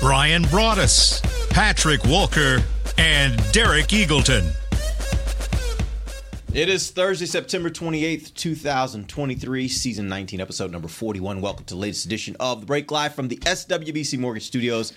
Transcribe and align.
Brian 0.00 0.44
Broaddus, 0.44 1.20
Patrick 1.50 2.04
Walker, 2.04 2.62
and 2.98 3.36
Derek 3.52 3.88
Eagleton. 3.88 4.54
It 6.54 6.68
is 6.68 6.92
Thursday, 6.92 7.26
September 7.26 7.68
28th, 7.68 8.32
2023, 8.34 9.66
season 9.66 10.08
19, 10.08 10.40
episode 10.40 10.70
number 10.70 10.86
41. 10.86 11.40
Welcome 11.40 11.64
to 11.64 11.74
the 11.74 11.80
latest 11.80 12.06
edition 12.06 12.36
of 12.38 12.60
The 12.60 12.66
Break 12.66 12.92
Live 12.92 13.16
from 13.16 13.26
the 13.26 13.38
SWBC 13.38 14.20
Mortgage 14.20 14.46
Studios 14.46 14.92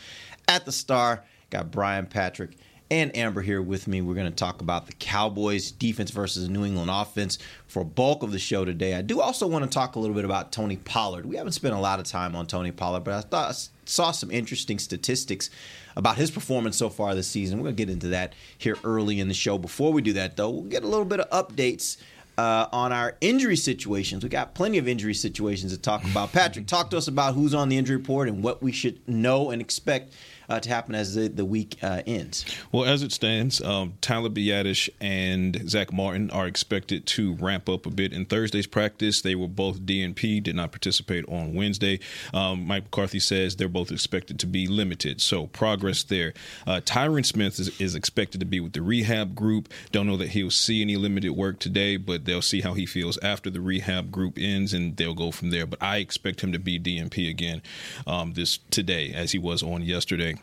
at 0.47 0.65
the 0.65 0.71
Star. 0.71 1.23
Got 1.49 1.71
Brian, 1.71 2.05
Patrick, 2.05 2.51
and 2.91 3.15
Amber 3.17 3.41
here 3.41 3.61
with 3.61 3.87
me. 3.87 4.01
We're 4.01 4.13
going 4.13 4.29
to 4.29 4.35
talk 4.35 4.61
about 4.61 4.85
the 4.85 4.93
Cowboys 4.93 5.71
defense 5.71 6.11
versus 6.11 6.47
New 6.47 6.63
England 6.63 6.91
offense 6.91 7.39
for 7.65 7.83
bulk 7.83 8.21
of 8.21 8.31
the 8.31 8.39
show 8.39 8.65
today. 8.65 8.93
I 8.93 9.01
do 9.01 9.19
also 9.19 9.47
want 9.47 9.63
to 9.63 9.69
talk 9.69 9.95
a 9.95 9.99
little 9.99 10.15
bit 10.15 10.25
about 10.25 10.51
Tony 10.51 10.77
Pollard. 10.77 11.25
We 11.25 11.37
haven't 11.37 11.53
spent 11.53 11.73
a 11.73 11.79
lot 11.79 11.99
of 11.99 12.05
time 12.05 12.35
on 12.35 12.45
Tony 12.45 12.71
Pollard, 12.71 13.03
but 13.03 13.13
I 13.15 13.21
thought 13.21 13.69
saw 13.91 14.11
some 14.11 14.31
interesting 14.31 14.79
statistics 14.79 15.49
about 15.95 16.17
his 16.17 16.31
performance 16.31 16.77
so 16.77 16.89
far 16.89 17.13
this 17.13 17.27
season. 17.27 17.57
We're 17.59 17.65
going 17.65 17.75
to 17.75 17.85
get 17.85 17.91
into 17.91 18.07
that 18.09 18.33
here 18.57 18.77
early 18.83 19.19
in 19.19 19.27
the 19.27 19.33
show. 19.33 19.57
Before 19.57 19.91
we 19.91 20.01
do 20.01 20.13
that, 20.13 20.37
though, 20.37 20.49
we'll 20.49 20.63
get 20.63 20.83
a 20.83 20.87
little 20.87 21.05
bit 21.05 21.19
of 21.19 21.29
updates 21.47 21.97
uh, 22.37 22.67
on 22.71 22.91
our 22.91 23.17
injury 23.21 23.55
situations. 23.55 24.23
We 24.23 24.29
got 24.29 24.55
plenty 24.55 24.77
of 24.77 24.87
injury 24.87 25.13
situations 25.13 25.73
to 25.73 25.77
talk 25.77 26.03
about. 26.05 26.31
Patrick, 26.31 26.67
talk 26.67 26.89
to 26.91 26.97
us 26.97 27.07
about 27.07 27.35
who's 27.35 27.53
on 27.53 27.69
the 27.69 27.77
injury 27.77 27.97
report 27.97 28.29
and 28.29 28.43
what 28.43 28.63
we 28.63 28.71
should 28.71 29.07
know 29.07 29.51
and 29.51 29.61
expect 29.61 30.13
uh, 30.51 30.59
to 30.59 30.69
happen 30.69 30.93
as 30.93 31.15
the, 31.15 31.29
the 31.29 31.45
week 31.45 31.77
uh, 31.81 32.01
ends. 32.05 32.45
Well, 32.73 32.83
as 32.83 33.03
it 33.03 33.13
stands, 33.13 33.61
um, 33.61 33.93
Tyler 34.01 34.29
Biadasz 34.29 34.89
and 34.99 35.69
Zach 35.69 35.93
Martin 35.93 36.29
are 36.31 36.45
expected 36.45 37.05
to 37.07 37.35
ramp 37.35 37.69
up 37.69 37.85
a 37.85 37.89
bit 37.89 38.11
in 38.11 38.25
Thursday's 38.25 38.67
practice. 38.67 39.21
They 39.21 39.33
were 39.33 39.47
both 39.47 39.81
DNP, 39.81 40.43
did 40.43 40.55
not 40.55 40.71
participate 40.71 41.25
on 41.29 41.53
Wednesday. 41.53 42.01
Um, 42.33 42.67
Mike 42.67 42.83
McCarthy 42.83 43.19
says 43.19 43.55
they're 43.55 43.69
both 43.69 43.91
expected 43.91 44.39
to 44.39 44.45
be 44.45 44.67
limited, 44.67 45.21
so 45.21 45.47
progress 45.47 46.03
there. 46.03 46.33
Uh, 46.67 46.81
Tyron 46.81 47.25
Smith 47.25 47.57
is, 47.57 47.79
is 47.79 47.95
expected 47.95 48.39
to 48.41 48.45
be 48.45 48.59
with 48.59 48.73
the 48.73 48.81
rehab 48.81 49.33
group. 49.33 49.69
Don't 49.93 50.07
know 50.07 50.17
that 50.17 50.29
he'll 50.29 50.51
see 50.51 50.81
any 50.81 50.97
limited 50.97 51.31
work 51.31 51.59
today, 51.59 51.95
but 51.95 52.25
they'll 52.25 52.41
see 52.41 52.59
how 52.59 52.73
he 52.73 52.85
feels 52.85 53.17
after 53.19 53.49
the 53.49 53.61
rehab 53.61 54.11
group 54.11 54.37
ends, 54.37 54.73
and 54.73 54.97
they'll 54.97 55.13
go 55.13 55.31
from 55.31 55.51
there. 55.51 55.65
But 55.65 55.81
I 55.81 55.97
expect 55.97 56.41
him 56.41 56.51
to 56.51 56.59
be 56.59 56.77
DNP 56.77 57.29
again 57.29 57.61
um, 58.05 58.33
this 58.33 58.59
today, 58.69 59.13
as 59.13 59.31
he 59.31 59.39
was 59.39 59.63
on 59.63 59.83
yesterday. 59.83 60.35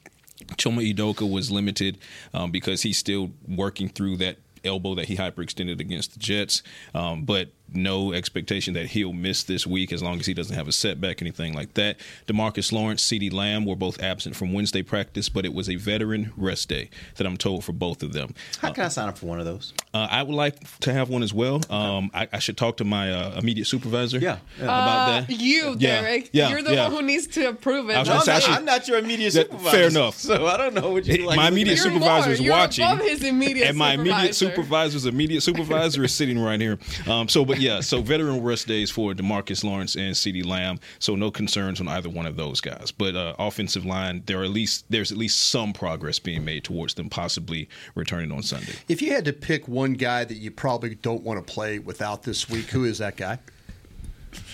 Chuma 0.56 0.92
Edoga 0.92 1.30
was 1.30 1.50
limited 1.50 1.98
um, 2.32 2.50
because 2.50 2.82
he's 2.82 2.98
still 2.98 3.30
working 3.46 3.88
through 3.88 4.18
that 4.18 4.36
elbow 4.64 4.94
that 4.94 5.06
he 5.06 5.16
hyperextended 5.16 5.80
against 5.80 6.14
the 6.14 6.18
Jets, 6.18 6.62
um, 6.94 7.24
but 7.24 7.50
no 7.72 8.12
expectation 8.12 8.74
that 8.74 8.86
he'll 8.86 9.12
miss 9.12 9.42
this 9.42 9.66
week 9.66 9.92
as 9.92 10.02
long 10.02 10.18
as 10.20 10.26
he 10.26 10.34
doesn't 10.34 10.54
have 10.56 10.68
a 10.68 10.72
setback, 10.72 11.20
anything 11.22 11.52
like 11.54 11.74
that. 11.74 11.98
Demarcus 12.26 12.72
Lawrence, 12.72 13.02
CeeDee 13.06 13.32
Lamb 13.32 13.64
were 13.66 13.76
both 13.76 14.00
absent 14.02 14.36
from 14.36 14.52
Wednesday 14.52 14.82
practice, 14.82 15.28
but 15.28 15.44
it 15.44 15.52
was 15.52 15.68
a 15.68 15.76
veteran 15.76 16.32
rest 16.36 16.68
day 16.68 16.90
that 17.16 17.26
I'm 17.26 17.36
told 17.36 17.64
for 17.64 17.72
both 17.72 18.02
of 18.02 18.12
them. 18.12 18.34
How 18.60 18.72
can 18.72 18.84
I 18.84 18.88
sign 18.88 19.08
up 19.08 19.18
for 19.18 19.26
one 19.26 19.38
of 19.38 19.44
those? 19.46 19.72
Uh, 19.92 20.06
I 20.10 20.22
would 20.22 20.34
like 20.34 20.78
to 20.80 20.92
have 20.92 21.08
one 21.10 21.22
as 21.22 21.34
well. 21.34 21.60
Um, 21.70 22.10
I, 22.14 22.28
I 22.32 22.38
should 22.38 22.56
talk 22.56 22.76
to 22.78 22.84
my 22.84 23.12
uh, 23.12 23.38
immediate 23.38 23.66
supervisor 23.66 24.18
Yeah, 24.18 24.38
yeah. 24.58 24.64
about 24.64 24.78
Uh, 25.08 25.20
that. 25.20 25.30
You, 25.30 25.76
Yeah, 25.78 26.00
Derek. 26.00 26.30
yeah, 26.32 26.48
You're 26.50 26.62
the 26.62 26.74
yeah. 26.74 26.84
one 26.88 26.92
who 26.92 27.02
needs 27.02 27.26
to 27.28 27.48
approve 27.48 27.90
it. 27.90 27.94
I 27.96 28.00
was 28.00 28.08
No, 28.08 28.14
gonna 28.18 28.20
I'm, 28.22 28.26
not, 28.34 28.42
should- 28.42 28.54
I'm 28.54 28.64
not 28.64 28.88
your 28.88 28.98
immediate 28.98 29.32
That- 29.34 29.50
supervisor. 29.50 29.76
fair 29.76 29.88
enough. 29.88 30.16
So 30.16 30.46
I 30.46 30.56
don't 30.56 30.74
know 30.74 30.90
what 30.90 31.06
you 31.06 31.26
like. 31.26 31.36
my 31.36 31.48
immediate 31.48 31.76
supervisor 31.78 32.26
more. 32.26 32.32
is 32.32 32.40
You're 32.40 32.54
watching, 32.54 32.84
above 32.84 33.00
his 33.00 33.22
immediate 33.24 33.68
and 33.68 33.76
my 33.76 33.94
immediate 33.94 34.34
supervisor's 34.34 35.06
immediate 35.06 35.42
supervisor 35.42 36.04
is 36.04 36.14
sitting 36.14 36.38
right 36.38 36.60
here. 36.60 36.78
Um, 37.06 37.28
so, 37.28 37.44
but 37.44 37.57
yeah, 37.62 37.80
so 37.80 38.00
veteran 38.00 38.42
rest 38.42 38.66
days 38.66 38.90
for 38.90 39.12
Demarcus 39.12 39.64
Lawrence 39.64 39.96
and 39.96 40.14
CeeDee 40.14 40.44
Lamb. 40.44 40.80
So 40.98 41.14
no 41.14 41.30
concerns 41.30 41.80
on 41.80 41.88
either 41.88 42.08
one 42.08 42.26
of 42.26 42.36
those 42.36 42.60
guys. 42.60 42.90
But 42.90 43.16
uh, 43.16 43.34
offensive 43.38 43.84
line, 43.84 44.22
there 44.26 44.40
are 44.40 44.44
at 44.44 44.50
least 44.50 44.84
there's 44.88 45.12
at 45.12 45.18
least 45.18 45.48
some 45.50 45.72
progress 45.72 46.18
being 46.18 46.44
made 46.44 46.64
towards 46.64 46.94
them 46.94 47.08
possibly 47.08 47.68
returning 47.94 48.32
on 48.32 48.42
Sunday. 48.42 48.72
If 48.88 49.02
you 49.02 49.12
had 49.12 49.24
to 49.26 49.32
pick 49.32 49.68
one 49.68 49.94
guy 49.94 50.24
that 50.24 50.36
you 50.36 50.50
probably 50.50 50.94
don't 50.96 51.22
want 51.22 51.44
to 51.44 51.52
play 51.52 51.78
without 51.78 52.22
this 52.22 52.48
week, 52.48 52.66
who 52.66 52.84
is 52.84 52.98
that 52.98 53.16
guy? 53.16 53.38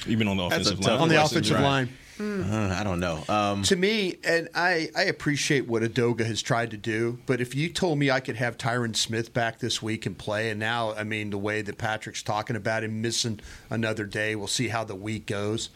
Even 0.06 0.28
on 0.28 0.36
the 0.36 0.44
offensive 0.44 0.80
line, 0.80 1.00
On 1.00 1.08
the 1.08 1.14
question, 1.16 1.38
offensive 1.38 1.56
right. 1.56 1.88
Line. 2.18 2.40
Uh, 2.42 2.76
I 2.78 2.84
don't 2.84 3.00
know. 3.00 3.22
Um, 3.28 3.62
To 3.64 3.76
me, 3.76 4.16
and 4.24 4.48
I, 4.54 4.88
I 4.96 5.04
appreciate 5.04 5.66
what 5.66 5.82
Edoga 5.82 6.24
has 6.26 6.42
tried 6.42 6.70
to 6.72 6.76
do, 6.76 7.18
but 7.26 7.40
if 7.40 7.54
you 7.54 7.68
told 7.68 7.98
me 7.98 8.10
I 8.10 8.20
could 8.20 8.36
have 8.36 8.56
Tyron 8.58 8.94
Smith 8.96 9.32
back 9.32 9.58
this 9.58 9.82
week 9.82 10.06
and 10.06 10.16
play, 10.16 10.50
and 10.50 10.60
now, 10.60 10.92
I 10.94 11.04
mean, 11.04 11.30
the 11.30 11.38
way 11.38 11.62
that 11.62 11.78
Patrick's 11.78 12.22
talking 12.22 12.56
about 12.56 12.84
him 12.84 13.02
missing 13.02 13.40
another 13.70 14.04
day, 14.04 14.36
we'll 14.36 14.46
see 14.46 14.68
how 14.68 14.84
the 14.84 14.94
week 14.94 15.26
goes. 15.26 15.70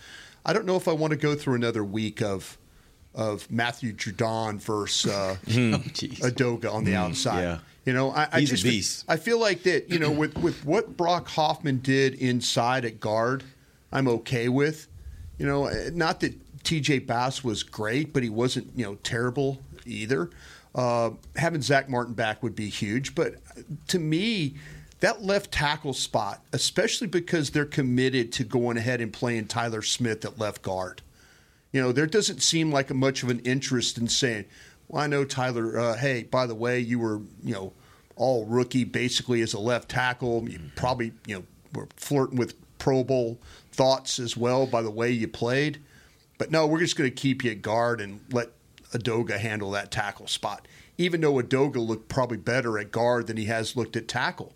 I 0.44 0.52
don't 0.52 0.64
know 0.66 0.76
if 0.76 0.88
I 0.88 0.92
want 0.92 1.10
to 1.12 1.16
go 1.18 1.34
through 1.34 1.54
another 1.56 1.84
week 1.84 2.22
of 2.22 2.56
of 3.14 3.50
Matthew 3.50 3.92
Judon 3.92 4.60
versus 4.60 5.10
uh, 5.10 5.36
jeez. 5.46 6.20
Edoga 6.20 6.72
on 6.72 6.84
the 6.84 6.94
outside. 6.94 7.42
yeah. 7.42 7.58
You 7.84 7.92
know, 7.94 8.10
I, 8.10 8.28
I 8.30 8.44
just 8.44 8.62
beast. 8.62 9.04
I 9.08 9.16
feel 9.16 9.40
like 9.40 9.62
that. 9.64 9.88
You 9.90 9.98
know, 9.98 10.10
with 10.10 10.36
with 10.38 10.64
what 10.64 10.96
Brock 10.96 11.26
Hoffman 11.28 11.78
did 11.78 12.14
inside 12.14 12.84
at 12.84 13.00
guard, 13.00 13.42
I'm 13.90 14.06
okay 14.08 14.48
with. 14.48 14.86
You 15.38 15.46
know, 15.46 15.66
eh, 15.66 15.90
not 15.92 16.20
that 16.20 16.34
T.J. 16.64 17.00
Bass 17.00 17.42
was 17.42 17.62
great, 17.62 18.12
but 18.12 18.22
he 18.22 18.28
wasn't 18.28 18.70
you 18.76 18.84
know 18.84 18.96
terrible 18.96 19.62
either. 19.86 20.30
Uh, 20.74 21.10
having 21.36 21.62
Zach 21.62 21.88
Martin 21.88 22.14
back 22.14 22.42
would 22.42 22.54
be 22.54 22.68
huge, 22.68 23.14
but 23.14 23.34
to 23.88 23.98
me. 23.98 24.56
That 25.00 25.22
left 25.22 25.52
tackle 25.52 25.92
spot, 25.92 26.42
especially 26.52 27.06
because 27.06 27.50
they're 27.50 27.64
committed 27.64 28.32
to 28.32 28.42
going 28.42 28.76
ahead 28.76 29.00
and 29.00 29.12
playing 29.12 29.46
Tyler 29.46 29.80
Smith 29.80 30.24
at 30.24 30.40
left 30.40 30.60
guard. 30.60 31.02
You 31.70 31.80
know, 31.80 31.92
there 31.92 32.08
doesn't 32.08 32.42
seem 32.42 32.72
like 32.72 32.92
much 32.92 33.22
of 33.22 33.28
an 33.28 33.38
interest 33.40 33.98
in 33.98 34.08
saying, 34.08 34.46
"Well, 34.88 35.02
I 35.02 35.06
know 35.06 35.24
Tyler. 35.24 35.78
Uh, 35.78 35.96
hey, 35.96 36.24
by 36.24 36.46
the 36.46 36.54
way, 36.56 36.80
you 36.80 36.98
were 36.98 37.20
you 37.44 37.54
know 37.54 37.72
all 38.16 38.44
rookie 38.46 38.84
basically 38.84 39.42
as 39.42 39.54
a 39.54 39.60
left 39.60 39.88
tackle. 39.88 40.48
You 40.48 40.58
probably 40.76 41.12
you 41.26 41.36
know 41.36 41.44
were 41.74 41.88
flirting 41.96 42.36
with 42.36 42.54
Pro 42.78 43.04
Bowl 43.04 43.38
thoughts 43.78 44.18
as 44.18 44.36
well 44.36 44.66
by 44.66 44.82
the 44.82 44.90
way 44.90 45.10
you 45.10 45.26
played. 45.26 45.80
But 46.36 46.50
no, 46.50 46.66
we're 46.66 46.80
just 46.80 46.96
going 46.96 47.08
to 47.08 47.14
keep 47.14 47.42
you 47.42 47.52
at 47.52 47.62
guard 47.62 48.00
and 48.00 48.20
let 48.30 48.50
Edoga 48.92 49.38
handle 49.38 49.70
that 49.70 49.90
tackle 49.90 50.26
spot. 50.26 50.68
Even 50.98 51.22
though 51.22 51.34
Edoga 51.34 51.76
looked 51.76 52.08
probably 52.08 52.36
better 52.36 52.78
at 52.78 52.92
guard 52.92 53.26
than 53.26 53.36
he 53.36 53.46
has 53.46 53.74
looked 53.76 53.96
at 53.96 54.06
tackle 54.06 54.52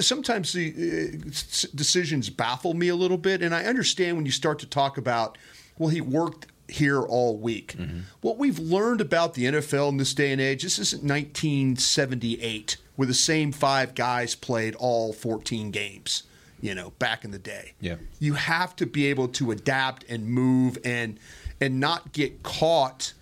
sometimes 0.00 0.52
the 0.52 0.72
uh, 0.72 1.30
decisions 1.74 2.30
baffle 2.30 2.74
me 2.74 2.88
a 2.88 2.96
little 2.96 3.18
bit, 3.18 3.42
and 3.42 3.54
I 3.54 3.64
understand 3.64 4.16
when 4.16 4.26
you 4.26 4.32
start 4.32 4.58
to 4.60 4.66
talk 4.66 4.98
about, 4.98 5.38
well, 5.78 5.90
he 5.90 6.00
worked 6.00 6.46
here 6.68 7.00
all 7.00 7.36
week. 7.36 7.76
What 8.20 8.38
we've 8.38 8.58
learned 8.58 9.00
about 9.00 9.34
the 9.34 9.44
NFL 9.44 9.90
in 9.90 9.96
this 9.96 10.14
day 10.14 10.32
and 10.32 10.40
age, 10.40 10.62
this 10.62 10.78
isn't 10.78 11.02
1978 11.02 12.76
where 12.96 13.06
the 13.06 13.14
same 13.14 13.52
five 13.52 13.94
guys 13.94 14.34
played 14.34 14.74
all 14.74 15.12
14 15.12 15.70
games. 15.70 16.24
You 16.60 16.74
know, 16.74 16.90
back 16.98 17.24
in 17.24 17.30
the 17.30 17.38
day, 17.38 17.74
Yeah. 17.80 17.96
you 18.18 18.34
have 18.34 18.74
to 18.76 18.86
be 18.86 19.06
able 19.06 19.28
to 19.28 19.50
adapt 19.52 20.04
and 20.08 20.26
move 20.26 20.78
and 20.84 21.18
and 21.60 21.78
not 21.80 22.12
get 22.12 22.42
caught 22.42 23.12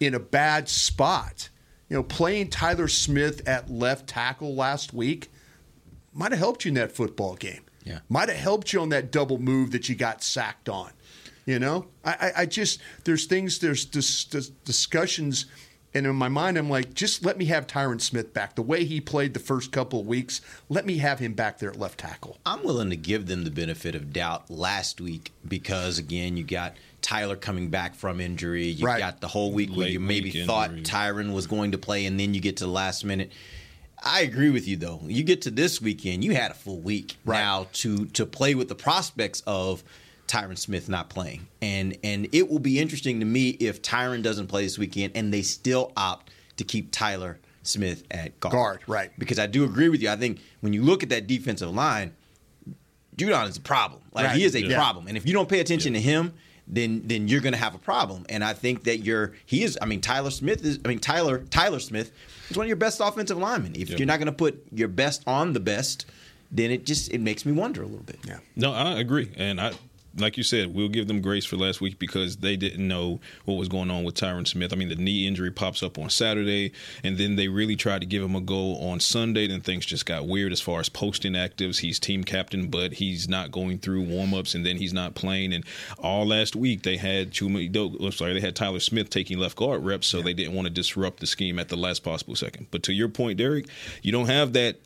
in 0.00 0.14
a 0.14 0.18
bad 0.20 0.68
spot. 0.68 1.48
You 1.88 1.96
know, 1.98 2.02
playing 2.02 2.48
Tyler 2.50 2.88
Smith 2.88 3.46
at 3.48 3.70
left 3.70 4.06
tackle 4.06 4.54
last 4.54 4.92
week 4.92 5.30
might 6.12 6.32
have 6.32 6.38
helped 6.38 6.64
you 6.64 6.70
in 6.70 6.74
that 6.74 6.92
football 6.92 7.34
game. 7.34 7.62
Yeah. 7.84 8.00
Might 8.08 8.28
have 8.28 8.38
helped 8.38 8.72
you 8.72 8.80
on 8.80 8.90
that 8.90 9.10
double 9.10 9.38
move 9.38 9.70
that 9.72 9.88
you 9.88 9.94
got 9.94 10.22
sacked 10.22 10.68
on. 10.68 10.90
You 11.46 11.58
know, 11.58 11.86
I, 12.04 12.10
I, 12.12 12.32
I 12.42 12.46
just 12.46 12.80
there's 13.04 13.24
things 13.26 13.58
there's 13.58 13.84
dis, 13.84 14.24
dis, 14.24 14.48
discussions, 14.64 15.46
and 15.94 16.06
in 16.06 16.14
my 16.16 16.28
mind 16.28 16.56
I'm 16.58 16.70
like, 16.70 16.94
just 16.94 17.24
let 17.24 17.36
me 17.38 17.44
have 17.46 17.66
Tyron 17.66 18.00
Smith 18.00 18.32
back. 18.32 18.54
The 18.54 18.62
way 18.62 18.84
he 18.84 19.00
played 19.00 19.34
the 19.34 19.40
first 19.40 19.72
couple 19.72 20.00
of 20.00 20.06
weeks, 20.06 20.40
let 20.68 20.86
me 20.86 20.98
have 20.98 21.18
him 21.18 21.34
back 21.34 21.58
there 21.58 21.70
at 21.70 21.78
left 21.78 21.98
tackle. 21.98 22.38
I'm 22.46 22.62
willing 22.62 22.90
to 22.90 22.96
give 22.96 23.26
them 23.26 23.44
the 23.44 23.50
benefit 23.50 23.94
of 23.94 24.12
doubt 24.12 24.50
last 24.50 25.00
week 25.00 25.32
because 25.46 25.98
again, 25.98 26.36
you 26.36 26.44
got 26.44 26.74
Tyler 27.02 27.36
coming 27.36 27.68
back 27.68 27.94
from 27.94 28.20
injury. 28.20 28.66
You 28.68 28.86
Right. 28.86 28.98
got 28.98 29.20
the 29.20 29.28
whole 29.28 29.52
week 29.52 29.70
where 29.74 29.88
you 29.88 29.98
maybe 30.00 30.44
thought 30.46 30.70
injury. 30.70 30.84
Tyron 30.84 31.32
was 31.34 31.46
going 31.46 31.72
to 31.72 31.78
play, 31.78 32.06
and 32.06 32.18
then 32.18 32.32
you 32.32 32.40
get 32.40 32.58
to 32.58 32.64
the 32.64 32.70
last 32.70 33.04
minute. 33.04 33.32
I 34.04 34.22
agree 34.22 34.50
with 34.50 34.66
you 34.66 34.76
though. 34.76 35.00
You 35.06 35.22
get 35.22 35.42
to 35.42 35.50
this 35.50 35.80
weekend, 35.80 36.24
you 36.24 36.34
had 36.34 36.50
a 36.50 36.54
full 36.54 36.80
week 36.80 37.16
Right. 37.24 37.38
now 37.40 37.68
to 37.74 38.06
to 38.06 38.26
play 38.26 38.54
with 38.54 38.68
the 38.68 38.74
prospects 38.74 39.42
of 39.46 39.82
Tyron 40.28 40.56
Smith 40.58 40.88
not 40.88 41.08
playing, 41.10 41.46
and 41.60 41.96
and 42.02 42.28
it 42.32 42.48
will 42.50 42.58
be 42.58 42.78
interesting 42.78 43.20
to 43.20 43.26
me 43.26 43.50
if 43.50 43.82
Tyron 43.82 44.22
doesn't 44.22 44.46
play 44.46 44.62
this 44.64 44.78
weekend 44.78 45.12
and 45.14 45.32
they 45.32 45.42
still 45.42 45.92
opt 45.96 46.30
to 46.56 46.64
keep 46.64 46.90
Tyler 46.90 47.38
Smith 47.62 48.04
at 48.10 48.38
guard. 48.40 48.52
Guard, 48.52 48.80
right. 48.86 49.10
Because 49.18 49.38
I 49.38 49.46
do 49.46 49.64
agree 49.64 49.88
with 49.88 50.00
you. 50.02 50.08
I 50.10 50.16
think 50.16 50.40
when 50.60 50.72
you 50.72 50.82
look 50.82 51.02
at 51.02 51.10
that 51.10 51.26
defensive 51.26 51.72
line, 51.74 52.12
Judon 53.16 53.48
is 53.48 53.56
a 53.56 53.60
problem. 53.60 54.00
Like 54.12 54.26
Right. 54.26 54.36
he 54.36 54.44
is 54.44 54.54
a 54.54 54.62
Yeah. 54.62 54.76
problem, 54.76 55.06
and 55.06 55.16
if 55.16 55.26
you 55.26 55.32
don't 55.32 55.48
pay 55.48 55.60
attention 55.60 55.92
to 55.92 56.00
him, 56.00 56.32
then 56.66 57.02
then 57.04 57.28
you're 57.28 57.40
going 57.40 57.52
to 57.52 57.58
have 57.58 57.74
a 57.74 57.78
problem. 57.78 58.24
And 58.28 58.42
I 58.42 58.54
think 58.54 58.84
that 58.84 58.98
you're 58.98 59.32
he 59.44 59.62
is. 59.64 59.76
I 59.82 59.86
mean, 59.86 60.00
Tyler 60.00 60.30
Smith 60.30 60.64
is. 60.64 60.78
I 60.84 60.88
mean, 60.88 60.98
Tyler 61.00 61.44
Tyler 61.50 61.80
Smith 61.80 62.12
is 62.48 62.56
one 62.56 62.64
of 62.64 62.68
your 62.68 62.76
best 62.76 63.00
offensive 63.00 63.36
linemen. 63.36 63.74
If 63.74 63.90
Yep. 63.90 63.98
you're 63.98 64.06
not 64.06 64.18
going 64.18 64.26
to 64.26 64.32
put 64.32 64.64
your 64.72 64.88
best 64.88 65.22
on 65.26 65.52
the 65.52 65.60
best, 65.60 66.06
then 66.50 66.70
it 66.70 66.86
just 66.86 67.10
it 67.12 67.20
makes 67.20 67.44
me 67.44 67.52
wonder 67.52 67.82
a 67.82 67.86
little 67.86 68.04
bit. 68.04 68.18
Yeah. 68.26 68.38
No, 68.56 68.72
I 68.72 68.98
agree, 69.00 69.30
and 69.36 69.60
I 69.60 69.72
like 70.16 70.36
you 70.36 70.42
said, 70.42 70.74
we'll 70.74 70.88
give 70.88 71.08
them 71.08 71.20
grace 71.20 71.44
for 71.44 71.56
last 71.56 71.80
week 71.80 71.98
because 71.98 72.38
they 72.38 72.56
didn't 72.56 72.86
know 72.86 73.20
what 73.44 73.54
was 73.54 73.68
going 73.68 73.90
on 73.90 74.04
with 74.04 74.14
Tyron 74.14 74.46
Smith. 74.46 74.72
I 74.72 74.76
mean, 74.76 74.88
the 74.88 74.96
knee 74.96 75.26
injury 75.26 75.50
pops 75.50 75.82
up 75.82 75.98
on 75.98 76.10
Saturday, 76.10 76.72
and 77.02 77.18
then 77.18 77.36
they 77.36 77.48
really 77.48 77.76
tried 77.76 78.00
to 78.00 78.06
give 78.06 78.22
him 78.22 78.36
a 78.36 78.40
go 78.40 78.76
on 78.76 79.00
Sunday. 79.00 79.46
Then 79.46 79.60
things 79.60 79.86
just 79.86 80.06
got 80.06 80.26
weird 80.26 80.52
as 80.52 80.60
far 80.60 80.80
as 80.80 80.88
posting 80.88 81.32
actives. 81.32 81.80
He's 81.80 81.98
team 81.98 82.24
captain, 82.24 82.68
but 82.68 82.94
he's 82.94 83.28
not 83.28 83.50
going 83.50 83.78
through 83.78 84.02
warm 84.02 84.34
ups, 84.34 84.54
and 84.54 84.64
then 84.64 84.76
he's 84.76 84.92
not 84.92 85.14
playing. 85.14 85.52
And 85.52 85.64
all 85.98 86.26
last 86.26 86.54
week 86.54 86.82
they 86.82 86.96
had 86.96 87.30
Chuma, 87.30 87.74
oh, 88.00 88.10
sorry, 88.10 88.34
they 88.34 88.40
had 88.40 88.56
Tyler 88.56 88.80
Smith 88.80 89.10
taking 89.10 89.38
left 89.38 89.56
guard 89.56 89.84
reps, 89.84 90.06
so 90.06 90.20
they 90.20 90.34
didn't 90.34 90.54
want 90.54 90.66
to 90.66 90.72
disrupt 90.72 91.20
the 91.20 91.26
scheme 91.26 91.58
at 91.58 91.68
the 91.68 91.76
last 91.76 92.02
possible 92.02 92.36
second. 92.36 92.66
But 92.70 92.82
to 92.84 92.92
your 92.92 93.08
point, 93.08 93.38
Derek, 93.38 93.66
you 94.02 94.12
don't 94.12 94.26
have 94.26 94.52
that 94.52 94.76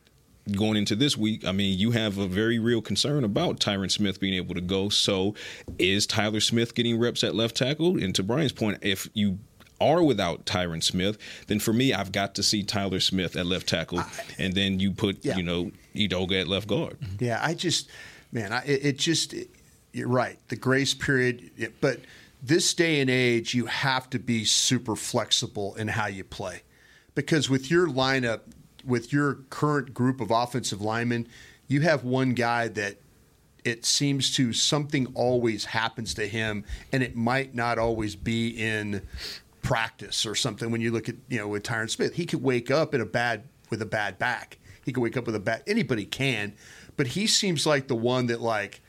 going 0.52 0.76
into 0.76 0.94
this 0.94 1.16
week, 1.16 1.44
I 1.44 1.52
mean, 1.52 1.78
you 1.78 1.90
have 1.92 2.18
a 2.18 2.26
very 2.26 2.58
real 2.58 2.80
concern 2.80 3.24
about 3.24 3.58
Tyron 3.58 3.90
Smith 3.90 4.20
being 4.20 4.34
able 4.34 4.54
to 4.54 4.60
go. 4.60 4.88
So, 4.88 5.34
is 5.78 6.06
Tyler 6.06 6.40
Smith 6.40 6.74
getting 6.74 6.98
reps 6.98 7.24
at 7.24 7.34
left 7.34 7.56
tackle? 7.56 8.02
And 8.02 8.14
to 8.14 8.22
Brian's 8.22 8.52
point, 8.52 8.78
if 8.82 9.08
you 9.14 9.38
are 9.80 10.02
without 10.02 10.46
Tyron 10.46 10.82
Smith, 10.82 11.18
then 11.48 11.58
for 11.58 11.72
me, 11.72 11.92
I've 11.92 12.12
got 12.12 12.34
to 12.36 12.42
see 12.42 12.62
Tyler 12.62 13.00
Smith 13.00 13.36
at 13.36 13.44
left 13.46 13.68
tackle, 13.68 14.02
and 14.38 14.54
then 14.54 14.80
you 14.80 14.92
put 14.92 15.24
Yeah. 15.24 15.36
you 15.36 15.42
know 15.42 15.70
Edoga 15.94 16.40
at 16.42 16.48
left 16.48 16.68
guard. 16.68 16.98
Mm-hmm. 17.00 17.24
Yeah, 17.24 17.40
I 17.42 17.54
just, 17.54 17.88
man, 18.32 18.52
I, 18.52 18.64
it, 18.64 18.98
just, 18.98 19.34
it- 19.34 19.50
you're 19.92 20.08
right. 20.08 20.38
The 20.48 20.56
grace 20.56 20.92
period, 20.92 21.72
but 21.80 22.00
this 22.42 22.74
day 22.74 23.00
and 23.00 23.08
age, 23.08 23.54
you 23.54 23.64
have 23.66 24.08
to 24.10 24.18
be 24.18 24.44
super 24.44 24.94
flexible 24.94 25.74
in 25.76 25.88
how 25.88 26.06
you 26.06 26.22
play, 26.22 26.62
because 27.14 27.48
with 27.48 27.70
your 27.70 27.86
lineup, 27.88 28.40
with 28.86 29.12
your 29.12 29.34
current 29.50 29.92
group 29.92 30.20
of 30.20 30.30
offensive 30.30 30.80
linemen, 30.80 31.26
you 31.68 31.80
have 31.82 32.04
one 32.04 32.34
guy 32.34 32.68
that 32.68 32.96
it 33.64 33.84
seems 33.84 34.34
to 34.36 34.52
something 34.52 35.08
always 35.14 35.64
happens 35.66 36.14
to 36.14 36.26
him, 36.26 36.64
and 36.92 37.02
it 37.02 37.16
might 37.16 37.54
not 37.54 37.78
always 37.78 38.14
be 38.14 38.48
in 38.50 39.02
practice 39.62 40.24
or 40.24 40.36
something. 40.36 40.70
When 40.70 40.80
you 40.80 40.92
look 40.92 41.08
at 41.08 41.16
you 41.28 41.38
know 41.38 41.48
with 41.48 41.64
Tyron 41.64 41.90
Smith, 41.90 42.14
he 42.14 42.26
could 42.26 42.42
wake 42.42 42.70
up 42.70 42.94
in 42.94 43.00
a 43.00 43.06
bad 43.06 43.42
with 43.70 43.82
a 43.82 43.86
bad 43.86 44.18
back. 44.18 44.58
He 44.84 44.92
could 44.92 45.02
wake 45.02 45.16
up 45.16 45.26
with 45.26 45.34
a 45.34 45.40
bad. 45.40 45.64
Anybody 45.66 46.04
can, 46.04 46.54
but 46.96 47.08
he 47.08 47.26
seems 47.26 47.66
like 47.66 47.88
the 47.88 47.96
one 47.96 48.26
that 48.26 48.40
like 48.40 48.80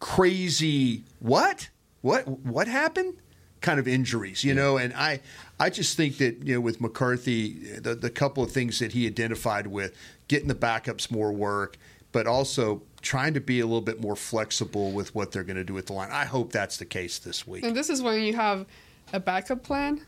crazy. 0.00 1.04
What? 1.18 1.70
What? 2.02 2.28
What 2.28 2.68
happened? 2.68 3.14
Kind 3.62 3.80
of 3.80 3.88
injuries, 3.88 4.44
you 4.44 4.54
know. 4.54 4.76
And 4.76 4.92
I, 4.92 5.20
I 5.58 5.70
just 5.70 5.96
think 5.96 6.18
that 6.18 6.44
you 6.44 6.54
know 6.54 6.60
with 6.60 6.80
McCarthy, 6.80 7.78
the 7.78 7.94
the 7.94 8.10
couple 8.10 8.42
of 8.42 8.52
things 8.52 8.78
that 8.78 8.92
he 8.92 9.06
identified 9.06 9.66
with 9.66 9.96
getting 10.28 10.48
the 10.48 10.54
backups 10.54 11.10
more 11.10 11.32
work, 11.32 11.78
but 12.12 12.26
also 12.26 12.82
trying 13.02 13.34
to 13.34 13.40
be 13.40 13.60
a 13.60 13.66
little 13.66 13.80
bit 13.80 14.00
more 14.00 14.16
flexible 14.16 14.90
with 14.90 15.14
what 15.14 15.32
they're 15.32 15.44
going 15.44 15.56
to 15.56 15.64
do 15.64 15.74
with 15.74 15.86
the 15.86 15.92
line. 15.92 16.10
I 16.10 16.24
hope 16.24 16.52
that's 16.52 16.76
the 16.76 16.84
case 16.84 17.18
this 17.18 17.46
week. 17.46 17.64
And 17.64 17.76
this 17.76 17.88
is 17.88 18.02
when 18.02 18.22
you 18.22 18.34
have 18.34 18.66
a 19.12 19.20
backup 19.20 19.62
plan, 19.62 20.04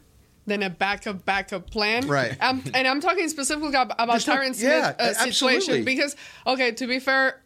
then 0.47 0.63
a 0.63 0.71
backup 0.71 1.25
backup 1.25 1.71
plan. 1.71 2.07
Right. 2.09 2.37
Um, 2.41 2.63
and 2.75 2.89
I'm 2.89 3.01
talking 3.01 3.29
specifically 3.29 3.75
ab- 3.75 3.95
about 3.99 4.21
Tyron 4.21 4.55
Smith 4.55 4.63
yeah, 4.63 4.95
uh, 4.99 5.13
situation 5.15 5.85
because, 5.85 6.17
okay, 6.47 6.73
to 6.73 6.87
be 6.87 6.99
fair, 6.99 7.41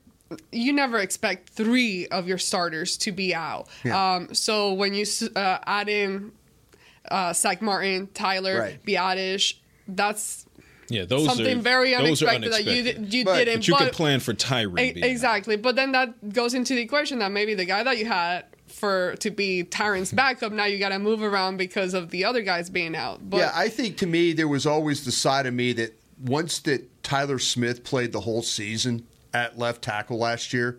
you 0.51 0.73
never 0.73 0.99
expect 0.99 1.51
three 1.51 2.07
of 2.09 2.27
your 2.27 2.39
starters 2.39 2.97
to 2.99 3.13
be 3.13 3.35
out. 3.35 3.69
Yeah. 3.85 4.15
Um, 4.15 4.35
so 4.35 4.73
when 4.73 4.95
you 4.95 5.05
uh, 5.37 5.59
add 5.67 5.89
in 5.89 6.33
uh, 7.11 7.33
Zach 7.33 7.61
Martin, 7.63 8.09
Tyler, 8.15 8.59
Right. 8.61 8.85
Biadasz, 8.87 9.55
that's 9.89 10.47
Yeah, 10.89 11.05
those 11.05 11.27
something 11.27 11.59
are 11.59 11.61
very 11.63 11.91
those 11.95 12.23
are 12.23 12.29
unexpected, 12.29 12.53
that 12.53 12.65
you 12.65 12.71
unexpected. 12.81 13.15
you 13.15 13.25
But- 13.25 13.37
didn't. 13.45 13.55
But 13.61 13.69
you 13.69 13.75
could 13.77 13.93
plan 13.93 14.21
for 14.21 14.35
Tyron. 14.35 14.81
E- 14.81 14.93
being 14.93 15.05
out. 15.05 15.11
exactly. 15.11 15.57
But 15.57 15.77
then 15.77 15.93
that 15.93 16.33
goes 16.33 16.55
into 16.55 16.75
the 16.75 16.81
equation 16.83 17.19
that 17.21 17.33
maybe 17.33 17.55
the 17.55 17.65
guy 17.65 17.83
that 17.83 17.99
you 17.99 18.07
had 18.07 18.45
for 18.69 19.17
to 19.17 19.31
be 19.31 19.65
Tyron's 19.65 20.13
backup, 20.13 20.53
now 20.53 20.65
you 20.65 20.79
got 20.79 20.91
to 20.91 20.99
move 20.99 21.23
around 21.23 21.57
because 21.59 21.93
of 21.95 22.11
the 22.11 22.25
other 22.25 22.41
guys 22.43 22.71
being 22.71 22.95
out. 22.97 23.29
But 23.29 23.39
yeah, 23.39 23.53
I 23.55 23.69
think 23.69 23.97
to 23.99 24.07
me 24.07 24.33
there 24.33 24.49
was 24.49 24.67
always 24.67 25.05
the 25.05 25.13
side 25.13 25.47
of 25.47 25.53
me 25.55 25.73
that 25.75 25.99
once 26.25 26.59
that 26.61 27.03
Tyler 27.03 27.39
Smith 27.39 27.85
played 27.85 28.13
the 28.13 28.21
whole 28.21 28.43
season 28.43 29.05
at 29.35 29.59
left 29.59 29.83
tackle 29.83 30.19
last 30.19 30.53
year, 30.53 30.79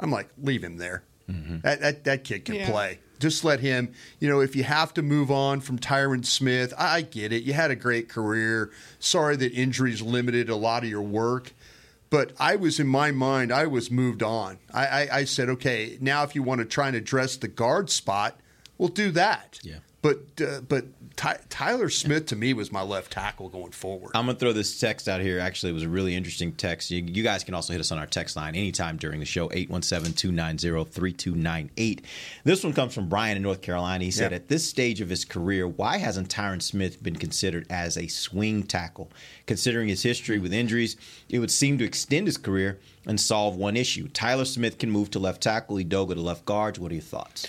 I'm 0.00 0.10
like, 0.10 0.28
leave 0.42 0.62
him 0.64 0.76
there. 0.78 1.04
That, 1.62 1.80
that 1.80 2.04
that 2.04 2.24
kid 2.24 2.44
can 2.44 2.56
Yeah. 2.56 2.70
play. 2.70 2.98
Just 3.22 3.44
let 3.44 3.60
him. 3.60 3.92
You 4.18 4.28
know, 4.28 4.40
if 4.40 4.56
you 4.56 4.64
have 4.64 4.92
to 4.94 5.02
move 5.02 5.30
on 5.30 5.60
from 5.60 5.78
Tyron 5.78 6.26
Smith, 6.26 6.74
I, 6.76 7.02
get 7.02 7.32
it. 7.32 7.44
You 7.44 7.52
had 7.52 7.70
a 7.70 7.76
great 7.76 8.08
career. 8.08 8.72
Sorry 8.98 9.36
that 9.36 9.52
injuries 9.52 10.02
limited 10.02 10.48
a 10.48 10.56
lot 10.56 10.82
of 10.82 10.90
your 10.90 11.02
work. 11.02 11.52
But 12.10 12.32
I 12.40 12.56
was 12.56 12.80
in 12.80 12.88
my 12.88 13.12
mind, 13.12 13.52
I 13.52 13.68
was 13.68 13.92
moved 13.92 14.24
on. 14.24 14.58
I, 14.74 14.86
I, 14.86 15.08
I 15.18 15.24
said, 15.24 15.48
okay, 15.50 15.96
now 16.00 16.24
if 16.24 16.34
you 16.34 16.42
want 16.42 16.58
to 16.58 16.64
try 16.64 16.88
and 16.88 16.96
address 16.96 17.36
the 17.36 17.46
guard 17.46 17.90
spot, 17.90 18.40
we'll 18.76 18.88
do 18.88 19.12
that. 19.12 19.60
Yeah. 19.62 19.78
But 20.02 20.18
uh, 20.44 20.60
but 20.68 20.86
Ty, 21.14 21.38
Tyler 21.48 21.88
Smith 21.88 22.26
to 22.26 22.36
me 22.36 22.54
was 22.54 22.72
my 22.72 22.82
left 22.82 23.12
tackle 23.12 23.48
going 23.48 23.70
forward. 23.70 24.10
I'm 24.14 24.26
gonna 24.26 24.36
throw 24.36 24.52
this 24.52 24.80
text 24.80 25.08
out 25.08 25.20
here. 25.20 25.38
Actually, 25.38 25.70
it 25.70 25.74
was 25.74 25.84
a 25.84 25.88
really 25.88 26.16
interesting 26.16 26.50
text. 26.52 26.90
You, 26.90 27.04
you 27.04 27.22
guys 27.22 27.44
can 27.44 27.54
also 27.54 27.72
hit 27.72 27.78
us 27.78 27.92
on 27.92 27.98
our 27.98 28.06
text 28.06 28.34
line 28.34 28.56
anytime 28.56 28.96
during 28.96 29.20
the 29.20 29.26
show 29.26 29.48
817-290-3298. 29.50 32.00
This 32.44 32.64
one 32.64 32.72
comes 32.72 32.94
from 32.94 33.08
Brian 33.08 33.36
in 33.36 33.42
North 33.42 33.62
Carolina. 33.62 34.04
He 34.04 34.10
said, 34.10 34.32
Yeah. 34.32 34.36
"At 34.36 34.48
this 34.48 34.68
stage 34.68 35.00
of 35.00 35.08
his 35.08 35.24
career, 35.24 35.66
why 35.68 35.98
hasn't 35.98 36.28
Tyron 36.28 36.62
Smith 36.62 37.02
been 37.02 37.16
considered 37.16 37.66
as 37.70 37.96
a 37.96 38.08
swing 38.08 38.62
tackle? 38.64 39.10
Considering 39.46 39.88
his 39.88 40.02
history 40.02 40.38
with 40.38 40.52
injuries, 40.52 40.96
it 41.28 41.38
would 41.38 41.50
seem 41.50 41.78
to 41.78 41.84
extend 41.84 42.26
his 42.26 42.38
career 42.38 42.78
and 43.06 43.20
solve 43.20 43.56
one 43.56 43.76
issue. 43.76 44.08
Tyler 44.08 44.44
Smith 44.44 44.78
can 44.78 44.90
move 44.90 45.10
to 45.10 45.18
left 45.18 45.42
tackle, 45.42 45.76
Edoga 45.76 46.14
to 46.14 46.20
left 46.20 46.44
guard. 46.44 46.78
What 46.78 46.90
are 46.90 46.96
your 46.96 47.02
thoughts?" 47.02 47.46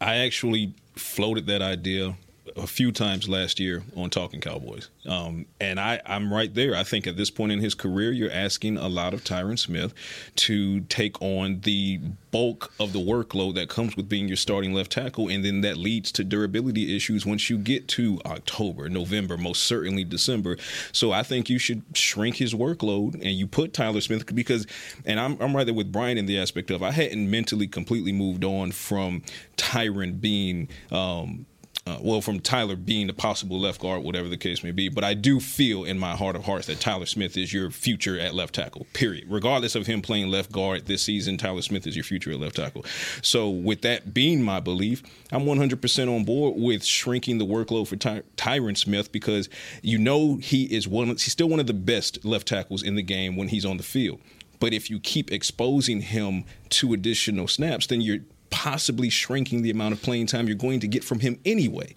I 0.00 0.16
actually 0.16 0.74
floated 0.96 1.46
that 1.46 1.62
idea 1.62 2.16
a 2.56 2.66
few 2.66 2.92
times 2.92 3.28
last 3.28 3.58
year 3.58 3.82
on 3.96 4.10
Talking 4.10 4.40
Cowboys. 4.40 4.88
Um, 5.06 5.46
and 5.60 5.80
I, 5.80 6.00
I'm 6.06 6.32
right 6.32 6.52
there. 6.52 6.74
I 6.74 6.84
think 6.84 7.06
at 7.06 7.16
this 7.16 7.30
point 7.30 7.52
in 7.52 7.58
his 7.58 7.74
career, 7.74 8.12
you're 8.12 8.30
asking 8.30 8.76
a 8.76 8.88
lot 8.88 9.12
of 9.12 9.24
Tyron 9.24 9.58
Smith 9.58 9.92
to 10.36 10.80
take 10.82 11.20
on 11.20 11.60
the 11.60 12.00
bulk 12.30 12.72
of 12.78 12.92
the 12.92 12.98
workload 12.98 13.54
that 13.54 13.68
comes 13.68 13.96
with 13.96 14.08
being 14.08 14.28
your 14.28 14.36
starting 14.36 14.72
left 14.72 14.92
tackle. 14.92 15.28
And 15.28 15.44
then 15.44 15.62
that 15.62 15.76
leads 15.76 16.12
to 16.12 16.24
durability 16.24 16.96
issues 16.96 17.26
once 17.26 17.50
you 17.50 17.58
get 17.58 17.88
to 17.88 18.20
October, 18.24 18.88
November, 18.88 19.36
most 19.36 19.64
certainly 19.64 20.04
December. 20.04 20.56
So 20.92 21.12
I 21.12 21.22
think 21.22 21.50
you 21.50 21.58
should 21.58 21.82
shrink 21.94 22.36
his 22.36 22.54
workload 22.54 23.14
and 23.14 23.32
you 23.32 23.46
put 23.46 23.72
Tyler 23.72 24.00
Smith 24.00 24.32
because, 24.34 24.66
and 25.04 25.18
I'm, 25.18 25.40
I'm 25.40 25.56
right 25.56 25.64
there 25.64 25.74
with 25.74 25.92
Brian 25.92 26.18
in 26.18 26.26
the 26.26 26.38
aspect 26.38 26.70
of 26.70 26.82
I 26.82 26.92
hadn't 26.92 27.30
mentally 27.30 27.66
completely 27.66 28.12
moved 28.12 28.44
on 28.44 28.72
from 28.72 29.22
Tyron 29.56 30.20
being. 30.20 30.68
Um, 30.92 31.46
uh, 31.86 31.98
well, 32.00 32.22
from 32.22 32.40
Tyler 32.40 32.76
being 32.76 33.08
the 33.08 33.12
possible 33.12 33.60
left 33.60 33.80
guard, 33.80 34.02
whatever 34.02 34.28
the 34.28 34.38
case 34.38 34.64
may 34.64 34.70
be. 34.70 34.88
But 34.88 35.04
I 35.04 35.12
do 35.12 35.38
feel 35.38 35.84
in 35.84 35.98
my 35.98 36.16
heart 36.16 36.34
of 36.34 36.44
hearts 36.44 36.66
that 36.68 36.80
Tyler 36.80 37.04
Smith 37.04 37.36
is 37.36 37.52
your 37.52 37.70
future 37.70 38.18
at 38.18 38.34
left 38.34 38.54
tackle, 38.54 38.86
period. 38.94 39.26
Regardless 39.28 39.74
of 39.74 39.86
him 39.86 40.00
playing 40.00 40.30
left 40.30 40.50
guard 40.50 40.86
this 40.86 41.02
season, 41.02 41.36
Tyler 41.36 41.60
Smith 41.60 41.86
is 41.86 41.94
your 41.94 42.04
future 42.04 42.30
at 42.30 42.40
left 42.40 42.56
tackle. 42.56 42.86
So, 43.20 43.50
with 43.50 43.82
that 43.82 44.14
being 44.14 44.42
my 44.42 44.60
belief, 44.60 45.02
I'm 45.30 45.44
100% 45.44 46.14
on 46.14 46.24
board 46.24 46.54
with 46.56 46.84
shrinking 46.84 47.36
the 47.36 47.46
workload 47.46 47.86
for 47.86 47.96
Ty- 47.96 48.22
Tyron 48.38 48.78
Smith 48.78 49.12
because 49.12 49.50
you 49.82 49.98
know 49.98 50.36
he 50.36 50.64
is 50.74 50.88
one, 50.88 51.08
he's 51.08 51.32
still 51.32 51.50
one 51.50 51.60
of 51.60 51.66
the 51.66 51.74
best 51.74 52.24
left 52.24 52.48
tackles 52.48 52.82
in 52.82 52.94
the 52.94 53.02
game 53.02 53.36
when 53.36 53.48
he's 53.48 53.66
on 53.66 53.76
the 53.76 53.82
field. 53.82 54.20
But 54.58 54.72
if 54.72 54.88
you 54.88 55.00
keep 55.00 55.30
exposing 55.30 56.00
him 56.00 56.44
to 56.70 56.94
additional 56.94 57.48
snaps, 57.48 57.86
then 57.88 58.00
you're 58.00 58.20
possibly 58.54 59.10
shrinking 59.10 59.62
the 59.62 59.70
amount 59.70 59.92
of 59.92 60.00
playing 60.00 60.26
time 60.26 60.46
you're 60.46 60.54
going 60.56 60.78
to 60.78 60.86
get 60.86 61.02
from 61.02 61.18
him 61.18 61.40
anyway. 61.44 61.92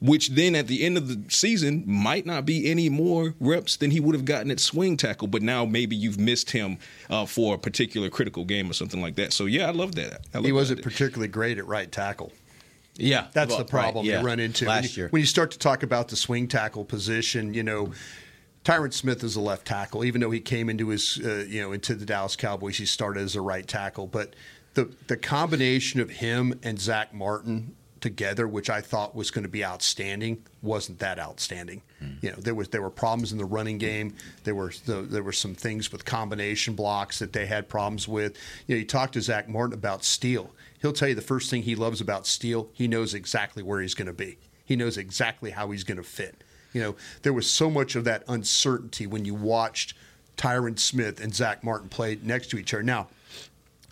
Which 0.00 0.28
then 0.28 0.54
at 0.54 0.68
the 0.68 0.84
end 0.84 0.96
of 0.96 1.08
the 1.08 1.20
season 1.28 1.82
might 1.84 2.24
not 2.24 2.46
be 2.46 2.70
any 2.70 2.88
more 2.88 3.34
reps 3.40 3.74
than 3.74 3.90
he 3.90 3.98
would 3.98 4.14
have 4.14 4.24
gotten 4.24 4.52
at 4.52 4.60
swing 4.60 4.96
tackle, 4.96 5.26
but 5.26 5.42
now 5.42 5.64
maybe 5.64 5.96
you've 5.96 6.20
missed 6.20 6.52
him 6.52 6.78
uh, 7.10 7.26
for 7.26 7.56
a 7.56 7.58
particular 7.58 8.08
critical 8.08 8.44
game 8.44 8.70
or 8.70 8.72
something 8.74 9.02
like 9.02 9.16
that. 9.16 9.32
So 9.32 9.46
yeah, 9.46 9.66
I 9.66 9.72
love 9.72 9.96
that. 9.96 10.24
I 10.32 10.38
love 10.38 10.44
he 10.44 10.52
wasn't 10.52 10.84
that. 10.84 10.88
particularly 10.88 11.26
great 11.26 11.58
at 11.58 11.66
right 11.66 11.90
tackle. 11.90 12.32
Yeah, 12.96 13.26
That's 13.32 13.50
well, 13.50 13.58
the 13.58 13.64
problem 13.64 14.06
right, 14.06 14.12
yeah. 14.12 14.20
you 14.20 14.26
run 14.26 14.38
into 14.38 14.66
last 14.66 14.82
when 14.82 14.84
you, 14.84 14.96
year. 14.96 15.08
when 15.08 15.20
you 15.20 15.26
start 15.26 15.50
to 15.50 15.58
talk 15.58 15.82
about 15.82 16.08
the 16.08 16.16
swing 16.16 16.46
tackle 16.46 16.84
position. 16.84 17.52
You 17.52 17.64
know, 17.64 17.92
Tyron 18.64 18.92
Smith 18.92 19.24
is 19.24 19.34
a 19.34 19.40
left 19.40 19.66
tackle, 19.66 20.04
even 20.04 20.20
though 20.20 20.30
he 20.30 20.40
came 20.40 20.68
into 20.68 20.88
his 20.90 21.18
uh, 21.24 21.44
you 21.48 21.60
know 21.60 21.72
into 21.72 21.96
the 21.96 22.04
Dallas 22.04 22.36
Cowboys, 22.36 22.78
he 22.78 22.86
started 22.86 23.22
as 23.24 23.34
a 23.34 23.40
right 23.40 23.66
tackle. 23.66 24.06
But 24.06 24.34
the 24.78 24.94
the 25.08 25.16
combination 25.16 26.00
of 26.00 26.08
him 26.08 26.58
and 26.62 26.80
Zach 26.80 27.12
Martin 27.12 27.74
together, 28.00 28.46
which 28.46 28.70
I 28.70 28.80
thought 28.80 29.16
was 29.16 29.32
going 29.32 29.42
to 29.42 29.48
be 29.48 29.64
outstanding, 29.64 30.44
wasn't 30.62 31.00
that 31.00 31.18
outstanding. 31.18 31.82
Hmm. 31.98 32.12
You 32.22 32.30
know, 32.30 32.36
there 32.36 32.54
was 32.54 32.68
there 32.68 32.82
were 32.82 32.90
problems 32.90 33.32
in 33.32 33.38
the 33.38 33.44
running 33.44 33.78
game. 33.78 34.14
There 34.44 34.54
were 34.54 34.72
there 34.86 35.22
were 35.22 35.32
some 35.32 35.54
things 35.54 35.90
with 35.90 36.04
combination 36.04 36.74
blocks 36.74 37.18
that 37.18 37.32
they 37.32 37.46
had 37.46 37.68
problems 37.68 38.06
with. 38.06 38.36
You 38.66 38.76
know, 38.76 38.78
you 38.78 38.86
talk 38.86 39.10
to 39.12 39.20
Zach 39.20 39.48
Martin 39.48 39.74
about 39.74 40.04
steel. 40.04 40.54
He'll 40.80 40.92
tell 40.92 41.08
you 41.08 41.16
the 41.16 41.22
first 41.22 41.50
thing 41.50 41.62
he 41.62 41.74
loves 41.74 42.00
about 42.00 42.26
steel. 42.26 42.68
He 42.72 42.86
knows 42.86 43.14
exactly 43.14 43.64
where 43.64 43.80
he's 43.80 43.94
going 43.94 44.06
to 44.06 44.12
be. 44.12 44.38
He 44.64 44.76
knows 44.76 44.96
exactly 44.96 45.50
how 45.50 45.72
he's 45.72 45.82
going 45.82 45.96
to 45.96 46.04
fit. 46.04 46.44
You 46.72 46.82
know, 46.82 46.96
there 47.22 47.32
was 47.32 47.50
so 47.50 47.68
much 47.68 47.96
of 47.96 48.04
that 48.04 48.22
uncertainty 48.28 49.08
when 49.08 49.24
you 49.24 49.34
watched 49.34 49.94
Tyron 50.36 50.78
Smith 50.78 51.20
and 51.20 51.34
Zach 51.34 51.64
Martin 51.64 51.88
play 51.88 52.18
next 52.22 52.48
to 52.50 52.58
each 52.58 52.72
other. 52.72 52.84
Now, 52.84 53.08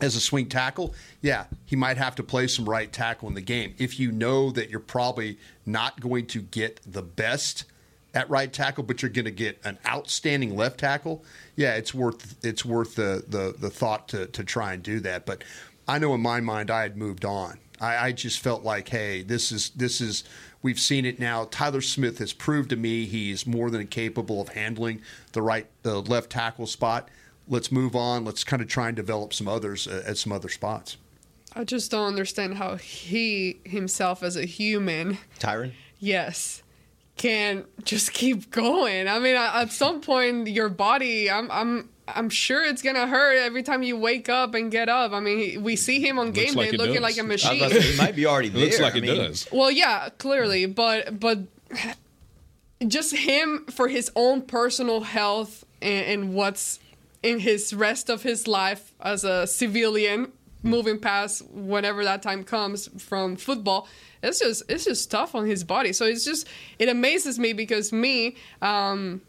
as 0.00 0.14
a 0.14 0.20
swing 0.20 0.48
tackle, 0.48 0.94
yeah, 1.22 1.46
he 1.64 1.76
might 1.76 1.96
have 1.96 2.14
to 2.16 2.22
play 2.22 2.46
some 2.46 2.68
right 2.68 2.92
tackle 2.92 3.28
in 3.28 3.34
the 3.34 3.40
game. 3.40 3.74
If 3.78 3.98
you 3.98 4.12
know 4.12 4.50
that 4.50 4.68
you're 4.68 4.80
probably 4.80 5.38
not 5.64 6.00
going 6.00 6.26
to 6.26 6.42
get 6.42 6.80
the 6.86 7.02
best 7.02 7.64
at 8.14 8.28
right 8.28 8.52
tackle, 8.52 8.84
but 8.84 9.02
you're 9.02 9.10
going 9.10 9.26
to 9.26 9.30
get 9.30 9.58
an 9.64 9.78
outstanding 9.86 10.56
left 10.56 10.80
tackle, 10.80 11.24
yeah, 11.54 11.74
it's 11.74 11.94
worth 11.94 12.36
it's 12.44 12.64
worth 12.64 12.94
the 12.94 13.24
the, 13.26 13.54
the 13.58 13.70
thought 13.70 14.08
to 14.08 14.26
to 14.26 14.44
try 14.44 14.74
and 14.74 14.82
do 14.82 15.00
that. 15.00 15.24
But 15.24 15.44
I 15.88 15.98
know 15.98 16.14
in 16.14 16.20
my 16.20 16.40
mind 16.40 16.70
I 16.70 16.82
had 16.82 16.96
moved 16.96 17.24
on. 17.24 17.58
I, 17.80 18.08
I 18.08 18.12
just 18.12 18.40
felt 18.40 18.64
like, 18.64 18.88
hey, 18.88 19.22
this 19.22 19.52
is 19.52 19.70
this 19.70 20.00
is 20.00 20.24
we've 20.62 20.80
seen 20.80 21.04
it 21.04 21.18
now. 21.18 21.46
Tyler 21.50 21.80
Smith 21.80 22.18
has 22.18 22.32
proved 22.32 22.70
to 22.70 22.76
me 22.76 23.06
he's 23.06 23.46
more 23.46 23.70
than 23.70 23.86
capable 23.86 24.40
of 24.40 24.48
handling 24.48 25.00
the 25.32 25.42
right 25.42 25.66
the 25.82 26.00
left 26.02 26.30
tackle 26.30 26.66
spot 26.66 27.08
let's 27.48 27.70
move 27.72 27.94
on. 27.96 28.24
Let's 28.24 28.44
kind 28.44 28.60
of 28.62 28.68
try 28.68 28.88
and 28.88 28.96
develop 28.96 29.32
some 29.34 29.48
others 29.48 29.86
uh, 29.86 30.02
at 30.06 30.18
some 30.18 30.32
other 30.32 30.48
spots. 30.48 30.96
I 31.54 31.64
just 31.64 31.90
don't 31.90 32.06
understand 32.06 32.56
how 32.58 32.76
he 32.76 33.60
himself 33.64 34.22
as 34.22 34.36
a 34.36 34.44
human, 34.44 35.16
Tyron? 35.38 35.72
yes, 35.98 36.62
can 37.16 37.64
just 37.84 38.12
keep 38.12 38.50
going. 38.50 39.08
I 39.08 39.18
mean, 39.18 39.36
at 39.36 39.72
some 39.72 40.02
point, 40.02 40.48
your 40.48 40.68
body, 40.68 41.30
I'm, 41.30 41.50
I'm, 41.50 41.88
I'm 42.08 42.28
sure 42.28 42.62
it's 42.62 42.82
gonna 42.82 43.06
hurt 43.06 43.38
every 43.38 43.62
time 43.62 43.82
you 43.82 43.96
wake 43.96 44.28
up 44.28 44.54
and 44.54 44.70
get 44.70 44.90
up. 44.90 45.12
I 45.12 45.20
mean, 45.20 45.62
we 45.62 45.76
see 45.76 45.98
him 46.06 46.18
on 46.18 46.32
game 46.32 46.52
like 46.54 46.70
day 46.70 46.74
it 46.74 46.78
looking 46.78 46.94
does. 47.00 47.02
like 47.02 47.18
a 47.18 47.22
machine. 47.22 47.56
about 47.56 47.72
to 47.72 47.80
he 47.80 47.96
might 47.96 48.14
be 48.14 48.26
already 48.26 48.48
It 48.48 48.52
there. 48.52 48.64
looks 48.64 48.80
like 48.80 48.94
I 48.94 48.98
it 48.98 49.02
mean, 49.04 49.16
does. 49.16 49.48
Well, 49.50 49.70
yeah, 49.70 50.10
clearly, 50.18 50.66
but 50.66 51.18
but 51.18 51.38
just 52.86 53.16
him 53.16 53.64
for 53.70 53.88
his 53.88 54.10
own 54.14 54.42
personal 54.42 55.00
health 55.00 55.64
and, 55.80 56.06
and 56.06 56.34
what's 56.34 56.78
in 57.26 57.38
his 57.40 57.74
rest 57.74 58.08
of 58.08 58.22
his 58.22 58.46
life 58.46 58.92
as 59.00 59.24
a 59.24 59.46
civilian 59.46 60.32
moving 60.62 60.98
past 60.98 61.48
whenever 61.50 62.02
that 62.04 62.22
time 62.22 62.42
comes 62.42 62.88
from 63.00 63.36
football 63.36 63.86
it's 64.22 64.40
just 64.40 64.62
it's 64.68 64.84
just 64.84 65.10
tough 65.10 65.34
on 65.34 65.46
his 65.46 65.64
body. 65.64 65.92
So 65.92 66.04
it's 66.06 66.24
just 66.24 66.46
it 66.78 66.88
amazes 66.88 67.38
me 67.38 67.52
because 67.52 67.92
me 67.92 68.36
um 68.62 69.20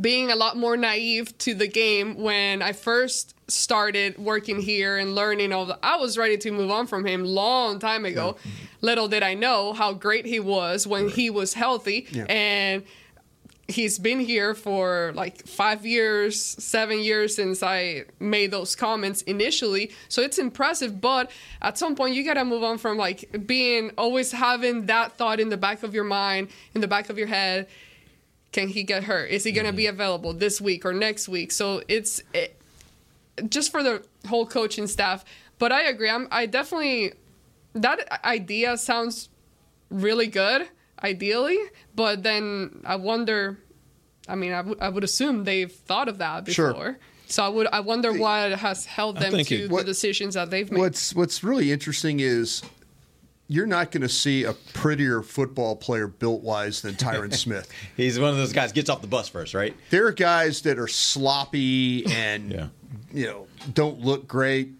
being 0.00 0.30
a 0.30 0.34
lot 0.34 0.56
more 0.56 0.76
naive 0.76 1.36
to 1.38 1.54
the 1.54 1.68
game 1.68 2.16
when 2.16 2.62
I 2.62 2.72
first 2.72 3.34
started 3.48 4.18
working 4.18 4.60
here 4.60 4.96
and 4.96 5.14
learning 5.14 5.52
all 5.52 5.66
the 5.66 5.78
I 5.82 5.96
was 5.96 6.18
ready 6.18 6.36
to 6.38 6.50
move 6.50 6.70
on 6.70 6.86
from 6.86 7.04
him 7.06 7.24
long 7.24 7.78
time 7.78 8.04
ago. 8.04 8.36
Little 8.80 9.08
did 9.08 9.22
I 9.22 9.34
know 9.34 9.72
how 9.72 9.92
great 9.92 10.26
he 10.26 10.40
was 10.40 10.86
when 10.86 11.08
he 11.08 11.30
was 11.30 11.54
healthy 11.54 12.06
and 12.28 12.82
he's 13.68 13.98
been 13.98 14.20
here 14.20 14.54
for 14.54 15.12
like 15.14 15.46
5 15.46 15.86
years, 15.86 16.40
7 16.40 16.98
years 16.98 17.34
since 17.36 17.62
I 17.62 18.04
made 18.20 18.50
those 18.50 18.76
comments 18.76 19.22
initially. 19.22 19.92
So 20.08 20.22
it's 20.22 20.38
impressive, 20.38 21.00
but 21.00 21.30
at 21.62 21.78
some 21.78 21.94
point 21.94 22.14
you 22.14 22.24
got 22.24 22.34
to 22.34 22.44
move 22.44 22.62
on 22.62 22.78
from 22.78 22.98
like 22.98 23.46
being 23.46 23.90
always 23.96 24.32
having 24.32 24.86
that 24.86 25.16
thought 25.16 25.40
in 25.40 25.48
the 25.48 25.56
back 25.56 25.82
of 25.82 25.94
your 25.94 26.04
mind, 26.04 26.48
in 26.74 26.80
the 26.80 26.88
back 26.88 27.10
of 27.10 27.18
your 27.18 27.28
head 27.28 27.68
can 28.54 28.68
he 28.68 28.84
get 28.84 29.02
hurt? 29.02 29.30
Is 29.30 29.42
he 29.42 29.50
going 29.50 29.66
to 29.66 29.72
be 29.72 29.84
mm-hmm. 29.84 29.96
available 29.96 30.32
this 30.32 30.60
week 30.60 30.86
or 30.86 30.92
next 30.94 31.28
week? 31.28 31.50
So 31.50 31.82
it's 31.88 32.22
it, 32.32 32.56
just 33.48 33.72
for 33.72 33.82
the 33.82 34.04
whole 34.28 34.46
coaching 34.46 34.86
staff. 34.86 35.24
But 35.58 35.72
I 35.72 35.82
agree. 35.82 36.08
I'm, 36.08 36.28
I 36.30 36.46
definitely 36.46 37.14
that 37.74 38.24
idea 38.24 38.76
sounds 38.78 39.28
really 39.90 40.28
good, 40.28 40.68
ideally. 41.04 41.58
But 41.94 42.22
then 42.24 42.80
I 42.84 42.96
wonder. 42.96 43.58
I 44.26 44.34
mean, 44.36 44.52
I, 44.52 44.56
w- 44.58 44.76
I 44.80 44.88
would 44.88 45.04
assume 45.04 45.44
they've 45.44 45.70
thought 45.70 46.08
of 46.08 46.18
that 46.18 46.46
before. 46.46 46.54
Sure. 46.54 46.72
before. 46.72 46.98
So 47.26 47.44
I 47.44 47.48
would. 47.48 47.66
I 47.72 47.80
wonder 47.80 48.12
what 48.12 48.52
has 48.52 48.86
held 48.86 49.18
them 49.18 49.32
to 49.32 49.54
it- 49.64 49.68
the 49.70 49.84
decisions 49.84 50.34
that 50.34 50.50
they've 50.50 50.70
made. 50.70 50.80
What's 50.80 51.14
What's 51.14 51.44
really 51.44 51.70
interesting 51.70 52.20
is 52.20 52.62
you're 53.46 53.66
not 53.66 53.90
going 53.90 54.00
to 54.00 54.08
see 54.08 54.44
a 54.44 54.54
prettier 54.72 55.22
football 55.22 55.76
player 55.76 56.06
built 56.06 56.42
wise 56.42 56.80
than 56.80 56.94
Tyron 56.94 57.32
Smith. 57.44 57.70
He's 57.96 58.18
one 58.18 58.30
of 58.30 58.36
those 58.36 58.54
guys 58.54 58.72
gets 58.72 58.88
off 58.88 59.02
the 59.02 59.06
bus 59.06 59.28
first, 59.28 59.52
right? 59.52 59.76
There 59.90 60.06
are 60.06 60.12
guys 60.12 60.62
that 60.62 60.78
are 60.78 60.88
sloppy 60.88 62.06
and 62.06 62.50
Yeah. 62.50 62.66
you 63.12 63.26
know 63.26 63.46
don't 63.74 64.00
look 64.00 64.26
great, 64.26 64.70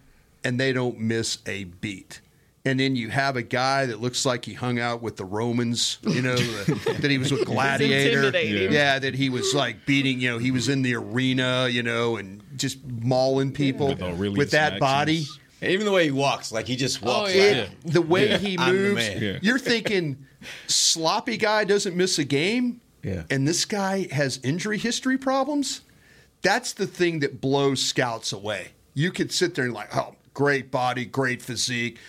and 0.43 0.59
they 0.59 0.73
don't 0.73 0.99
miss 0.99 1.39
a 1.47 1.65
beat. 1.65 2.21
And 2.67 2.81
then 2.81 2.97
you 2.97 3.11
have 3.11 3.37
a 3.37 3.43
guy 3.43 3.85
that 3.87 4.01
looks 4.01 4.25
like 4.25 4.47
he 4.47 4.55
hung 4.55 4.79
out 4.79 5.03
with 5.03 5.17
the 5.19 5.25
Romans, 5.27 5.99
you 6.03 6.23
know, 6.23 6.35
the, 6.37 6.97
that 7.01 7.11
he 7.11 7.19
was 7.19 7.31
with 7.31 7.45
Gladiator. 7.45 8.21
intimidating. 8.29 8.73
Yeah, 8.73 8.99
that 8.99 9.15
he 9.15 9.29
was 9.29 9.53
like 9.55 9.85
beating, 9.85 10.19
you 10.19 10.31
know, 10.31 10.39
he 10.39 10.51
was 10.51 10.71
in 10.71 10.81
the 10.81 10.95
arena, 10.95 11.69
you 11.69 11.83
know, 11.83 12.17
and 12.17 12.43
just 12.57 12.79
mauling 12.87 13.53
people 13.53 13.89
With 13.89 14.03
Aurelius 14.03 14.39
with 14.39 14.51
that 14.53 14.81
body. 14.81 15.27
And 15.61 15.73
even 15.73 15.85
the 15.85 15.93
way 15.93 16.05
he 16.07 16.11
walks, 16.11 16.53
like 16.53 16.67
he 16.67 16.75
just 16.77 17.03
walks. 17.03 17.33
Oh, 17.33 17.35
yeah. 17.35 17.45
like, 17.45 17.57
It, 17.85 17.93
the 17.93 18.03
way 18.03 18.39
he 18.39 18.57
moves. 18.57 19.09
Yeah. 19.09 19.39
you're 19.43 19.59
thinking 19.59 20.25
sloppy 20.67 21.37
guy 21.37 21.65
doesn't 21.65 21.95
miss 21.97 22.19
a 22.19 22.25
game, 22.25 22.81
Yeah. 23.03 23.25
and 23.31 23.47
this 23.47 23.65
guy 23.67 24.09
has 24.11 24.41
injury 24.43 24.79
history 24.79 25.19
problems. 25.19 25.83
That's 26.43 26.73
the 26.73 26.87
thing 26.87 27.21
that 27.21 27.41
blows 27.41 27.83
scouts 27.83 28.33
away. 28.33 28.69
You 28.95 29.11
could 29.11 29.33
sit 29.33 29.55
there 29.55 29.65
and 29.67 29.75
like, 29.75 29.95
oh, 29.97 30.15
great 30.35 30.71
body, 30.71 31.05
great 31.05 31.41
physique, 31.43 31.97
guy. 31.97 32.01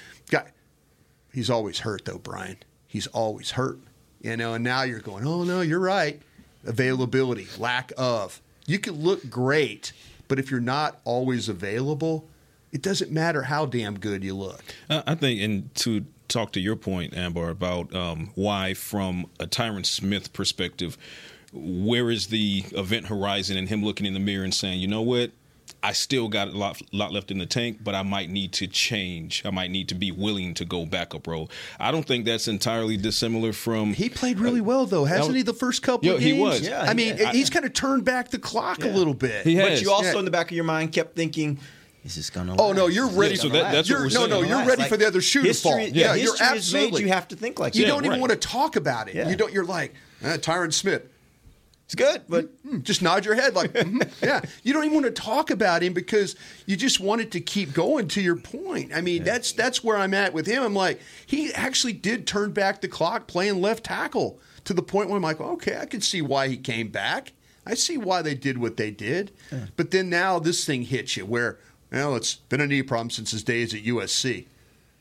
He's 1.36 1.50
always 1.50 1.80
hurt 1.80 2.06
though, 2.06 2.18
Brian. 2.18 2.58
He's 2.88 3.08
always 3.08 3.52
hurt. 3.52 3.80
You 4.22 4.38
know, 4.38 4.54
and 4.54 4.64
now 4.64 4.84
you're 4.84 5.02
going, 5.02 5.28
oh 5.28 5.44
no, 5.44 5.60
you're 5.60 5.82
right. 5.82 6.22
Availability, 6.66 7.48
lack 7.58 7.92
of. 7.98 8.42
You 8.66 8.80
can 8.80 8.96
look 9.04 9.30
great, 9.30 9.92
but 10.30 10.40
if 10.40 10.50
you're 10.50 10.62
not 10.62 11.02
always 11.04 11.50
available, 11.50 12.28
it 12.72 12.82
doesn't 12.82 13.12
matter 13.12 13.44
how 13.44 13.66
damn 13.66 14.00
good 14.00 14.24
you 14.24 14.34
look. 14.34 14.64
I 14.90 15.04
I 15.08 15.16
think, 15.16 15.42
and 15.42 15.76
to 15.76 16.06
talk 16.30 16.54
to 16.54 16.62
your 16.62 16.78
point, 16.78 17.16
Amber, 17.16 17.50
about 17.50 17.94
um, 17.94 18.32
why, 18.36 18.74
from 18.74 19.28
a 19.38 19.46
Tyron 19.46 19.86
Smith 19.86 20.32
perspective, 20.32 20.98
where 21.54 22.10
is 22.10 22.28
the 22.28 22.64
event 22.72 23.08
horizon 23.08 23.58
and 23.58 23.68
him 23.68 23.84
looking 23.84 24.06
in 24.06 24.14
the 24.14 24.20
mirror 24.22 24.46
and 24.46 24.54
saying, 24.54 24.80
you 24.80 24.88
know 24.88 25.02
what? 25.02 25.32
I 25.84 25.92
still 25.94 26.28
got 26.30 26.48
a 26.48 26.52
lot, 26.58 26.82
lot 26.92 27.12
left 27.12 27.30
in 27.30 27.38
the 27.38 27.46
tank, 27.46 27.80
but 27.84 27.94
I 27.94 28.02
might 28.04 28.30
need 28.30 28.54
to 28.54 28.68
change. 28.68 29.44
I 29.46 29.52
might 29.52 29.70
need 29.70 29.88
to 29.90 29.96
be 29.96 30.12
willing 30.12 30.54
to 30.56 30.66
go 30.66 30.86
backup 30.86 31.28
role. 31.28 31.50
I 31.80 31.92
don't 31.92 32.06
think 32.08 32.26
that's 32.26 32.48
entirely 32.48 32.98
dissimilar 32.98 33.54
from 33.54 33.94
He 33.94 34.10
played 34.10 34.40
really 34.40 34.62
well, 34.62 34.86
though, 34.86 35.06
hasn't 35.06 35.30
that- 35.30 35.38
he? 35.38 35.44
The 35.44 35.54
first 35.54 35.84
couple 35.84 36.08
Yo, 36.08 36.16
of 36.16 36.22
he 36.22 36.32
games. 36.32 36.40
was. 36.42 36.62
Yeah, 36.62 36.82
I 36.82 36.94
mean, 36.96 37.18
yeah. 37.18 37.32
he's 37.32 37.50
kind 37.52 37.66
of 37.66 37.74
turned 37.74 38.04
back 38.06 38.30
the 38.32 38.40
clock 38.40 38.84
a 38.84 38.88
little 38.88 39.14
bit. 39.14 39.46
He 39.46 39.56
has. 39.58 39.80
But 39.80 39.82
you 39.84 39.92
also 39.92 40.14
Yeah. 40.14 40.20
in 40.20 40.26
the 40.26 40.32
back 40.32 40.50
of 40.50 40.56
your 40.56 40.64
mind 40.66 40.92
kept 40.92 41.16
thinking, 41.16 41.60
"Is 42.04 42.16
this 42.16 42.30
gonna?" 42.32 42.56
Oh 42.58 42.68
last? 42.70 42.78
no, 42.78 42.88
you're 42.88 43.08
ready. 43.10 43.34
this 43.36 43.42
so 43.42 43.50
that- 43.50 43.72
that's 43.72 43.88
you're, 43.88 44.00
we're 44.00 44.06
no, 44.06 44.10
saying. 44.12 44.30
no, 44.32 44.42
you're 44.42 44.66
ready 44.66 44.82
Like, 44.84 44.90
for 44.90 44.98
the 44.98 45.06
other 45.06 45.22
shoe 45.22 45.42
history, 45.44 45.72
to 45.72 45.78
fall. 45.78 45.88
Yeah, 45.88 46.16
you're 46.16 46.32
history 46.34 46.46
has 46.48 46.74
made 46.74 46.80
absolutely. 46.80 47.02
you 47.04 47.08
have 47.10 47.28
to 47.28 47.36
think 47.36 47.60
like 47.60 47.76
you 47.76 47.84
that. 47.84 47.88
don't 47.90 48.06
even 48.06 48.20
Right. 48.20 48.20
want 48.30 48.32
to 48.32 48.48
talk 48.48 48.76
about 48.76 49.08
it. 49.10 49.16
Yeah. 49.16 49.30
You 49.30 49.36
don't. 49.36 49.54
You're 49.54 49.66
like 49.66 49.94
uh, 50.24 50.38
Tyron 50.38 50.74
Smith. 50.74 51.04
It's 51.86 51.94
good, 51.96 52.24
but 52.28 52.46
Hmm, 52.68 52.82
Just 52.82 53.04
nod 53.04 53.26
your 53.26 53.36
head 53.36 53.54
like, 53.54 53.72
mhm, 53.74 54.10
yeah. 54.24 54.42
You 54.64 54.74
don't 54.74 54.86
even 54.86 54.96
want 55.02 55.06
to 55.06 55.22
talk 55.22 55.52
about 55.52 55.84
him 55.84 55.94
because 55.94 56.36
you 56.66 56.76
just 56.76 57.00
want 57.00 57.22
it 57.22 57.32
to 57.32 57.40
keep 57.40 57.74
going. 57.74 58.08
To 58.10 58.22
your 58.22 58.36
point, 58.36 58.92
I 58.94 59.02
mean, 59.02 59.24
that's 59.24 59.52
that's 59.52 59.84
where 59.84 59.96
I'm 59.98 60.14
at 60.16 60.34
with 60.34 60.48
him. 60.48 60.64
I'm 60.64 60.74
like, 60.74 61.00
he 61.28 61.54
actually 61.54 61.94
did 61.94 62.26
turn 62.26 62.52
back 62.54 62.82
the 62.82 62.88
clock 62.88 63.28
playing 63.28 63.62
left 63.62 63.84
tackle 63.84 64.40
to 64.64 64.74
the 64.74 64.82
point 64.82 65.10
where 65.10 65.18
I'm 65.18 65.22
like, 65.24 65.40
okay, 65.40 65.78
I 65.78 65.86
can 65.86 66.02
see 66.02 66.24
why 66.24 66.48
he 66.48 66.58
came 66.58 66.88
back. 66.90 67.34
I 67.68 67.76
see 67.76 67.98
why 67.98 68.24
they 68.24 68.34
did 68.34 68.58
what 68.58 68.78
they 68.78 68.90
did. 68.90 69.32
But 69.76 69.92
then 69.92 70.10
now 70.10 70.40
this 70.40 70.66
thing 70.66 70.84
hits 70.84 71.16
you 71.18 71.26
where, 71.28 71.60
well, 71.92 72.16
it's 72.16 72.34
been 72.36 72.62
a 72.62 72.68
knee 72.68 72.82
problem 72.82 73.12
since 73.12 73.30
his 73.30 73.44
days 73.44 73.76
at 73.76 73.84
USC. 73.84 74.46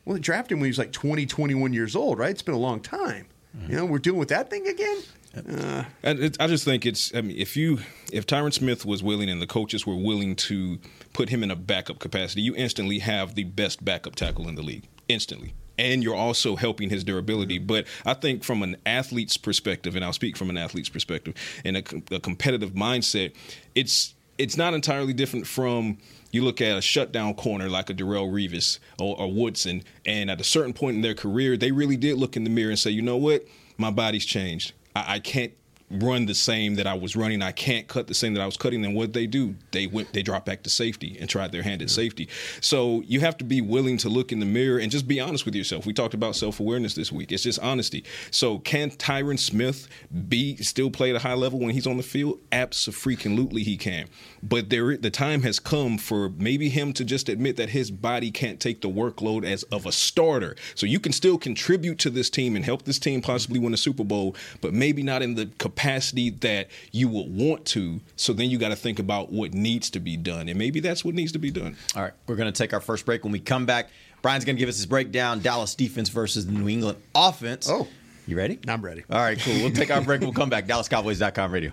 Well, 0.05 0.15
they 0.17 0.21
drafted 0.21 0.53
him 0.53 0.61
when 0.61 0.67
he 0.67 0.71
was 0.71 0.79
like 0.79 0.93
20, 0.93 1.25
21 1.25 1.73
years 1.73 1.97
old, 1.97 2.19
right? 2.19 2.31
It's 2.31 2.43
been 2.43 2.55
a 2.55 2.59
long 2.59 2.81
time. 2.81 3.27
You 3.69 3.77
know, 3.77 3.85
we're 3.87 3.99
dealing 4.01 4.19
with 4.19 4.29
that 4.31 4.51
thing 4.51 4.67
again. 4.67 4.99
Uh. 5.37 5.85
And 6.03 6.21
it, 6.21 6.37
I 6.41 6.47
just 6.47 6.65
think 6.65 6.87
it's. 6.87 7.15
I 7.15 7.21
mean, 7.21 7.37
if 7.37 7.57
you 7.57 7.79
if 8.13 8.27
Tyron 8.27 8.53
Smith 8.53 8.85
was 8.85 9.03
willing 9.03 9.29
and 9.29 9.41
the 9.41 9.47
coaches 9.47 9.87
were 9.87 9.97
willing 9.97 10.37
to 10.37 10.79
put 11.13 11.29
him 11.29 11.43
in 11.43 11.51
a 11.51 11.57
backup 11.57 11.99
capacity, 11.99 12.43
you 12.43 12.55
instantly 12.57 13.01
have 13.01 13.35
the 13.35 13.45
best 13.45 13.85
backup 13.85 14.15
tackle 14.15 14.49
in 14.49 14.55
the 14.55 14.63
league. 14.63 14.85
Instantly. 15.09 15.55
And 15.77 16.05
you're 16.05 16.15
also 16.15 16.55
helping 16.55 16.89
his 16.89 17.03
durability. 17.03 17.59
But 17.59 17.87
I 18.07 18.15
think 18.15 18.45
from 18.45 18.63
an 18.63 18.77
athlete's 18.87 19.37
perspective, 19.37 19.97
and 19.97 20.05
I'll 20.05 20.13
speak 20.13 20.37
from 20.37 20.49
an 20.51 20.57
athlete's 20.57 20.89
perspective, 20.89 21.35
and 21.65 21.77
a, 21.77 22.15
a 22.15 22.21
competitive 22.21 22.73
mindset, 22.73 23.35
it's 23.75 24.15
it's 24.39 24.57
not 24.57 24.75
entirely 24.75 25.13
different 25.13 25.47
from 25.47 25.99
you 26.33 26.43
look 26.43 26.61
at 26.61 26.77
a 26.77 26.83
shutdown 26.83 27.35
corner 27.35 27.69
like 27.69 27.91
a 27.91 27.95
Darrelle 27.95 28.29
Revis 28.31 28.81
or, 28.99 29.19
or 29.21 29.33
Woodson, 29.33 29.85
and 30.05 30.31
at 30.31 30.41
a 30.41 30.45
certain 30.45 30.73
point 30.73 30.97
in 30.97 31.03
their 31.03 31.15
career, 31.15 31.57
they 31.57 31.71
really 31.71 31.97
did 31.97 32.19
look 32.19 32.37
in 32.37 32.43
the 32.43 32.51
mirror 32.51 32.71
and 32.71 32.79
say, 32.79 32.91
you 32.91 33.03
know 33.03 33.17
what, 33.17 33.45
my 33.79 33.91
body's 33.91 34.27
changed. 34.27 34.73
I, 34.95 35.15
I 35.15 35.19
can't 35.19 35.53
run 35.91 36.27
the 36.27 36.35
same 36.35 36.75
that 36.77 36.87
I 36.87 36.95
was 36.95 37.15
running. 37.15 37.43
I 37.43 37.53
can't 37.53 37.87
cut 37.87 38.07
the 38.07 38.15
same 38.15 38.35
that 38.35 38.41
I 38.41 38.47
was 38.47 38.57
cutting. 38.57 38.83
Then 38.83 38.95
what 38.95 39.13
they 39.13 39.27
do? 39.27 39.55
They 39.71 39.87
went 39.87 40.13
they 40.13 40.23
drop 40.23 40.45
back 40.45 40.63
to 40.65 40.71
safety 40.71 41.17
and 41.21 41.29
tried 41.29 41.53
their 41.53 41.63
hand 41.63 41.83
at 41.83 41.91
safety. 41.91 42.29
So 42.61 43.03
you 43.07 43.21
have 43.21 43.37
to 43.39 43.45
be 43.45 43.61
willing 43.61 43.97
to 43.99 44.09
look 44.09 44.33
in 44.33 44.41
the 44.41 44.47
mirror 44.47 44.79
and 44.79 44.91
just 44.91 45.07
be 45.07 45.21
honest 45.21 45.45
with 45.45 45.55
yourself. 45.55 45.87
We 45.87 45.93
talked 45.93 46.15
about 46.15 46.37
self 46.37 46.61
awareness 46.61 46.95
this 46.95 47.13
week. 47.13 47.33
It's 47.33 47.43
just 47.43 47.59
honesty. 47.61 48.05
So 48.31 48.59
can 48.59 48.91
Tyron 48.91 49.39
Smith 49.39 49.89
be 50.29 50.57
still 50.57 50.91
play 50.91 51.11
at 51.11 51.17
a 51.17 51.21
high 51.21 51.35
level 51.35 51.59
when 51.59 51.71
he's 51.71 51.87
on 51.87 51.97
the 51.97 52.03
field? 52.03 52.41
Absolutely, 52.51 53.63
he 53.63 53.77
can. 53.77 54.09
But 54.43 54.71
there 54.71 54.97
the 54.97 55.11
time 55.11 55.43
has 55.43 55.59
come 55.59 55.99
for 55.99 56.31
maybe 56.31 56.69
him 56.69 56.93
to 56.95 57.05
just 57.05 57.29
admit 57.29 57.57
that 57.57 57.71
his 57.71 57.91
body 57.91 58.31
can't 58.31 58.61
take 58.61 58.81
the 58.81 58.89
workload 58.89 59.45
as 59.45 59.63
of 59.65 59.87
a 59.87 59.93
starter. 59.93 60.57
So 60.75 60.87
you 60.87 60.99
can 60.99 61.13
still 61.13 61.39
contribute 61.39 61.99
to 62.01 62.11
this 62.11 62.31
team 62.31 62.57
and 62.57 62.65
help 62.65 62.85
this 62.85 62.99
team 62.99 63.21
possibly 63.21 63.61
win 63.61 63.75
a 63.75 63.77
Super 63.77 64.05
Bowl, 64.05 64.35
but 64.61 64.73
maybe 64.73 65.03
not 65.03 65.23
in 65.23 65.35
the 65.35 65.47
capacity 65.75 66.31
that 66.31 66.69
you 66.93 67.09
would 67.09 67.27
want 67.35 67.65
to. 67.67 68.01
So 68.17 68.33
then 68.33 68.49
you 68.51 68.59
got 68.59 68.69
to 68.69 68.77
think 68.77 68.99
about 68.99 69.33
what 69.33 69.53
needs 69.55 69.91
to 69.91 70.01
be 70.01 70.17
done, 70.17 70.49
and 70.49 70.59
maybe 70.59 70.81
that's 70.81 71.05
what 71.05 71.15
needs 71.15 71.33
to 71.33 71.39
be 71.39 71.51
done. 71.51 71.77
All 71.97 72.03
right, 72.03 72.13
we're 72.27 72.37
going 72.37 72.53
to 72.53 72.57
take 72.57 72.73
our 72.73 72.81
first 72.81 73.05
break. 73.05 73.25
When 73.25 73.33
we 73.33 73.41
come 73.41 73.67
back, 73.67 73.91
Brian's 74.23 74.45
going 74.45 74.57
to 74.57 74.61
give 74.61 74.69
us 74.69 74.77
his 74.77 74.87
breakdown: 74.87 75.41
Dallas 75.41 75.75
defense 75.75 76.09
versus 76.09 76.47
the 76.47 76.53
New 76.53 76.69
England 76.69 76.99
offense. 77.15 77.69
Oh. 77.69 77.89
you 78.27 78.37
ready? 78.37 78.59
I'm 78.69 78.83
ready. 78.83 79.05
All 79.11 79.19
right, 79.19 79.39
cool. 79.39 79.55
We'll 79.55 79.73
take 79.73 79.91
our 79.91 80.01
break. 80.01 80.21
We'll 80.21 80.33
come 80.33 80.49
back. 80.49 80.67
DallasCowboys.com 80.69 81.53
radio. 81.53 81.73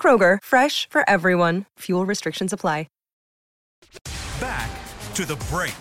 Kroger, 0.00 0.38
fresh 0.42 0.88
for 0.88 1.02
everyone. 1.10 1.66
Fuel 1.80 2.06
restrictions 2.06 2.52
apply. 2.52 2.86
Back 4.40 4.70
to 5.14 5.24
the 5.24 5.36
break. 5.50 5.74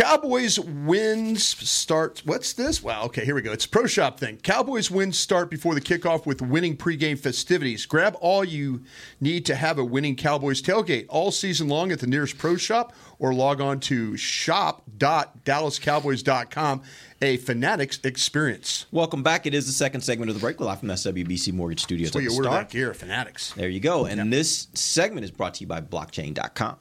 Cowboys 0.00 0.58
wins 0.58 1.46
start. 1.46 2.22
What's 2.24 2.54
this? 2.54 2.82
Well, 2.82 3.04
okay, 3.04 3.22
here 3.22 3.34
we 3.34 3.42
go. 3.42 3.52
It's 3.52 3.66
a 3.66 3.68
pro 3.68 3.84
shop 3.84 4.18
thing. 4.18 4.38
Cowboys 4.38 4.90
wins 4.90 5.18
start 5.18 5.50
before 5.50 5.74
the 5.74 5.80
kickoff 5.82 6.24
with 6.24 6.40
winning 6.40 6.74
pregame 6.74 7.18
festivities. 7.18 7.84
Grab 7.84 8.16
all 8.18 8.42
you 8.42 8.82
need 9.20 9.44
to 9.44 9.54
have 9.54 9.78
a 9.78 9.84
winning 9.84 10.16
Cowboys 10.16 10.62
tailgate 10.62 11.04
all 11.10 11.30
season 11.30 11.68
long 11.68 11.92
at 11.92 11.98
the 11.98 12.06
nearest 12.06 12.38
pro 12.38 12.56
shop 12.56 12.94
or 13.18 13.34
log 13.34 13.60
on 13.60 13.78
to 13.80 14.16
shop.dallascowboys.com. 14.16 16.82
A 17.20 17.36
Fanatics 17.36 18.00
experience. 18.02 18.86
Welcome 18.90 19.22
back. 19.22 19.44
It 19.44 19.52
is 19.52 19.66
the 19.66 19.74
second 19.74 20.00
segment 20.00 20.30
of 20.30 20.34
the 20.34 20.40
break. 20.40 20.60
We're 20.60 20.64
live 20.64 20.80
from 20.80 20.88
SWBC 20.88 21.52
Mortgage 21.52 21.82
Studios. 21.82 22.08
That's 22.08 22.14
where 22.14 22.22
at 22.22 22.24
you 22.24 22.30
the 22.30 22.36
order 22.36 22.48
Star. 22.48 22.62
that 22.62 22.70
Fanatics. 22.94 23.52
There 23.52 23.68
you 23.68 23.80
go. 23.80 24.06
And 24.06 24.32
this 24.32 24.68
segment 24.72 25.24
is 25.24 25.30
brought 25.30 25.52
to 25.56 25.60
you 25.60 25.66
by 25.66 25.82
blockchain.com. 25.82 26.78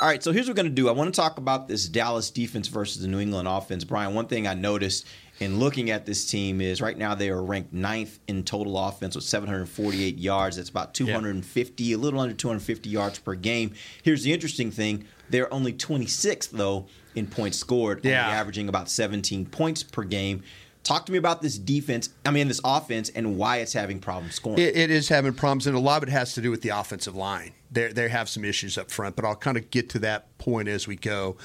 All 0.00 0.08
right, 0.08 0.22
so 0.22 0.32
here's 0.32 0.46
what 0.46 0.52
we're 0.52 0.62
going 0.62 0.74
to 0.74 0.82
do. 0.82 0.88
I 0.88 0.92
want 0.92 1.12
to 1.14 1.20
talk 1.20 1.36
about 1.36 1.68
this 1.68 1.86
Dallas 1.86 2.30
defense 2.30 2.68
versus 2.68 3.02
the 3.02 3.08
New 3.08 3.20
England 3.20 3.46
offense. 3.46 3.84
Brian, 3.84 4.14
one 4.14 4.26
thing 4.28 4.46
I 4.46 4.54
noticed 4.54 5.06
in 5.40 5.58
looking 5.58 5.90
at 5.90 6.06
this 6.06 6.26
team 6.30 6.62
is 6.62 6.80
right 6.80 6.96
now 6.96 7.14
they 7.14 7.28
are 7.28 7.42
ranked 7.42 7.74
ninth 7.74 8.18
in 8.26 8.42
total 8.44 8.78
offense 8.78 9.14
with 9.14 9.24
748 9.24 10.16
yards. 10.16 10.56
That's 10.56 10.70
about 10.70 10.94
250, 10.94 11.92
a 11.92 11.98
little 11.98 12.18
under 12.18 12.34
250 12.34 12.88
yards 12.88 13.18
per 13.18 13.34
game. 13.34 13.74
Here's 14.02 14.22
the 14.22 14.32
interesting 14.32 14.70
thing 14.70 15.04
they're 15.28 15.52
only 15.52 15.72
26th, 15.74 16.50
though, 16.50 16.86
in 17.14 17.26
points 17.26 17.58
scored, 17.58 18.02
Yeah. 18.04 18.26
averaging 18.26 18.68
about 18.70 18.88
17 18.90 19.44
points 19.46 19.82
per 19.82 20.02
game. 20.02 20.42
Talk 20.82 21.06
to 21.06 21.12
me 21.12 21.18
about 21.18 21.42
this 21.42 21.58
defense, 21.58 22.08
I 22.24 22.30
mean, 22.30 22.48
this 22.48 22.60
offense, 22.64 23.10
and 23.10 23.36
why 23.36 23.58
it's 23.58 23.72
having 23.72 24.00
problems 24.00 24.34
scoring. 24.34 24.58
It, 24.58 24.76
it 24.76 24.90
is 24.90 25.08
having 25.08 25.34
problems, 25.34 25.66
and 25.66 25.76
a 25.76 25.80
lot 25.80 26.02
of 26.02 26.08
it 26.08 26.12
has 26.12 26.34
to 26.34 26.40
do 26.40 26.50
with 26.50 26.62
the 26.62 26.70
offensive 26.70 27.14
line. 27.14 27.52
They 27.70 27.92
they 27.92 28.08
have 28.08 28.28
some 28.28 28.44
issues 28.44 28.78
up 28.78 28.90
front, 28.90 29.14
but 29.14 29.24
I'll 29.24 29.36
kind 29.36 29.56
of 29.56 29.70
get 29.70 29.90
to 29.90 29.98
that 30.00 30.36
point 30.38 30.68
as 30.68 30.88
we 30.88 30.96
go. 30.96 31.36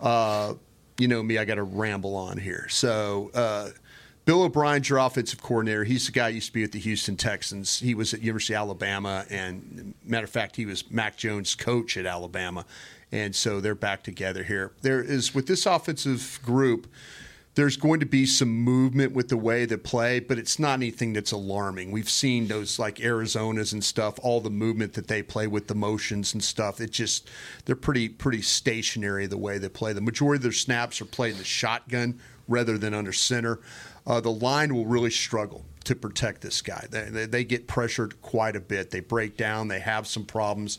Uh, 0.00 0.54
you 0.98 1.08
know 1.08 1.22
me, 1.22 1.38
I 1.38 1.44
got 1.44 1.56
to 1.56 1.64
ramble 1.64 2.14
on 2.16 2.38
here. 2.38 2.68
So. 2.68 3.30
Uh, 3.34 3.70
Bill 4.24 4.42
O'Brien's 4.44 4.88
your 4.88 5.00
offensive 5.00 5.42
coordinator. 5.42 5.84
He's 5.84 6.06
the 6.06 6.12
guy 6.12 6.30
who 6.30 6.36
used 6.36 6.46
to 6.46 6.52
be 6.54 6.64
at 6.64 6.72
the 6.72 6.78
Houston 6.78 7.16
Texans. 7.16 7.80
He 7.80 7.94
was 7.94 8.14
at 8.14 8.22
University 8.22 8.54
of 8.54 8.60
Alabama, 8.60 9.26
and 9.28 9.92
matter 10.02 10.24
of 10.24 10.30
fact, 10.30 10.56
he 10.56 10.64
was 10.64 10.90
Mac 10.90 11.18
Jones' 11.18 11.54
coach 11.54 11.98
at 11.98 12.06
Alabama, 12.06 12.64
and 13.12 13.36
so 13.36 13.60
they're 13.60 13.74
back 13.74 14.02
together 14.02 14.42
here. 14.42 14.72
There 14.80 15.02
is 15.02 15.34
with 15.34 15.46
this 15.46 15.66
offensive 15.66 16.40
group, 16.42 16.86
there's 17.54 17.76
going 17.76 18.00
to 18.00 18.06
be 18.06 18.26
some 18.26 18.48
movement 18.48 19.12
with 19.12 19.28
the 19.28 19.36
way 19.36 19.64
they 19.64 19.76
play, 19.76 20.18
but 20.18 20.38
it's 20.38 20.58
not 20.58 20.74
anything 20.74 21.12
that's 21.12 21.32
alarming. 21.32 21.92
We've 21.92 22.10
seen 22.10 22.48
those 22.48 22.78
like 22.78 22.96
Arizonas 22.96 23.72
and 23.72 23.84
stuff, 23.84 24.18
all 24.22 24.40
the 24.40 24.50
movement 24.50 24.94
that 24.94 25.06
they 25.06 25.22
play 25.22 25.46
with 25.46 25.68
the 25.68 25.74
motions 25.74 26.34
and 26.34 26.42
stuff. 26.42 26.80
It 26.80 26.90
just 26.90 27.28
they're 27.64 27.76
pretty 27.76 28.08
pretty 28.08 28.42
stationary 28.42 29.26
the 29.26 29.38
way 29.38 29.58
they 29.58 29.68
play. 29.68 29.92
The 29.92 30.00
majority 30.00 30.38
of 30.38 30.42
their 30.42 30.52
snaps 30.52 31.00
are 31.00 31.06
played 31.06 31.32
in 31.32 31.38
the 31.38 31.44
shotgun 31.44 32.20
rather 32.48 32.78
than 32.78 32.94
under 32.94 33.12
center. 33.12 33.60
Uh, 34.06 34.20
the 34.20 34.30
line 34.30 34.74
will 34.74 34.86
really 34.86 35.10
struggle 35.10 35.64
to 35.84 35.94
protect 35.94 36.40
this 36.40 36.62
guy. 36.62 36.86
They, 36.90 37.26
they, 37.26 37.44
get 37.44 37.66
pressured 37.66 38.20
quite 38.22 38.56
a 38.56 38.60
bit. 38.60 38.90
They 38.90 39.00
break 39.00 39.36
down. 39.36 39.68
They 39.68 39.80
have 39.80 40.06
some 40.06 40.24
problems. 40.24 40.78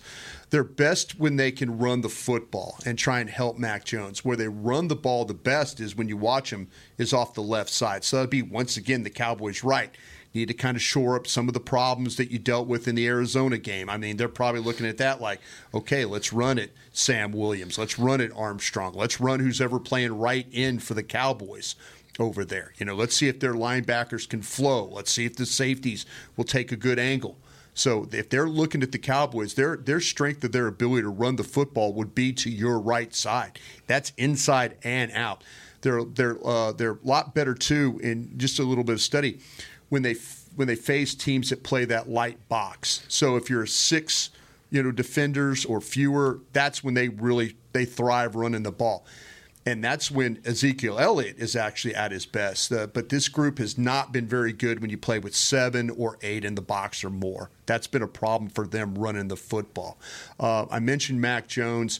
They're 0.49 0.63
best 0.63 1.19
when 1.19 1.35
they 1.35 1.51
can 1.51 1.77
run 1.77 2.01
the 2.01 2.09
football 2.09 2.77
and 2.85 2.97
try 2.97 3.19
and 3.19 3.29
help 3.29 3.57
Mac 3.57 3.85
Jones. 3.85 4.25
Where 4.25 4.35
they 4.35 4.47
run 4.47 4.87
the 4.87 4.95
ball 4.95 5.25
the 5.25 5.33
best 5.33 5.79
is 5.79 5.95
when 5.95 6.09
you 6.09 6.17
watch 6.17 6.49
them 6.49 6.69
is 6.97 7.13
off 7.13 7.33
the 7.33 7.41
left 7.41 7.69
side. 7.69 8.03
So 8.03 8.17
that'd 8.17 8.29
be 8.29 8.41
once 8.41 8.77
again 8.77 9.03
the 9.03 9.09
Cowboys' 9.09 9.63
right. 9.63 9.95
Need 10.35 10.49
to 10.49 10.53
kind 10.53 10.75
of 10.75 10.83
shore 10.83 11.15
up 11.15 11.27
some 11.27 11.47
of 11.47 11.53
the 11.53 11.61
problems 11.61 12.17
that 12.17 12.29
you 12.29 12.39
dealt 12.39 12.67
with 12.67 12.89
in 12.89 12.95
the 12.95 13.07
Arizona 13.07 13.57
game. 13.57 13.89
I 13.89 13.95
mean, 13.95 14.17
they're 14.17 14.27
probably 14.27 14.59
looking 14.59 14.85
at 14.85 14.97
that 14.97 15.21
like, 15.21 15.39
okay, 15.73 16.03
let's 16.03 16.33
run 16.33 16.57
it, 16.57 16.73
Sam 16.91 17.31
Williams. 17.31 17.77
Let's 17.77 17.97
run 17.97 18.19
it, 18.19 18.33
Armstrong. 18.35 18.93
Let's 18.93 19.21
run 19.21 19.39
who's 19.39 19.61
ever 19.61 19.79
playing 19.79 20.19
right 20.19 20.45
in 20.51 20.79
for 20.79 20.93
the 20.93 21.03
Cowboys 21.03 21.75
over 22.19 22.43
there. 22.43 22.73
You 22.77 22.85
know, 22.85 22.95
let's 22.95 23.15
see 23.15 23.29
if 23.29 23.39
their 23.39 23.53
linebackers 23.53 24.27
can 24.27 24.41
flow. 24.41 24.83
Let's 24.91 25.11
see 25.11 25.25
if 25.25 25.37
the 25.37 25.45
safeties 25.45 26.05
will 26.35 26.43
take 26.43 26.71
a 26.73 26.75
good 26.75 26.99
angle. 26.99 27.37
So 27.73 28.07
if 28.11 28.29
they're 28.29 28.49
looking 28.49 28.83
at 28.83 28.91
the 28.91 28.97
Cowboys, 28.97 29.53
their 29.53 29.77
their 29.77 30.01
strength 30.01 30.43
of 30.43 30.51
their 30.51 30.67
ability 30.67 31.03
to 31.03 31.09
run 31.09 31.37
the 31.37 31.43
football 31.45 31.93
would 31.93 32.13
be 32.13 32.33
to 32.33 32.49
your 32.49 32.79
right 32.79 33.13
side. 33.15 33.59
That's 33.87 34.11
inside 34.17 34.77
and 34.83 35.11
out. 35.13 35.43
They're 35.81 36.03
they're 36.03 36.37
uh, 36.45 36.71
they're 36.71 36.93
a 36.93 37.07
lot 37.07 37.35
better 37.35 37.53
too 37.53 37.99
in 38.01 38.37
just 38.37 38.59
a 38.59 38.63
little 38.63 38.83
bit 38.83 38.93
of 38.93 39.01
study 39.01 39.39
when 39.89 40.01
they 40.01 40.15
when 40.55 40.67
they 40.67 40.75
face 40.75 41.13
teams 41.13 41.49
that 41.49 41.63
play 41.63 41.85
that 41.85 42.09
light 42.09 42.47
box. 42.47 43.05
So 43.07 43.35
if 43.35 43.49
you're 43.49 43.65
six, 43.65 44.29
you 44.69 44.81
know, 44.81 44.91
defenders 44.91 45.65
or 45.65 45.81
fewer, 45.81 46.39
that's 46.53 46.83
when 46.83 46.93
they 46.93 47.09
really 47.09 47.55
they 47.73 47.85
thrive 47.85 48.35
running 48.35 48.63
the 48.63 48.71
ball 48.71 49.05
and 49.65 49.83
that's 49.83 50.11
when 50.11 50.39
Ezekiel 50.45 50.99
Elliott 50.99 51.37
is 51.39 51.55
actually 51.55 51.95
at 51.95 52.11
his 52.11 52.25
best. 52.25 52.71
Uh, 52.71 52.85
but 52.87 53.09
this 53.09 53.27
group 53.27 53.57
has 53.57 53.77
not 53.77 54.11
been 54.11 54.27
very 54.27 54.53
good 54.53 54.79
when 54.79 54.91
you 54.91 54.97
play 54.97 55.17
with 55.17 55.35
seven 55.35 55.89
or 55.89 56.17
eight 56.21 56.45
in 56.45 56.55
the 56.55 56.61
box 56.61 57.03
or 57.03 57.09
more. 57.09 57.49
That's 57.65 57.87
been 57.87 58.03
a 58.03 58.07
problem 58.07 58.49
for 58.51 58.67
them 58.67 58.95
running 58.95 59.27
the 59.27 59.35
football. 59.35 59.97
Uh, 60.39 60.67
I 60.69 60.79
mentioned 60.79 61.19
Mac 61.19 61.47
Jones. 61.47 61.99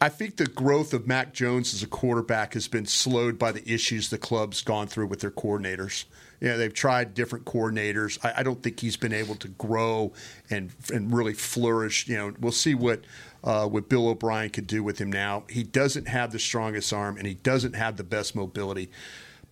I 0.00 0.08
think 0.08 0.36
the 0.36 0.46
growth 0.46 0.94
of 0.94 1.06
Mac 1.08 1.34
Jones 1.34 1.74
as 1.74 1.82
a 1.82 1.88
quarterback 1.88 2.54
has 2.54 2.68
been 2.68 2.86
slowed 2.86 3.38
by 3.38 3.50
the 3.52 3.68
issues 3.68 4.08
the 4.08 4.16
club's 4.16 4.62
gone 4.62 4.86
through 4.86 5.08
with 5.08 5.20
their 5.20 5.32
coordinators. 5.32 6.04
You 6.40 6.48
know, 6.48 6.58
they've 6.58 6.72
tried 6.72 7.14
different 7.14 7.44
coordinators. 7.44 8.18
I, 8.24 8.40
I 8.40 8.42
don't 8.42 8.62
think 8.62 8.80
he's 8.80 8.96
been 8.96 9.12
able 9.12 9.34
to 9.36 9.48
grow 9.48 10.12
and 10.48 10.72
and 10.92 11.12
really 11.14 11.34
flourish. 11.34 12.08
You 12.08 12.16
know, 12.16 12.34
we'll 12.40 12.52
see 12.52 12.74
what 12.74 13.04
uh, 13.44 13.66
what 13.66 13.88
Bill 13.88 14.08
O'Brien 14.08 14.50
could 14.50 14.66
do 14.66 14.82
with 14.82 14.98
him 14.98 15.12
now. 15.12 15.44
He 15.48 15.62
doesn't 15.62 16.08
have 16.08 16.32
the 16.32 16.38
strongest 16.38 16.92
arm 16.92 17.16
and 17.16 17.26
he 17.26 17.34
doesn't 17.34 17.74
have 17.74 17.96
the 17.96 18.04
best 18.04 18.34
mobility, 18.34 18.90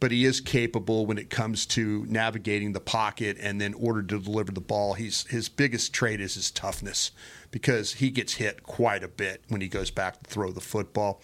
but 0.00 0.10
he 0.10 0.24
is 0.24 0.40
capable 0.40 1.06
when 1.06 1.18
it 1.18 1.30
comes 1.30 1.66
to 1.66 2.06
navigating 2.08 2.72
the 2.72 2.80
pocket 2.80 3.36
and 3.40 3.60
then 3.60 3.74
order 3.74 4.02
to 4.02 4.18
deliver 4.18 4.52
the 4.52 4.60
ball. 4.60 4.94
He's 4.94 5.26
his 5.26 5.48
biggest 5.48 5.92
trait 5.92 6.20
is 6.20 6.34
his 6.34 6.50
toughness 6.50 7.10
because 7.50 7.94
he 7.94 8.10
gets 8.10 8.34
hit 8.34 8.62
quite 8.62 9.02
a 9.02 9.08
bit 9.08 9.42
when 9.48 9.60
he 9.60 9.68
goes 9.68 9.90
back 9.90 10.22
to 10.22 10.30
throw 10.30 10.52
the 10.52 10.60
football. 10.60 11.20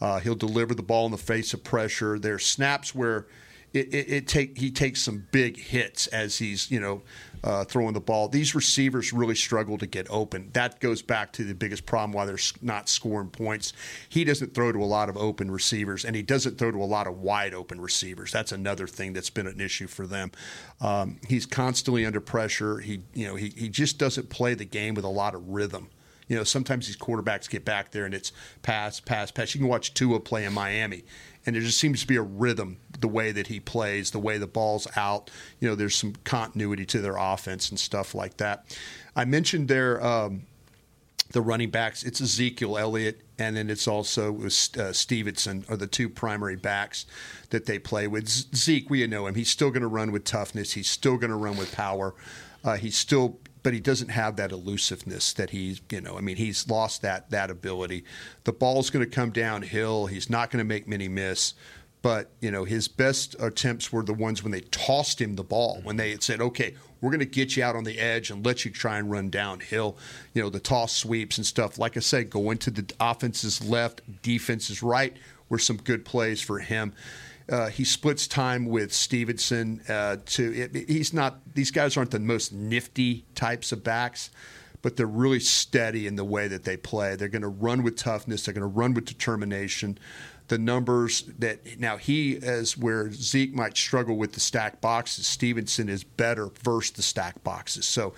Uh, 0.00 0.20
he'll 0.20 0.34
deliver 0.34 0.74
the 0.74 0.82
ball 0.82 1.06
in 1.06 1.12
the 1.12 1.18
face 1.18 1.54
of 1.54 1.64
pressure. 1.64 2.18
There's 2.18 2.44
snaps 2.44 2.94
where 2.94 3.26
it, 3.72 3.92
it, 3.92 4.10
it, 4.10 4.28
take 4.28 4.56
he 4.56 4.70
takes 4.70 5.02
some 5.02 5.26
big 5.30 5.58
hits 5.58 6.06
as 6.08 6.38
he's 6.38 6.70
you 6.70 6.80
know 6.80 7.02
uh, 7.44 7.64
throwing 7.64 7.92
the 7.92 8.00
ball. 8.00 8.28
These 8.28 8.54
receivers 8.54 9.12
really 9.12 9.34
struggle 9.34 9.78
to 9.78 9.86
get 9.86 10.06
open. 10.10 10.50
That 10.52 10.80
goes 10.80 11.02
back 11.02 11.32
to 11.34 11.44
the 11.44 11.54
biggest 11.54 11.86
problem 11.86 12.12
why 12.12 12.26
they're 12.26 12.38
not 12.62 12.88
scoring 12.88 13.28
points. 13.28 13.72
He 14.08 14.24
doesn't 14.24 14.54
throw 14.54 14.72
to 14.72 14.78
a 14.78 14.84
lot 14.84 15.08
of 15.08 15.16
open 15.16 15.50
receivers, 15.50 16.04
and 16.04 16.16
he 16.16 16.22
doesn't 16.22 16.58
throw 16.58 16.70
to 16.70 16.78
a 16.78 16.84
lot 16.84 17.06
of 17.06 17.18
wide 17.18 17.54
open 17.54 17.80
receivers. 17.80 18.32
That's 18.32 18.52
another 18.52 18.86
thing 18.86 19.12
that's 19.12 19.30
been 19.30 19.46
an 19.46 19.60
issue 19.60 19.86
for 19.86 20.06
them. 20.06 20.32
Um, 20.80 21.20
he's 21.26 21.46
constantly 21.46 22.04
under 22.04 22.20
pressure. 22.20 22.78
He 22.78 23.02
you 23.14 23.26
know 23.26 23.34
he 23.36 23.52
he 23.56 23.68
just 23.68 23.98
doesn't 23.98 24.28
play 24.30 24.54
the 24.54 24.64
game 24.64 24.94
with 24.94 25.04
a 25.04 25.08
lot 25.08 25.34
of 25.34 25.48
rhythm. 25.48 25.88
You 26.28 26.36
know, 26.36 26.44
sometimes 26.44 26.86
these 26.86 26.96
quarterbacks 26.96 27.48
get 27.48 27.64
back 27.64 27.92
there 27.92 28.04
and 28.04 28.14
it's 28.14 28.32
pass, 28.62 29.00
pass, 29.00 29.30
pass. 29.30 29.54
You 29.54 29.60
can 29.60 29.68
watch 29.68 29.94
Tua 29.94 30.20
play 30.20 30.44
in 30.44 30.52
Miami, 30.52 31.04
and 31.44 31.54
there 31.54 31.62
just 31.62 31.78
seems 31.78 32.00
to 32.00 32.06
be 32.06 32.16
a 32.16 32.22
rhythm 32.22 32.78
the 32.98 33.08
way 33.08 33.32
that 33.32 33.46
he 33.46 33.60
plays, 33.60 34.10
the 34.10 34.18
way 34.18 34.38
the 34.38 34.46
ball's 34.46 34.88
out. 34.96 35.30
You 35.60 35.68
know, 35.68 35.74
there's 35.74 35.94
some 35.94 36.14
continuity 36.24 36.84
to 36.86 37.00
their 37.00 37.16
offense 37.16 37.70
and 37.70 37.78
stuff 37.78 38.14
like 38.14 38.38
that. 38.38 38.76
I 39.14 39.24
mentioned 39.24 39.68
their 39.68 40.04
um, 40.04 40.42
the 41.30 41.40
running 41.40 41.70
backs. 41.70 42.02
It's 42.02 42.20
Ezekiel 42.20 42.78
Elliott, 42.78 43.20
and 43.38 43.56
then 43.56 43.70
it's 43.70 43.86
also 43.86 44.44
uh, 44.44 44.92
Stevenson 44.92 45.64
are 45.68 45.76
the 45.76 45.86
two 45.86 46.08
primary 46.08 46.56
backs 46.56 47.06
that 47.50 47.66
they 47.66 47.78
play 47.78 48.06
with. 48.06 48.28
Zeke, 48.28 48.90
we 48.90 49.06
know 49.06 49.26
him. 49.26 49.34
He's 49.34 49.50
still 49.50 49.70
going 49.70 49.82
to 49.82 49.88
run 49.88 50.12
with 50.12 50.24
toughness. 50.24 50.72
He's 50.72 50.88
still 50.88 51.16
going 51.16 51.30
to 51.30 51.36
run 51.36 51.56
with 51.56 51.72
power. 51.72 52.14
Uh, 52.64 52.76
he's 52.76 52.96
still 52.96 53.38
but 53.66 53.74
he 53.74 53.80
doesn't 53.80 54.10
have 54.10 54.36
that 54.36 54.52
elusiveness 54.52 55.32
that 55.32 55.50
he's, 55.50 55.80
you 55.90 56.00
know, 56.00 56.16
I 56.16 56.20
mean, 56.20 56.36
he's 56.36 56.70
lost 56.70 57.02
that 57.02 57.30
that 57.30 57.50
ability. 57.50 58.04
The 58.44 58.52
ball's 58.52 58.90
going 58.90 59.04
to 59.04 59.10
come 59.10 59.30
downhill. 59.30 60.06
He's 60.06 60.30
not 60.30 60.52
going 60.52 60.58
to 60.58 60.64
make 60.64 60.86
many 60.86 61.08
miss. 61.08 61.54
But, 62.00 62.30
you 62.40 62.52
know, 62.52 62.62
his 62.62 62.86
best 62.86 63.34
attempts 63.40 63.90
were 63.92 64.04
the 64.04 64.14
ones 64.14 64.44
when 64.44 64.52
they 64.52 64.60
tossed 64.60 65.20
him 65.20 65.34
the 65.34 65.42
ball, 65.42 65.80
when 65.82 65.96
they 65.96 66.16
said, 66.20 66.40
okay, 66.40 66.76
we're 67.00 67.10
going 67.10 67.18
to 67.18 67.26
get 67.26 67.56
you 67.56 67.64
out 67.64 67.74
on 67.74 67.82
the 67.82 67.98
edge 67.98 68.30
and 68.30 68.46
let 68.46 68.64
you 68.64 68.70
try 68.70 68.98
and 68.98 69.10
run 69.10 69.30
downhill. 69.30 69.96
You 70.32 70.42
know, 70.42 70.48
the 70.48 70.60
toss 70.60 70.94
sweeps 70.94 71.36
and 71.36 71.44
stuff. 71.44 71.76
Like 71.76 71.96
I 71.96 72.00
said, 72.00 72.30
go 72.30 72.52
into 72.52 72.70
the 72.70 72.88
offense's 73.00 73.64
left, 73.64 74.00
defense's 74.22 74.80
right 74.80 75.16
were 75.48 75.58
some 75.58 75.78
good 75.78 76.04
plays 76.04 76.40
for 76.40 76.60
him. 76.60 76.92
Uh, 77.48 77.68
he 77.68 77.84
splits 77.84 78.26
time 78.26 78.66
with 78.66 78.92
Stevenson. 78.92 79.80
Uh, 79.88 80.16
to 80.26 80.52
it, 80.52 80.88
he's 80.88 81.12
not; 81.12 81.40
these 81.54 81.70
guys 81.70 81.96
aren't 81.96 82.10
the 82.10 82.18
most 82.18 82.52
nifty 82.52 83.24
types 83.34 83.70
of 83.70 83.84
backs, 83.84 84.30
but 84.82 84.96
they're 84.96 85.06
really 85.06 85.40
steady 85.40 86.06
in 86.06 86.16
the 86.16 86.24
way 86.24 86.48
that 86.48 86.64
they 86.64 86.76
play. 86.76 87.14
They're 87.14 87.28
going 87.28 87.42
to 87.42 87.48
run 87.48 87.82
with 87.82 87.96
toughness. 87.96 88.44
They're 88.44 88.54
going 88.54 88.62
to 88.62 88.66
run 88.66 88.94
with 88.94 89.04
determination. 89.04 89.98
The 90.48 90.58
numbers 90.58 91.22
that 91.38 91.80
now 91.80 91.96
he 91.96 92.32
is 92.32 92.78
where 92.78 93.10
Zeke 93.12 93.52
might 93.52 93.76
struggle 93.76 94.16
with 94.16 94.32
the 94.32 94.40
stack 94.40 94.80
boxes. 94.80 95.26
Stevenson 95.26 95.88
is 95.88 96.04
better 96.04 96.50
versus 96.62 96.92
the 96.92 97.02
stack 97.02 97.42
boxes. 97.42 97.84
So 97.84 98.14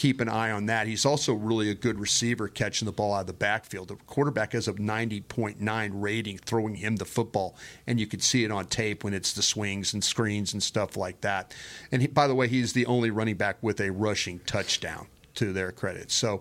keep 0.00 0.22
an 0.22 0.30
eye 0.30 0.50
on 0.50 0.64
that. 0.64 0.86
He's 0.86 1.04
also 1.04 1.34
really 1.34 1.68
a 1.68 1.74
good 1.74 2.00
receiver 2.00 2.48
catching 2.48 2.86
the 2.86 2.92
ball 2.92 3.12
out 3.12 3.20
of 3.20 3.26
the 3.26 3.34
backfield. 3.34 3.88
The 3.88 3.96
quarterback 3.96 4.54
has 4.54 4.66
a 4.66 4.72
90.9 4.72 5.90
rating 5.92 6.38
throwing 6.38 6.74
him 6.74 6.96
the 6.96 7.04
football, 7.04 7.54
and 7.86 8.00
you 8.00 8.06
can 8.06 8.18
see 8.18 8.42
it 8.42 8.50
on 8.50 8.64
tape 8.64 9.04
when 9.04 9.12
it's 9.12 9.34
the 9.34 9.42
swings 9.42 9.92
and 9.92 10.02
screens 10.02 10.54
and 10.54 10.62
stuff 10.62 10.96
like 10.96 11.20
that. 11.20 11.54
And 11.92 12.00
he, 12.00 12.08
by 12.08 12.28
the 12.28 12.34
way, 12.34 12.48
he's 12.48 12.72
the 12.72 12.86
only 12.86 13.10
running 13.10 13.36
back 13.36 13.58
with 13.60 13.78
a 13.78 13.90
rushing 13.90 14.38
touchdown 14.46 15.06
to 15.34 15.52
their 15.52 15.70
credit. 15.70 16.10
So 16.10 16.40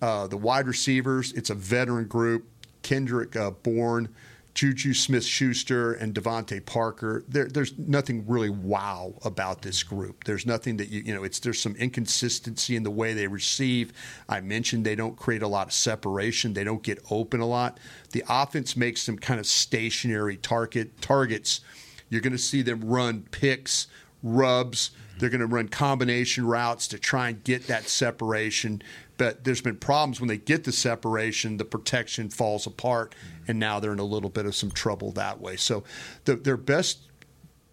uh, 0.00 0.28
the 0.28 0.36
wide 0.36 0.68
receivers, 0.68 1.32
it's 1.32 1.50
a 1.50 1.56
veteran 1.56 2.06
group. 2.06 2.46
Kendrick 2.82 3.34
uh, 3.34 3.50
Bourne 3.50 4.14
Juju 4.54 4.94
Smith 4.94 5.24
Schuster 5.24 5.94
and 5.94 6.14
DeVante 6.14 6.64
Parker, 6.64 7.24
there, 7.26 7.46
there's 7.46 7.76
nothing 7.76 8.24
really 8.26 8.50
wow 8.50 9.14
about 9.24 9.62
this 9.62 9.82
group. 9.82 10.24
There's 10.24 10.46
nothing 10.46 10.76
that 10.76 10.90
you, 10.90 11.02
you 11.02 11.14
know, 11.14 11.24
it's 11.24 11.40
there's 11.40 11.60
some 11.60 11.74
inconsistency 11.74 12.76
in 12.76 12.84
the 12.84 12.90
way 12.90 13.14
they 13.14 13.26
receive. 13.26 13.92
I 14.28 14.40
mentioned 14.40 14.86
they 14.86 14.94
don't 14.94 15.16
create 15.16 15.42
a 15.42 15.48
lot 15.48 15.66
of 15.66 15.72
separation, 15.72 16.54
they 16.54 16.62
don't 16.62 16.82
get 16.82 17.04
open 17.10 17.40
a 17.40 17.46
lot. 17.46 17.80
The 18.12 18.22
offense 18.28 18.76
makes 18.76 19.06
them 19.06 19.18
kind 19.18 19.40
of 19.40 19.46
stationary 19.46 20.36
target 20.36 21.00
targets. 21.00 21.60
You're 22.08 22.20
going 22.20 22.32
to 22.32 22.38
see 22.38 22.62
them 22.62 22.80
run 22.84 23.26
picks, 23.32 23.88
rubs. 24.22 24.92
They're 25.18 25.30
going 25.30 25.40
to 25.40 25.46
run 25.46 25.68
combination 25.68 26.46
routes 26.46 26.88
to 26.88 26.98
try 26.98 27.28
and 27.28 27.42
get 27.44 27.66
that 27.68 27.88
separation. 27.88 28.82
But 29.16 29.44
there's 29.44 29.60
been 29.60 29.76
problems 29.76 30.20
when 30.20 30.28
they 30.28 30.38
get 30.38 30.64
the 30.64 30.72
separation, 30.72 31.56
the 31.56 31.64
protection 31.64 32.30
falls 32.30 32.66
apart, 32.66 33.14
mm-hmm. 33.14 33.50
and 33.50 33.58
now 33.58 33.78
they're 33.78 33.92
in 33.92 33.98
a 33.98 34.04
little 34.04 34.30
bit 34.30 34.46
of 34.46 34.54
some 34.54 34.70
trouble 34.70 35.12
that 35.12 35.40
way. 35.40 35.56
So 35.56 35.84
the, 36.24 36.34
their 36.34 36.56
best, 36.56 37.00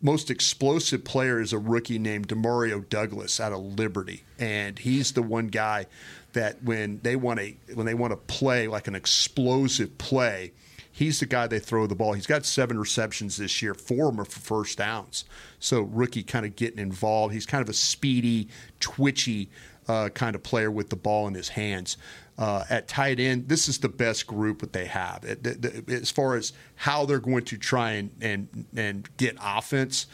most 0.01 0.29
explosive 0.29 1.03
player 1.03 1.41
is 1.41 1.53
a 1.53 1.57
rookie 1.57 1.99
named 1.99 2.27
Demario 2.27 2.87
Douglas 2.87 3.39
out 3.39 3.53
of 3.53 3.59
Liberty, 3.59 4.23
and 4.37 4.77
he's 4.77 5.13
the 5.13 5.23
one 5.23 5.47
guy 5.47 5.87
that 6.33 6.63
when 6.63 6.99
they 7.03 7.15
want 7.15 7.39
to 7.39 7.53
when 7.73 7.85
they 7.85 7.93
want 7.93 8.11
to 8.11 8.17
play 8.17 8.67
like 8.67 8.87
an 8.87 8.95
explosive 8.95 9.97
play, 9.97 10.53
he's 10.91 11.19
the 11.19 11.25
guy 11.25 11.47
they 11.47 11.59
throw 11.59 11.87
the 11.87 11.95
ball. 11.95 12.13
He's 12.13 12.27
got 12.27 12.45
seven 12.45 12.79
receptions 12.79 13.37
this 13.37 13.61
year, 13.61 13.73
four 13.73 14.07
of 14.07 14.15
them 14.15 14.21
are 14.21 14.25
for 14.25 14.39
first 14.39 14.77
downs. 14.77 15.25
So 15.59 15.81
rookie 15.81 16.23
kind 16.23 16.45
of 16.45 16.55
getting 16.55 16.79
involved. 16.79 17.33
He's 17.33 17.45
kind 17.45 17.61
of 17.61 17.69
a 17.69 17.73
speedy, 17.73 18.47
twitchy 18.79 19.49
uh, 19.91 20.09
kind 20.09 20.35
of 20.35 20.41
player 20.43 20.71
with 20.71 20.89
the 20.89 20.95
ball 20.95 21.27
in 21.27 21.33
his 21.33 21.49
hands. 21.49 21.97
Uh, 22.37 22.63
at 22.69 22.87
tight 22.87 23.19
end, 23.19 23.47
this 23.49 23.67
is 23.67 23.77
the 23.79 23.89
best 23.89 24.25
group 24.25 24.59
that 24.59 24.73
they 24.73 24.85
have. 24.85 25.23
It- 25.25 25.43
the- 25.43 25.81
the- 25.83 25.95
as 26.01 26.09
far 26.09 26.35
as 26.35 26.53
how 26.75 27.05
they're 27.05 27.19
going 27.31 27.45
to 27.45 27.57
try 27.57 27.91
and 27.99 28.09
and 28.21 28.65
and 28.75 29.09
get 29.17 29.35
offense, 29.43 30.07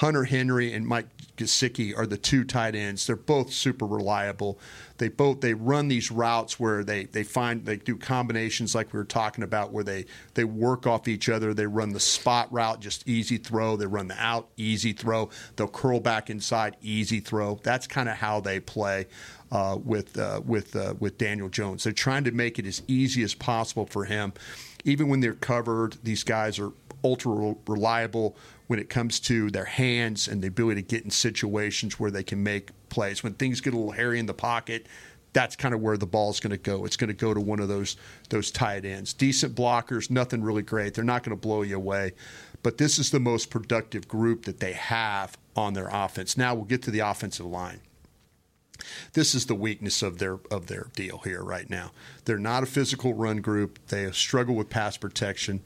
Hunter 0.00 0.24
Henry 0.24 0.72
and 0.72 0.86
Mike 0.86 1.08
Gesicki 1.36 1.94
are 1.94 2.06
the 2.06 2.16
two 2.16 2.42
tight 2.42 2.74
ends. 2.74 3.06
They're 3.06 3.16
both 3.16 3.52
super 3.52 3.84
reliable. 3.84 4.58
They 4.96 5.08
both 5.08 5.42
they 5.42 5.52
run 5.52 5.88
these 5.88 6.10
routes 6.10 6.58
where 6.58 6.82
they 6.82 7.04
they 7.04 7.22
find 7.22 7.66
they 7.66 7.76
do 7.76 7.98
combinations 7.98 8.74
like 8.74 8.94
we 8.94 8.98
were 8.98 9.04
talking 9.04 9.44
about 9.44 9.72
where 9.72 9.84
they 9.84 10.06
they 10.32 10.44
work 10.44 10.86
off 10.86 11.06
each 11.06 11.28
other. 11.28 11.52
They 11.52 11.66
run 11.66 11.92
the 11.92 12.00
spot 12.00 12.50
route, 12.50 12.80
just 12.80 13.06
easy 13.06 13.36
throw. 13.36 13.76
They 13.76 13.84
run 13.84 14.08
the 14.08 14.18
out, 14.18 14.48
easy 14.56 14.94
throw. 14.94 15.28
They'll 15.56 15.68
curl 15.68 16.00
back 16.00 16.30
inside, 16.30 16.78
easy 16.80 17.20
throw. 17.20 17.60
That's 17.62 17.86
kind 17.86 18.08
of 18.08 18.16
how 18.16 18.40
they 18.40 18.58
play. 18.58 19.06
Uh, 19.52 19.76
with 19.84 20.16
uh, 20.18 20.40
with 20.46 20.76
uh, 20.76 20.94
with 20.98 21.18
Daniel 21.18 21.50
Jones, 21.50 21.84
they're 21.84 21.92
trying 21.92 22.24
to 22.24 22.30
make 22.30 22.58
it 22.58 22.64
as 22.64 22.82
easy 22.86 23.22
as 23.22 23.34
possible 23.34 23.84
for 23.84 24.06
him. 24.06 24.32
Even 24.84 25.08
when 25.08 25.20
they're 25.20 25.34
covered, 25.34 25.98
these 26.02 26.24
guys 26.24 26.58
are 26.58 26.70
ultra 27.02 27.54
reliable 27.66 28.36
when 28.70 28.78
it 28.78 28.88
comes 28.88 29.18
to 29.18 29.50
their 29.50 29.64
hands 29.64 30.28
and 30.28 30.40
the 30.40 30.46
ability 30.46 30.80
to 30.80 30.86
get 30.86 31.02
in 31.02 31.10
situations 31.10 31.98
where 31.98 32.12
they 32.12 32.22
can 32.22 32.40
make 32.40 32.70
plays. 32.88 33.20
When 33.20 33.34
things 33.34 33.60
get 33.60 33.74
a 33.74 33.76
little 33.76 33.90
hairy 33.90 34.20
in 34.20 34.26
the 34.26 34.32
pocket, 34.32 34.86
that's 35.32 35.56
kind 35.56 35.74
of 35.74 35.80
where 35.80 35.96
the 35.96 36.06
ball 36.06 36.30
is 36.30 36.38
going 36.38 36.52
to 36.52 36.56
go. 36.56 36.84
It's 36.84 36.96
going 36.96 37.08
to 37.08 37.14
go 37.14 37.34
to 37.34 37.40
one 37.40 37.58
of 37.58 37.66
those 37.66 37.96
those 38.28 38.52
tight 38.52 38.84
ends. 38.84 39.12
Decent 39.12 39.56
blockers, 39.56 40.08
nothing 40.08 40.40
really 40.40 40.62
great. 40.62 40.94
They're 40.94 41.02
not 41.02 41.24
going 41.24 41.36
to 41.36 41.40
blow 41.40 41.62
you 41.62 41.74
away. 41.74 42.12
But 42.62 42.78
this 42.78 43.00
is 43.00 43.10
the 43.10 43.18
most 43.18 43.50
productive 43.50 44.06
group 44.06 44.44
that 44.44 44.60
they 44.60 44.74
have 44.74 45.36
on 45.56 45.72
their 45.72 45.88
offense. 45.88 46.36
Now 46.36 46.54
we'll 46.54 46.62
get 46.62 46.82
to 46.84 46.92
the 46.92 47.00
offensive 47.00 47.46
line 47.46 47.80
this 49.12 49.34
is 49.34 49.44
the 49.44 49.54
weakness 49.54 50.00
of 50.00 50.18
their 50.18 50.38
of 50.50 50.66
their 50.68 50.86
deal 50.94 51.18
here 51.18 51.42
right 51.42 51.68
now. 51.68 51.90
They're 52.24 52.38
not 52.38 52.62
a 52.62 52.66
physical 52.66 53.12
run 53.12 53.38
group. 53.42 53.78
They 53.88 54.10
struggle 54.12 54.54
with 54.54 54.70
pass 54.70 54.96
protection. 54.96 55.60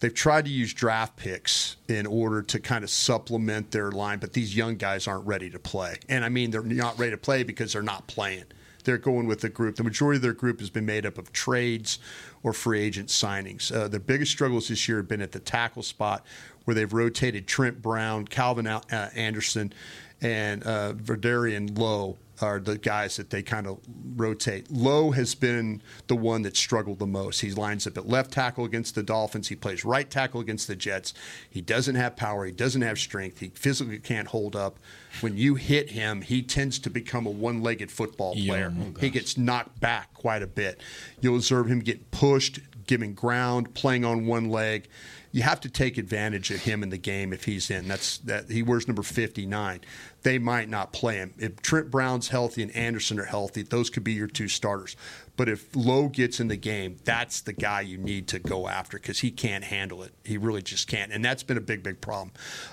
They've 0.00 0.14
tried 0.14 0.44
to 0.44 0.50
use 0.50 0.72
draft 0.72 1.16
picks 1.16 1.76
in 1.88 2.06
order 2.06 2.42
to 2.42 2.60
kind 2.60 2.84
of 2.84 2.90
supplement 2.90 3.72
their 3.72 3.90
line, 3.90 4.18
but 4.18 4.32
these 4.32 4.56
young 4.56 4.76
guys 4.76 5.08
aren't 5.08 5.26
ready 5.26 5.50
to 5.50 5.58
play. 5.58 5.96
And 6.08 6.24
I 6.24 6.28
mean, 6.28 6.50
they're 6.50 6.62
not 6.62 6.98
ready 6.98 7.10
to 7.10 7.18
play 7.18 7.42
because 7.42 7.72
they're 7.72 7.82
not 7.82 8.06
playing. 8.06 8.44
They're 8.84 8.96
going 8.98 9.26
with 9.26 9.40
the 9.40 9.48
group. 9.48 9.76
The 9.76 9.84
majority 9.84 10.16
of 10.16 10.22
their 10.22 10.32
group 10.32 10.60
has 10.60 10.70
been 10.70 10.86
made 10.86 11.04
up 11.04 11.18
of 11.18 11.32
trades 11.32 11.98
or 12.42 12.52
free 12.52 12.80
agent 12.80 13.08
signings. 13.08 13.74
Uh, 13.74 13.88
the 13.88 14.00
biggest 14.00 14.30
struggles 14.30 14.68
this 14.68 14.88
year 14.88 14.98
have 14.98 15.08
been 15.08 15.20
at 15.20 15.32
the 15.32 15.40
tackle 15.40 15.82
spot, 15.82 16.24
where 16.64 16.74
they've 16.74 16.92
rotated 16.92 17.46
Trent 17.46 17.82
Brown, 17.82 18.26
Calvin 18.26 18.66
uh, 18.66 18.80
Anderson, 19.14 19.72
and 20.20 20.62
uh, 20.64 20.92
Vederian 20.94 21.76
Lowe 21.76 22.16
are 22.40 22.60
the 22.60 22.78
guys 22.78 23.16
that 23.16 23.30
they 23.30 23.42
kind 23.42 23.66
of 23.66 23.78
rotate. 24.16 24.70
Lowe 24.70 25.10
has 25.12 25.34
been 25.34 25.82
the 26.06 26.16
one 26.16 26.42
that 26.42 26.56
struggled 26.56 26.98
the 26.98 27.06
most. 27.06 27.40
He 27.40 27.50
lines 27.52 27.86
up 27.86 27.96
at 27.98 28.08
left 28.08 28.30
tackle 28.32 28.64
against 28.64 28.94
the 28.94 29.02
Dolphins. 29.02 29.48
He 29.48 29.56
plays 29.56 29.84
right 29.84 30.08
tackle 30.08 30.40
against 30.40 30.68
the 30.68 30.76
Jets. 30.76 31.14
He 31.50 31.60
doesn't 31.60 31.94
have 31.96 32.16
power. 32.16 32.44
He 32.44 32.52
doesn't 32.52 32.82
have 32.82 32.98
strength. 32.98 33.40
He 33.40 33.48
physically 33.50 33.98
can't 33.98 34.28
hold 34.28 34.54
up. 34.54 34.78
When 35.20 35.36
you 35.36 35.56
hit 35.56 35.90
him, 35.90 36.22
he 36.22 36.42
tends 36.42 36.78
to 36.80 36.90
become 36.90 37.26
a 37.26 37.30
one-legged 37.30 37.90
football 37.90 38.34
Yeah, 38.36 38.52
player. 38.52 38.74
oh 38.78 39.00
he 39.00 39.10
gets 39.10 39.36
knocked 39.36 39.80
back 39.80 40.14
quite 40.14 40.42
a 40.42 40.46
bit. 40.46 40.80
You'll 41.20 41.36
observe 41.36 41.66
him 41.68 41.80
get 41.80 42.10
pushed, 42.10 42.60
giving 42.86 43.14
ground, 43.14 43.74
playing 43.74 44.04
on 44.04 44.26
one 44.26 44.48
leg. 44.48 44.88
You 45.30 45.42
have 45.42 45.60
to 45.60 45.68
take 45.68 45.98
advantage 45.98 46.50
of 46.50 46.60
him 46.62 46.82
in 46.82 46.88
the 46.88 46.98
game 46.98 47.32
if 47.32 47.44
he's 47.44 47.70
in. 47.70 47.86
That's 47.88 48.18
that 48.18 48.50
he 48.50 48.62
wears 48.62 48.88
number 48.88 49.02
59. 49.02 49.80
They 50.22 50.38
might 50.38 50.68
not 50.68 50.92
play 50.92 51.16
him. 51.16 51.34
If 51.38 51.60
Trent 51.62 51.90
Brown's 51.90 52.28
healthy 52.28 52.62
and 52.62 52.74
Anderson 52.74 53.18
are 53.20 53.24
healthy, 53.24 53.62
those 53.62 53.90
could 53.90 54.04
be 54.04 54.12
your 54.12 54.26
two 54.26 54.48
starters. 54.48 54.96
But 55.36 55.48
if 55.48 55.68
Lowe 55.76 56.08
gets 56.08 56.40
in 56.40 56.48
the 56.48 56.56
game, 56.56 56.96
that's 57.04 57.42
the 57.42 57.52
guy 57.52 57.82
you 57.82 57.98
need 57.98 58.26
to 58.28 58.38
go 58.38 58.68
after 58.68 58.98
because 58.98 59.20
he 59.20 59.30
can't 59.30 59.64
handle 59.64 60.02
it. 60.02 60.12
He 60.24 60.36
really 60.38 60.62
just 60.62 60.88
can't, 60.88 61.12
and 61.12 61.24
that's 61.24 61.42
been 61.42 61.58
a 61.58 61.62
big, 61.62 61.82
big 61.82 62.00
problem. 62.00 62.32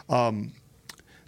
Um, 0.09 0.53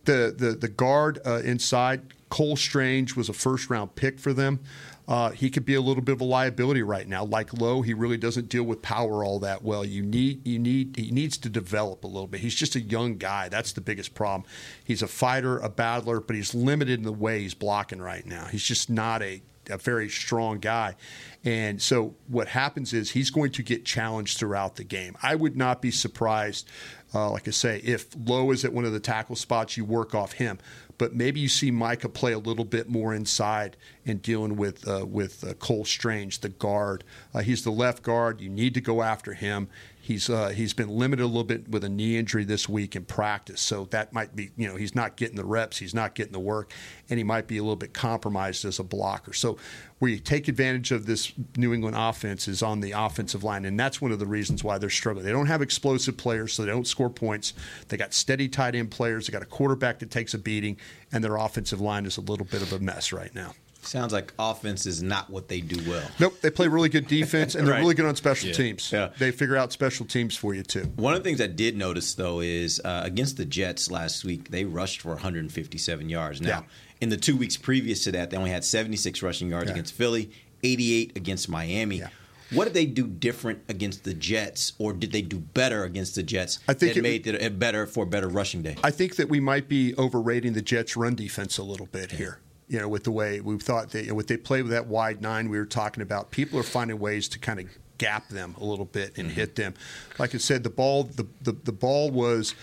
the 0.06 0.34
the 0.36 0.52
the 0.52 0.70
guard 0.70 1.20
uh, 1.26 1.42
inside 1.44 2.13
Cole 2.30 2.56
Strange 2.56 3.16
was 3.16 3.30
a 3.30 3.34
first 3.34 3.70
round 3.70 3.96
pick 3.96 4.20
for 4.20 4.34
them. 4.34 4.60
Uh, 5.08 5.30
he 5.30 5.50
could 5.50 5.65
be 5.65 5.74
a 5.74 5.82
little 5.82 6.04
bit 6.04 6.13
of 6.13 6.22
a 6.22 6.26
liability 6.26 6.84
right 6.84 7.08
now. 7.08 7.24
Like 7.24 7.54
Lowe, 7.60 7.82
he 7.82 7.93
really 7.93 8.17
doesn't 8.17 8.50
deal 8.50 8.63
with 8.63 8.82
power 8.82 9.24
all 9.24 9.39
that 9.39 9.63
well. 9.63 9.86
You 9.86 10.04
need 10.04 10.46
you 10.46 10.60
need 10.60 10.98
he 10.98 11.12
needs 11.12 11.38
to 11.38 11.50
develop 11.50 12.04
a 12.04 12.08
little 12.08 12.28
bit. 12.28 12.41
He's 12.41 12.56
just 12.56 12.76
a 12.76 12.82
young 12.82 13.17
guy. 13.17 13.48
That's 13.48 13.72
the 13.72 13.82
biggest 13.82 14.13
problem. 14.13 14.50
He's 14.84 15.02
a 15.02 15.08
fighter, 15.08 15.60
a 15.60 15.70
battler, 15.70 16.20
but 16.20 16.36
he's 16.36 16.54
limited 16.54 17.00
in 17.00 17.06
the 17.06 17.13
way 17.13 17.41
he's 17.41 17.54
blocking 17.54 18.02
right 18.02 18.26
now. 18.26 18.46
He's 18.46 18.63
just 18.63 18.89
not 18.89 19.22
a 19.22 19.41
a 19.70 19.78
very 19.78 20.10
strong 20.10 20.60
guy. 20.60 20.96
And 21.43 21.82
so 21.82 22.15
what 22.28 22.48
happens 22.50 22.93
is 22.93 23.12
he's 23.12 23.30
going 23.30 23.52
to 23.54 23.63
get 23.63 23.86
challenged 23.86 24.38
throughout 24.38 24.76
the 24.76 24.84
game. 24.84 25.15
I 25.22 25.36
would 25.36 25.56
not 25.56 25.82
be 25.82 25.91
surprised, 25.91 26.67
uh, 27.13 27.32
like 27.32 27.48
I 27.48 27.52
say, 27.52 27.80
if 27.84 28.08
Lowe 28.26 28.52
is 28.52 28.65
at 28.65 28.74
one 28.74 28.86
of 28.86 28.93
the 28.93 29.00
tackle 29.00 29.36
spots, 29.36 29.78
you 29.78 29.86
work 29.86 30.13
off 30.15 30.34
him. 30.34 30.58
But 30.98 31.14
maybe 31.14 31.40
you 31.40 31.48
see 31.48 31.70
Micah 31.70 32.10
play 32.10 32.34
a 32.34 32.40
little 32.40 32.66
bit 32.66 32.90
more 32.90 33.14
inside 33.14 33.78
and 34.06 34.22
dealing 34.22 34.56
with 34.56 34.88
uh, 34.88 35.06
with 35.06 35.44
uh, 35.44 35.54
Cole 35.56 35.86
Strange, 35.86 36.40
the 36.40 36.50
guard. 36.50 37.04
Uh, 37.34 37.40
he's 37.40 37.64
the 37.64 37.72
left 37.72 38.02
guard. 38.02 38.42
You 38.42 38.50
need 38.50 38.74
to 38.74 38.82
go 38.82 39.04
after 39.04 39.34
him. 39.34 39.70
He's 40.08 40.30
uh, 40.30 40.48
he's 40.56 40.74
been 40.74 40.88
limited 40.88 41.22
a 41.22 41.28
little 41.28 41.43
bit 41.43 41.67
with 41.67 41.84
a 41.84 41.89
knee 41.89 42.15
injury 42.15 42.46
this 42.46 42.70
week 42.70 42.96
in 42.96 43.04
practice, 43.04 43.60
so 43.60 43.89
that 43.91 44.13
might 44.13 44.38
be 44.38 44.52
you 44.56 44.65
know 44.65 44.78
he's 44.78 44.96
not 44.96 45.17
getting 45.17 45.36
the 45.36 45.43
reps, 45.43 45.80
he's 45.80 45.93
not 45.93 46.15
getting 46.15 46.32
the 46.32 46.39
work, 46.39 46.72
and 47.10 47.17
he 47.17 47.26
might 47.26 47.46
be 47.46 47.58
a 47.58 47.62
little 47.62 47.76
bit 47.76 47.93
compromised 47.93 48.63
as 48.63 48.80
a 48.80 48.86
blocker. 48.86 49.34
So 49.34 49.58
you 50.00 50.17
take 50.20 50.48
advantage 50.48 50.93
of 50.93 51.08
this 51.08 51.34
New 51.58 51.74
England 51.74 51.98
offense 52.00 52.48
is 52.48 52.63
on 52.63 52.80
the 52.80 52.93
offensive 52.93 53.43
line, 53.43 53.65
and 53.65 53.78
that's 53.78 54.00
one 54.02 54.13
of 54.13 54.20
the 54.20 54.26
reasons 54.26 54.63
why 54.63 54.78
they're 54.78 54.89
struggling. 54.89 55.26
They 55.26 55.34
don't 55.34 55.48
have 55.48 55.62
explosive 55.62 56.15
players, 56.15 56.54
so 56.54 56.63
they 56.63 56.72
don't 56.72 56.88
score 56.88 57.10
points. 57.10 57.52
They 57.89 57.98
got 57.98 58.13
steady 58.13 58.48
tight 58.48 58.76
end 58.76 58.91
players. 58.91 59.28
They 59.28 59.34
got 59.34 59.41
a 59.41 59.46
quarterback 59.46 60.00
that 60.00 60.10
takes 60.10 60.34
a 60.34 60.38
beating, 60.38 60.78
and 61.12 61.22
their 61.22 61.36
offensive 61.36 61.82
line 61.82 62.06
is 62.06 62.15
a 62.15 62.22
little 62.22 62.46
bit 62.46 62.62
of 62.62 62.72
a 62.72 62.80
mess 62.80 63.12
right 63.12 63.36
now. 63.36 63.52
Sounds 63.88 64.12
like 64.13 64.34
offense 64.38 64.86
is 64.86 65.02
not 65.02 65.30
what 65.30 65.47
they 65.47 65.62
do 65.62 65.78
well. 65.89 66.08
Nope, 66.19 66.39
they 66.41 66.50
play 66.50 66.67
really 66.67 66.89
good 66.89 67.08
defense, 67.08 67.56
and 67.56 67.65
they're 67.65 67.73
Right. 67.73 67.80
really 67.80 67.95
good 67.95 68.06
on 68.06 68.15
special 68.15 68.50
Yeah. 68.50 68.54
teams. 68.56 68.89
Yeah. 68.91 69.10
They 69.17 69.32
figure 69.32 69.56
out 69.56 69.71
special 69.71 70.06
teams 70.06 70.36
for 70.36 70.54
you 70.54 70.63
too. 70.63 70.91
One 70.97 71.13
of 71.13 71.23
the 71.23 71.30
things 71.30 71.39
I 71.41 71.47
did 71.47 71.78
notice 71.78 72.13
though 72.13 72.41
is 72.41 72.80
uh, 72.84 73.02
against 73.06 73.38
the 73.38 73.45
Jets 73.45 73.89
last 73.89 74.23
week, 74.26 74.52
they 74.52 74.65
rushed 74.65 75.02
for 75.02 75.13
157 75.13 76.10
yards. 76.10 76.41
Now, 76.41 76.47
Yeah. 76.50 76.62
in 77.02 77.10
the 77.10 77.17
two 77.17 77.36
weeks 77.38 77.58
previous 77.58 78.04
to 78.04 78.12
that, 78.12 78.30
they 78.30 78.38
only 78.38 78.52
had 78.52 78.63
76 78.63 79.21
rushing 79.21 79.50
yards 79.50 79.67
Yeah. 79.67 79.73
against 79.73 79.93
Philly, 79.93 80.30
88 80.63 81.13
against 81.15 81.47
Miami. 81.50 82.04
What 82.52 82.65
did 82.65 82.73
they 82.73 82.86
do 82.86 83.06
different 83.08 83.60
against 83.67 84.06
the 84.06 84.13
Jets, 84.13 84.71
or 84.78 84.93
did 84.93 85.12
they 85.12 85.21
do 85.21 85.38
better 85.39 85.84
against 85.84 86.15
the 86.15 86.23
Jets? 86.23 86.60
I 86.67 86.73
think 86.73 86.93
that 86.93 87.00
it- 87.00 87.04
made 87.04 87.28
it 87.28 87.60
better 87.60 87.86
for 87.86 88.06
a 88.06 88.08
better 88.08 88.30
rushing 88.30 88.62
day. 88.62 88.78
I 88.84 88.89
think 88.91 89.17
that 89.17 89.28
we 89.28 89.41
might 89.41 89.67
be 89.67 89.93
overrating 89.97 90.54
the 90.54 90.62
Jets' 90.62 90.95
run 90.95 91.13
defense 91.15 91.58
a 91.58 91.63
little 91.63 91.88
bit 91.88 92.13
here. 92.13 92.39
You 92.67 92.80
know, 92.80 92.88
with 92.88 93.06
the 93.06 93.12
way 93.12 93.39
we 93.39 93.58
thought 93.58 93.91
they, 93.91 94.12
with 94.12 94.27
they 94.27 94.38
play 94.38 94.62
with 94.62 94.71
that 94.71 94.88
wide 94.88 95.21
nine 95.21 95.49
we 95.49 95.58
were 95.58 95.65
talking 95.65 96.03
about, 96.03 96.32
people 96.32 96.60
are 96.60 96.63
finding 96.63 96.99
ways 96.99 97.30
to 97.30 97.39
kind 97.39 97.60
of 97.60 97.67
gap 97.97 98.27
them 98.27 98.56
a 98.60 98.63
little 98.63 98.86
bit 98.86 99.17
and 99.17 99.27
mm-hmm. 99.27 99.36
hit 99.36 99.56
them. 99.56 99.73
Like 100.19 100.36
I 100.36 100.38
said, 100.38 100.63
the 100.63 100.69
ball, 100.69 101.03
the, 101.03 101.25
the, 101.41 101.53
the 101.53 101.71
ball 101.71 102.12
was. 102.12 102.56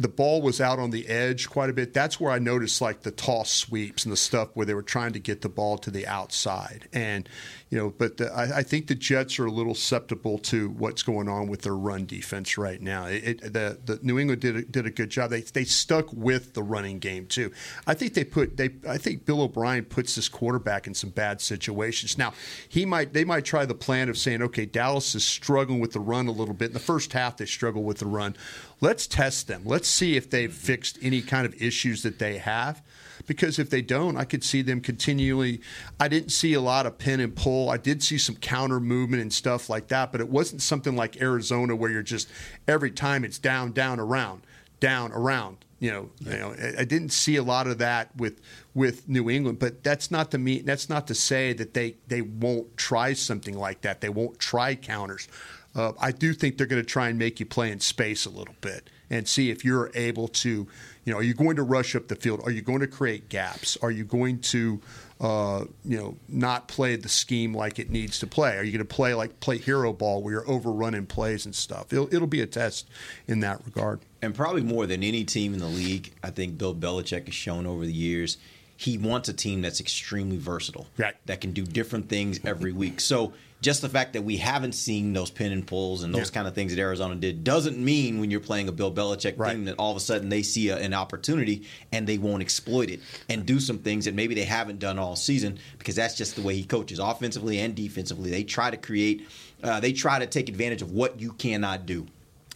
The 0.00 0.08
ball 0.08 0.40
was 0.40 0.60
out 0.60 0.78
on 0.78 0.90
the 0.90 1.06
edge 1.08 1.48
quite 1.48 1.68
a 1.68 1.72
bit. 1.72 1.92
That's 1.92 2.18
where 2.18 2.32
I 2.32 2.38
noticed 2.38 2.80
like 2.80 3.02
the 3.02 3.10
toss 3.10 3.50
sweeps 3.50 4.04
and 4.04 4.12
the 4.12 4.16
stuff 4.16 4.48
where 4.54 4.64
they 4.64 4.74
were 4.74 4.82
trying 4.82 5.12
to 5.12 5.18
get 5.18 5.42
the 5.42 5.48
ball 5.48 5.76
to 5.78 5.90
the 5.90 6.06
outside. 6.06 6.88
And 6.92 7.28
you 7.68 7.78
know, 7.78 7.90
but 7.90 8.16
the, 8.16 8.32
I, 8.32 8.58
I 8.58 8.62
think 8.62 8.88
the 8.88 8.94
Jets 8.96 9.38
are 9.38 9.46
a 9.46 9.50
little 9.50 9.74
susceptible 9.74 10.38
to 10.38 10.70
what's 10.70 11.02
going 11.02 11.28
on 11.28 11.46
with 11.46 11.62
their 11.62 11.76
run 11.76 12.04
defense 12.06 12.58
right 12.58 12.80
now. 12.80 13.06
It, 13.06 13.24
it, 13.24 13.52
the, 13.52 13.78
the 13.84 14.00
New 14.02 14.18
England 14.18 14.40
did 14.40 14.56
a, 14.56 14.62
did 14.62 14.86
a 14.86 14.90
good 14.90 15.10
job. 15.10 15.30
They 15.30 15.42
they 15.42 15.64
stuck 15.64 16.12
with 16.12 16.54
the 16.54 16.62
running 16.62 16.98
game 16.98 17.26
too. 17.26 17.52
I 17.86 17.94
think 17.94 18.14
they 18.14 18.24
put 18.24 18.56
they 18.56 18.70
I 18.88 18.98
think 18.98 19.26
Bill 19.26 19.42
O'Brien 19.42 19.84
puts 19.84 20.16
this 20.16 20.28
quarterback 20.28 20.86
in 20.86 20.94
some 20.94 21.10
bad 21.10 21.40
situations. 21.40 22.18
Now 22.18 22.32
he 22.68 22.84
might 22.84 23.12
they 23.12 23.24
might 23.24 23.44
try 23.44 23.66
the 23.66 23.74
plan 23.74 24.08
of 24.08 24.18
saying, 24.18 24.42
okay, 24.42 24.66
Dallas 24.66 25.14
is 25.14 25.24
struggling 25.24 25.78
with 25.78 25.92
the 25.92 26.00
run 26.00 26.26
a 26.26 26.32
little 26.32 26.54
bit. 26.54 26.68
In 26.68 26.74
the 26.74 26.80
first 26.80 27.12
half, 27.12 27.36
they 27.36 27.46
struggle 27.46 27.82
with 27.82 27.98
the 27.98 28.06
run. 28.06 28.36
Let's 28.80 29.06
test 29.06 29.46
them. 29.46 29.62
Let's 29.64 29.88
see 29.88 30.16
if 30.16 30.30
they've 30.30 30.50
mm-hmm. 30.50 30.58
fixed 30.58 30.98
any 31.02 31.22
kind 31.22 31.46
of 31.46 31.60
issues 31.60 32.02
that 32.02 32.18
they 32.18 32.38
have 32.38 32.82
because 33.26 33.58
if 33.58 33.70
they 33.70 33.82
don't, 33.82 34.16
I 34.16 34.24
could 34.24 34.42
see 34.42 34.62
them 34.62 34.80
continually. 34.80 35.60
I 35.98 36.08
didn't 36.08 36.30
see 36.30 36.54
a 36.54 36.60
lot 36.60 36.86
of 36.86 36.98
pin 36.98 37.20
and 37.20 37.34
pull. 37.34 37.70
I 37.70 37.76
did 37.76 38.02
see 38.02 38.18
some 38.18 38.36
counter 38.36 38.80
movement 38.80 39.22
and 39.22 39.32
stuff 39.32 39.68
like 39.68 39.88
that, 39.88 40.12
but 40.12 40.20
it 40.20 40.28
wasn't 40.28 40.62
something 40.62 40.96
like 40.96 41.20
Arizona 41.20 41.76
where 41.76 41.90
you're 41.90 42.02
just 42.02 42.28
every 42.66 42.90
time 42.90 43.24
it's 43.24 43.38
down, 43.38 43.72
down, 43.72 44.00
around, 44.00 44.42
down, 44.80 45.12
around. 45.12 45.64
You 45.78 45.90
know, 45.90 46.10
you 46.20 46.38
know, 46.38 46.54
I- 46.76 46.84
didn't 46.84 47.08
see 47.08 47.36
a 47.36 47.42
lot 47.42 47.66
of 47.66 47.78
that 47.78 48.14
with 48.14 48.40
with 48.74 49.08
New 49.08 49.30
England, 49.30 49.58
but 49.58 49.82
that's 49.82 50.10
not 50.10 50.30
to 50.32 50.38
me. 50.38 50.60
That's 50.60 50.90
not 50.90 51.06
to 51.06 51.14
say 51.14 51.54
that 51.54 51.72
they 51.72 51.96
they 52.08 52.20
won't 52.20 52.76
try 52.76 53.14
something 53.14 53.56
like 53.56 53.80
that. 53.82 54.02
They 54.02 54.10
won't 54.10 54.38
try 54.38 54.74
counters. 54.74 55.26
Uh, 55.74 55.92
I 56.00 56.12
do 56.12 56.34
think 56.34 56.58
they're 56.58 56.66
going 56.66 56.82
to 56.82 56.88
try 56.88 57.08
and 57.08 57.18
make 57.18 57.40
you 57.40 57.46
play 57.46 57.70
in 57.70 57.80
space 57.80 58.26
a 58.26 58.30
little 58.30 58.54
bit 58.60 58.90
and 59.08 59.26
see 59.26 59.50
if 59.50 59.64
you're 59.64 59.90
able 59.94 60.28
to, 60.28 60.66
you 61.04 61.12
know, 61.12 61.18
are 61.18 61.22
you 61.22 61.34
going 61.34 61.56
to 61.56 61.62
rush 61.62 61.96
up 61.96 62.08
the 62.08 62.16
field? 62.16 62.40
Are 62.44 62.50
you 62.50 62.62
going 62.62 62.80
to 62.80 62.86
create 62.86 63.28
gaps? 63.28 63.76
Are 63.82 63.90
you 63.90 64.04
going 64.04 64.40
to, 64.40 64.80
uh, 65.20 65.64
you 65.84 65.96
know, 65.96 66.16
not 66.28 66.68
play 66.68 66.96
the 66.96 67.08
scheme 67.08 67.54
like 67.54 67.78
it 67.78 67.90
needs 67.90 68.20
to 68.20 68.26
play? 68.26 68.56
Are 68.56 68.62
you 68.62 68.72
going 68.72 68.86
to 68.86 68.94
play 68.94 69.14
like 69.14 69.40
play 69.40 69.58
hero 69.58 69.92
ball 69.92 70.22
where 70.22 70.34
you're 70.34 70.50
overrunning 70.50 71.06
plays 71.06 71.44
and 71.44 71.54
stuff? 71.54 71.92
It'll, 71.92 72.12
it'll 72.14 72.28
be 72.28 72.40
a 72.40 72.46
test 72.46 72.88
in 73.26 73.40
that 73.40 73.64
regard. 73.64 74.00
And 74.22 74.34
probably 74.34 74.62
more 74.62 74.86
than 74.86 75.02
any 75.02 75.24
team 75.24 75.54
in 75.54 75.60
the 75.60 75.66
league, 75.66 76.12
I 76.22 76.30
think 76.30 76.58
Bill 76.58 76.74
Belichick 76.74 77.26
has 77.26 77.34
shown 77.34 77.66
over 77.66 77.84
the 77.84 77.92
years 77.92 78.38
he 78.76 78.96
wants 78.96 79.28
a 79.28 79.34
team 79.34 79.60
that's 79.60 79.78
extremely 79.78 80.38
versatile, 80.38 80.86
right. 80.96 81.14
that 81.26 81.42
can 81.42 81.52
do 81.52 81.66
different 81.66 82.08
things 82.08 82.40
every 82.46 82.72
week. 82.72 82.98
So 82.98 83.34
just 83.60 83.82
the 83.82 83.88
fact 83.88 84.14
that 84.14 84.22
we 84.22 84.38
haven't 84.38 84.72
seen 84.72 85.12
those 85.12 85.30
pin 85.30 85.52
and 85.52 85.66
pulls 85.66 86.02
and 86.02 86.14
those 86.14 86.28
Yeah. 86.30 86.34
kind 86.34 86.48
of 86.48 86.54
things 86.54 86.74
that 86.74 86.80
Arizona 86.80 87.14
did 87.14 87.44
doesn't 87.44 87.76
mean 87.76 88.18
when 88.18 88.30
you're 88.30 88.40
playing 88.40 88.68
a 88.68 88.72
Bill 88.72 88.90
Belichick 88.92 89.36
team 89.50 89.66
that 89.66 89.74
all 89.76 89.90
of 89.90 89.96
a 89.96 90.00
sudden 90.00 90.28
they 90.30 90.42
see 90.42 90.70
a, 90.70 90.78
an 90.78 90.94
opportunity 90.94 91.62
and 91.92 92.06
they 92.06 92.16
won't 92.18 92.40
exploit 92.42 92.88
it 92.90 93.00
and 93.28 93.44
do 93.44 93.60
some 93.60 93.78
things 93.78 94.06
that 94.06 94.14
maybe 94.14 94.34
they 94.34 94.44
haven't 94.44 94.78
done 94.78 94.98
all 94.98 95.14
season 95.16 95.58
because 95.78 95.94
that's 95.96 96.14
just 96.16 96.36
the 96.36 96.42
way 96.42 96.54
he 96.56 96.64
coaches 96.64 96.98
offensively 96.98 97.58
and 97.58 97.74
defensively. 97.74 98.30
They 98.30 98.44
try 98.44 98.70
to 98.70 98.76
create, 98.78 99.28
uh, 99.62 99.80
they 99.80 99.92
try 99.92 100.18
to 100.18 100.26
take 100.26 100.48
advantage 100.48 100.80
of 100.82 100.92
what 100.92 101.20
you 101.20 101.32
cannot 101.32 101.84
do. 101.84 102.06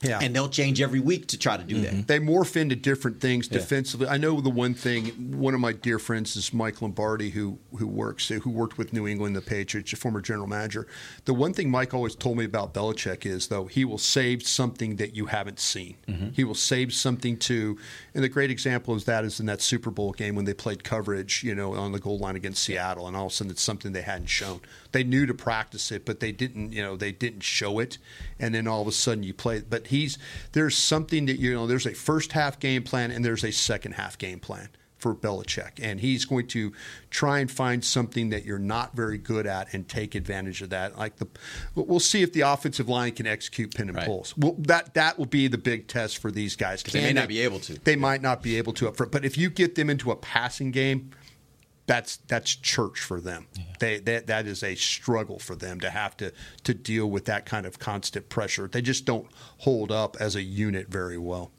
Yeah. 0.02 0.18
And 0.20 0.35
they'll 0.37 0.48
change 0.50 0.83
every 0.83 1.00
week 1.00 1.28
to 1.28 1.38
try 1.38 1.57
to 1.57 1.62
do 1.64 1.80
that. 1.80 1.92
Mm-hmm. 1.92 2.02
They 2.02 2.18
morph 2.18 2.57
into 2.57 2.76
different 2.76 3.20
things 3.20 3.48
Yeah. 3.50 3.59
defensively. 3.59 4.07
I 4.07 4.18
know 4.18 4.40
the 4.40 4.50
one 4.50 4.74
thing. 4.74 5.07
One 5.38 5.54
of 5.54 5.61
my 5.61 5.72
dear 5.72 5.98
friends 5.98 6.37
is 6.37 6.52
Mike 6.52 6.83
Lombardi, 6.83 7.30
who 7.30 7.59
who 7.78 7.87
works 7.87 8.28
who 8.28 8.50
worked 8.50 8.76
with 8.76 8.92
New 8.92 9.07
England, 9.07 9.35
the 9.35 9.40
Patriots, 9.40 9.92
a 9.92 9.96
former 9.96 10.20
general 10.20 10.46
manager. 10.46 10.87
The 11.24 11.33
one 11.33 11.54
thing 11.54 11.70
Mike 11.70 11.94
always 11.94 12.14
told 12.14 12.37
me 12.37 12.44
about 12.44 12.74
Belichick 12.74 13.24
is 13.24 13.48
though 13.48 13.64
he 13.66 13.85
will 13.85 13.98
save 13.98 14.46
something 14.46 14.96
that 14.96 15.16
you 15.16 15.26
haven't 15.26 15.59
seen. 15.61 15.96
Mm-hmm. 16.07 16.28
He 16.33 16.44
will 16.44 16.54
save 16.54 16.92
something 16.92 17.38
to, 17.38 17.78
and 18.14 18.22
the 18.22 18.28
great 18.28 18.50
example 18.50 18.94
is 18.96 19.04
that 19.04 19.24
is 19.24 19.40
in 19.40 19.46
that 19.46 19.62
Super 19.62 19.90
Bowl 19.90 20.12
game 20.12 20.35
when 20.35 20.44
they 20.44 20.54
played 20.54 20.85
coverage, 20.85 21.42
you 21.42 21.54
know, 21.54 21.74
on 21.74 21.92
the 21.92 22.00
goal 22.00 22.18
line 22.18 22.37
against 22.37 22.62
Seattle, 22.62 23.07
and 23.07 23.16
all 23.16 23.26
of 23.26 23.33
a 23.33 23.35
sudden 23.35 23.50
it's 23.52 23.62
something 23.62 23.92
they 23.92 24.02
hadn't 24.02 24.26
shown. 24.26 24.61
They 24.94 25.02
knew 25.02 25.26
to 25.26 25.35
practice 25.35 25.90
it, 25.90 26.04
but 26.04 26.20
they 26.20 26.30
didn't, 26.30 26.72
you 26.72 26.80
know, 26.80 26.94
they 26.94 27.11
didn't 27.11 27.42
show 27.42 27.80
it, 27.80 27.98
and 28.38 28.54
then 28.54 28.68
all 28.68 28.80
of 28.80 28.87
a 28.87 28.92
sudden 28.92 29.24
you 29.24 29.35
play. 29.35 29.57
it. 29.57 29.68
But 29.68 29.88
he's 29.88 30.18
there's 30.52 30.76
something 30.76 31.26
that 31.26 31.40
you 31.40 31.52
know, 31.52 31.66
there's 31.66 31.85
a 31.85 31.94
first 31.94 32.30
half 32.30 32.61
game 32.61 32.85
plan 32.85 33.11
and 33.11 33.24
there's 33.24 33.42
a 33.42 33.50
second 33.50 33.92
half 33.94 34.16
game 34.16 34.38
plan 34.38 34.68
for 34.98 35.12
Belichick, 35.12 35.72
and 35.83 35.98
he's 35.98 36.24
going 36.24 36.46
to 36.46 36.72
try 37.11 37.40
and 37.40 37.50
find 37.50 37.85
something 37.85 38.30
that 38.30 38.44
you're 38.44 38.61
not 38.61 38.94
very 38.94 39.18
good 39.18 39.48
at 39.48 39.74
and 39.74 39.88
take 39.88 40.14
advantage 40.14 40.62
of 40.62 40.70
that. 40.70 40.96
Like 40.96 41.16
the, 41.16 41.26
we'll 41.74 41.98
see 41.98 42.22
if 42.22 42.33
the 42.33 42.42
offensive 42.42 42.88
line 42.88 43.12
can 43.12 43.26
execute 43.26 43.74
pin 43.74 43.88
and 43.88 43.98
pulls. 43.98 44.35
Well, 44.37 44.54
that 44.61 44.94
that 44.94 45.18
will 45.18 45.26
be 45.26 45.48
the 45.48 45.59
big 45.59 45.88
test 45.88 46.18
for 46.18 46.30
these 46.30 46.54
guys 46.54 46.83
because 46.83 46.92
They 46.92 47.00
may 47.00 47.09
Can 47.09 47.16
not 47.16 47.28
be 47.28 47.40
able 47.40 47.59
to. 47.59 47.74
They 47.80 47.96
might 47.96 48.22
not 48.22 48.44
be 48.44 48.57
able 48.59 48.72
to 48.74 48.87
up 48.87 48.96
front, 48.96 49.11
but 49.11 49.24
if 49.24 49.37
you 49.37 49.50
get 49.50 49.74
them 49.74 49.90
into 49.90 50.12
a 50.12 50.16
passing 50.16 50.70
game. 50.70 51.11
That's 51.86 52.16
that's 52.28 52.54
church 52.54 53.00
for 53.00 53.20
them. 53.20 53.46
They 53.78 53.98
that 54.00 54.26
that 54.26 54.46
is 54.46 54.62
a 54.62 54.74
struggle 54.74 55.38
for 55.38 55.54
them 55.54 55.80
to 55.80 55.90
have 55.90 56.16
to 56.18 56.32
to 56.64 56.74
deal 56.74 57.10
with 57.10 57.26
that 57.26 57.44
kind 57.44 57.66
of 57.66 57.78
constant 57.78 58.28
pressure. 58.28 58.68
They 58.68 58.82
just 58.82 59.04
don't 59.04 59.26
hold 59.58 59.92
up 59.92 60.16
as 60.18 60.34
a 60.34 60.42
unit 60.42 60.88
very 60.88 61.18
well. 61.18 61.50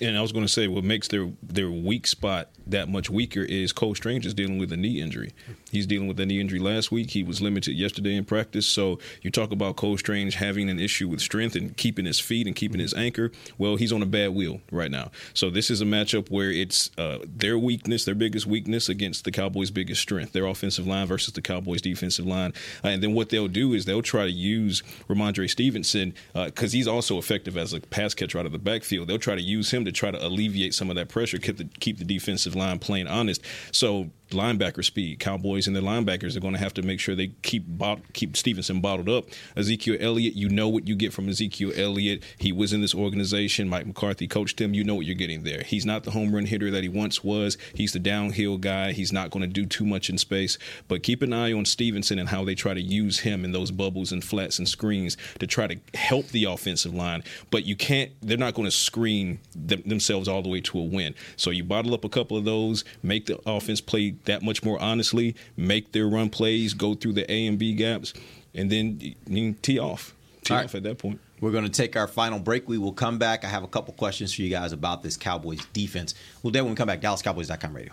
And 0.00 0.18
I 0.18 0.22
was 0.22 0.32
going 0.32 0.44
to 0.44 0.52
say, 0.52 0.66
what 0.66 0.84
makes 0.84 1.08
their 1.08 1.30
their 1.42 1.70
weak 1.70 2.06
spot 2.06 2.50
that 2.66 2.88
much 2.88 3.10
weaker 3.10 3.42
is 3.42 3.72
Cole 3.72 3.94
Strange 3.94 4.26
is 4.26 4.34
dealing 4.34 4.58
with 4.58 4.72
a 4.72 4.76
knee 4.76 5.00
injury. 5.00 5.32
He's 5.70 5.86
dealing 5.86 6.08
with 6.08 6.18
a 6.18 6.26
knee 6.26 6.40
injury 6.40 6.58
last 6.58 6.90
week. 6.90 7.10
He 7.10 7.22
was 7.22 7.40
limited 7.40 7.74
yesterday 7.74 8.16
in 8.16 8.24
practice. 8.24 8.66
So 8.66 8.98
you 9.22 9.30
talk 9.30 9.52
about 9.52 9.76
Cole 9.76 9.98
Strange 9.98 10.36
having 10.36 10.68
an 10.70 10.80
issue 10.80 11.08
with 11.08 11.20
strength 11.20 11.56
and 11.56 11.76
keeping 11.76 12.06
his 12.06 12.18
feet 12.18 12.46
and 12.46 12.56
keeping 12.56 12.80
his 12.80 12.94
anchor. 12.94 13.30
Well, 13.58 13.76
he's 13.76 13.92
on 13.92 14.02
a 14.02 14.06
bad 14.06 14.30
wheel 14.30 14.60
right 14.70 14.90
now. 14.90 15.10
So 15.34 15.50
this 15.50 15.70
is 15.70 15.80
a 15.80 15.84
matchup 15.84 16.30
where 16.30 16.50
it's 16.50 16.90
uh, 16.98 17.18
their 17.24 17.58
weakness, 17.58 18.04
their 18.04 18.14
biggest 18.14 18.46
weakness 18.46 18.88
against 18.88 19.24
the 19.24 19.30
Cowboys' 19.30 19.70
biggest 19.70 20.00
strength, 20.00 20.32
their 20.32 20.46
offensive 20.46 20.86
line 20.86 21.06
versus 21.06 21.34
the 21.34 21.42
Cowboys' 21.42 21.82
defensive 21.82 22.26
line. 22.26 22.52
Uh, 22.82 22.88
and 22.88 23.02
then 23.02 23.12
what 23.12 23.28
they'll 23.28 23.48
do 23.48 23.74
is 23.74 23.84
they'll 23.84 24.02
try 24.02 24.24
to 24.24 24.32
use 24.32 24.82
Rhamondre 25.08 25.50
Stevenson 25.50 26.14
because 26.32 26.72
he's 26.72 26.88
also 26.88 27.18
effective 27.18 27.56
as 27.56 27.72
a 27.72 27.80
pass 27.80 28.14
catcher 28.14 28.38
out 28.38 28.46
of 28.46 28.52
the 28.52 28.58
backfield. 28.58 29.08
They'll 29.08 29.18
try 29.18 29.34
to 29.34 29.42
use 29.42 29.70
him 29.70 29.83
to 29.84 29.92
try 29.92 30.10
to 30.10 30.26
alleviate 30.26 30.74
some 30.74 30.90
of 30.90 30.96
that 30.96 31.08
pressure, 31.08 31.38
keep 31.38 31.56
the 31.56 31.64
keep 31.80 31.98
the 31.98 32.04
defensive 32.04 32.54
line 32.54 32.78
playing 32.78 33.06
honest. 33.06 33.42
So 33.72 34.10
linebacker 34.34 34.84
speed, 34.84 35.18
Cowboys 35.18 35.66
and 35.66 35.74
their 35.74 35.82
linebackers 35.82 36.36
are 36.36 36.40
going 36.40 36.54
to 36.54 36.60
have 36.60 36.74
to 36.74 36.82
make 36.82 37.00
sure 37.00 37.14
they 37.14 37.32
keep 37.42 37.64
bot- 37.66 38.12
keep 38.12 38.36
Stevenson 38.36 38.80
bottled 38.80 39.08
up. 39.08 39.26
Ezekiel 39.56 39.96
Elliott, 40.00 40.34
you 40.34 40.48
know 40.48 40.68
what 40.68 40.86
you 40.86 40.96
get 40.96 41.12
from 41.12 41.28
Ezekiel 41.28 41.72
Elliott. 41.74 42.22
He 42.38 42.52
was 42.52 42.72
in 42.72 42.80
this 42.80 42.94
organization. 42.94 43.68
Mike 43.68 43.86
McCarthy 43.86 44.26
coached 44.26 44.60
him. 44.60 44.74
You 44.74 44.84
know 44.84 44.94
what 44.94 45.06
you're 45.06 45.14
getting 45.14 45.44
there. 45.44 45.62
He's 45.62 45.86
not 45.86 46.04
the 46.04 46.10
home 46.10 46.34
run 46.34 46.46
hitter 46.46 46.70
that 46.70 46.82
he 46.82 46.88
once 46.88 47.22
was. 47.24 47.56
He's 47.74 47.92
the 47.92 47.98
downhill 47.98 48.58
guy. 48.58 48.92
He's 48.92 49.12
not 49.12 49.30
going 49.30 49.42
to 49.42 49.48
do 49.48 49.66
too 49.66 49.86
much 49.86 50.10
in 50.10 50.18
space. 50.18 50.58
But 50.88 51.02
keep 51.02 51.22
an 51.22 51.32
eye 51.32 51.52
on 51.52 51.64
Stevenson 51.64 52.18
and 52.18 52.28
how 52.28 52.44
they 52.44 52.54
try 52.54 52.74
to 52.74 52.80
use 52.80 53.20
him 53.20 53.44
in 53.44 53.52
those 53.52 53.70
bubbles 53.70 54.12
and 54.12 54.22
flats 54.22 54.58
and 54.58 54.68
screens 54.68 55.16
to 55.38 55.46
try 55.46 55.66
to 55.66 55.78
help 55.94 56.28
the 56.28 56.44
offensive 56.44 56.94
line. 56.94 57.22
But 57.50 57.64
you 57.64 57.76
can't. 57.76 58.10
They're 58.22 58.36
not 58.36 58.54
going 58.54 58.66
to 58.66 58.70
screen 58.70 59.40
them, 59.54 59.82
themselves 59.86 60.28
all 60.28 60.42
the 60.42 60.48
way 60.48 60.60
to 60.62 60.78
a 60.78 60.82
win. 60.82 61.14
So 61.36 61.50
you 61.50 61.64
bottle 61.64 61.94
up 61.94 62.04
a 62.04 62.08
couple 62.08 62.36
of 62.36 62.44
those, 62.44 62.84
make 63.02 63.26
the 63.26 63.38
offense 63.46 63.80
play 63.80 64.10
that 64.24 64.42
much 64.42 64.62
more 64.62 64.80
honestly, 64.80 65.34
make 65.56 65.92
their 65.92 66.06
run 66.06 66.30
plays, 66.30 66.74
go 66.74 66.94
through 66.94 67.14
the 67.14 67.30
A 67.30 67.46
and 67.46 67.58
B 67.58 67.74
gaps, 67.74 68.12
and 68.54 68.70
then 68.70 69.00
you 69.26 69.52
tee 69.62 69.78
off. 69.78 70.14
Tee 70.42 70.54
right. 70.54 70.64
off 70.64 70.74
at 70.74 70.82
that 70.82 70.98
point. 70.98 71.20
We're 71.40 71.52
going 71.52 71.64
to 71.64 71.70
take 71.70 71.96
our 71.96 72.06
final 72.06 72.38
break. 72.38 72.68
We 72.68 72.78
will 72.78 72.92
come 72.92 73.18
back. 73.18 73.44
I 73.44 73.48
have 73.48 73.64
a 73.64 73.68
couple 73.68 73.92
questions 73.94 74.34
for 74.34 74.42
you 74.42 74.50
guys 74.50 74.72
about 74.72 75.02
this 75.02 75.16
Cowboys 75.16 75.64
defense. 75.72 76.14
We'll 76.42 76.52
then 76.52 76.64
when 76.64 76.72
we 76.72 76.76
come 76.76 76.86
back, 76.86 77.00
DallasCowboys.com 77.00 77.74
radio. 77.74 77.92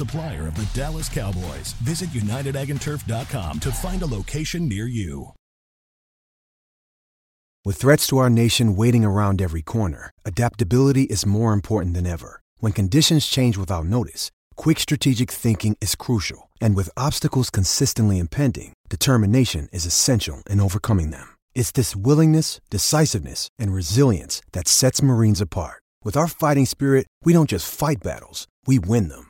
supplier 0.00 0.48
of 0.48 0.54
the 0.54 0.68
Dallas 0.80 1.08
Cowboys. 1.08 1.72
Visit 1.82 2.08
unitedagandturf.com 2.10 3.60
to 3.60 3.70
find 3.70 4.02
a 4.02 4.06
location 4.06 4.68
near 4.68 4.86
you. 4.86 5.32
With 7.62 7.76
threats 7.76 8.06
to 8.06 8.16
our 8.16 8.30
nation 8.30 8.74
waiting 8.74 9.04
around 9.04 9.42
every 9.42 9.60
corner, 9.60 10.10
adaptability 10.24 11.02
is 11.02 11.26
more 11.26 11.52
important 11.52 11.94
than 11.94 12.06
ever. 12.06 12.40
When 12.60 12.72
conditions 12.72 13.26
change 13.26 13.58
without 13.58 13.84
notice, 13.84 14.30
quick 14.56 14.78
strategic 14.80 15.30
thinking 15.30 15.76
is 15.80 15.94
crucial. 15.94 16.48
And 16.62 16.74
with 16.74 16.96
obstacles 16.96 17.50
consistently 17.50 18.18
impending, 18.18 18.72
determination 18.88 19.68
is 19.72 19.84
essential 19.84 20.42
in 20.48 20.60
overcoming 20.60 21.10
them. 21.10 21.36
It's 21.54 21.72
this 21.72 21.94
willingness, 21.94 22.60
decisiveness, 22.70 23.50
and 23.58 23.74
resilience 23.74 24.40
that 24.52 24.68
sets 24.68 25.02
Marines 25.02 25.42
apart. 25.42 25.82
With 26.02 26.16
our 26.16 26.28
fighting 26.28 26.66
spirit, 26.66 27.06
we 27.24 27.34
don't 27.34 27.50
just 27.50 27.68
fight 27.70 28.02
battles, 28.02 28.46
we 28.66 28.78
win 28.78 29.08
them. 29.08 29.29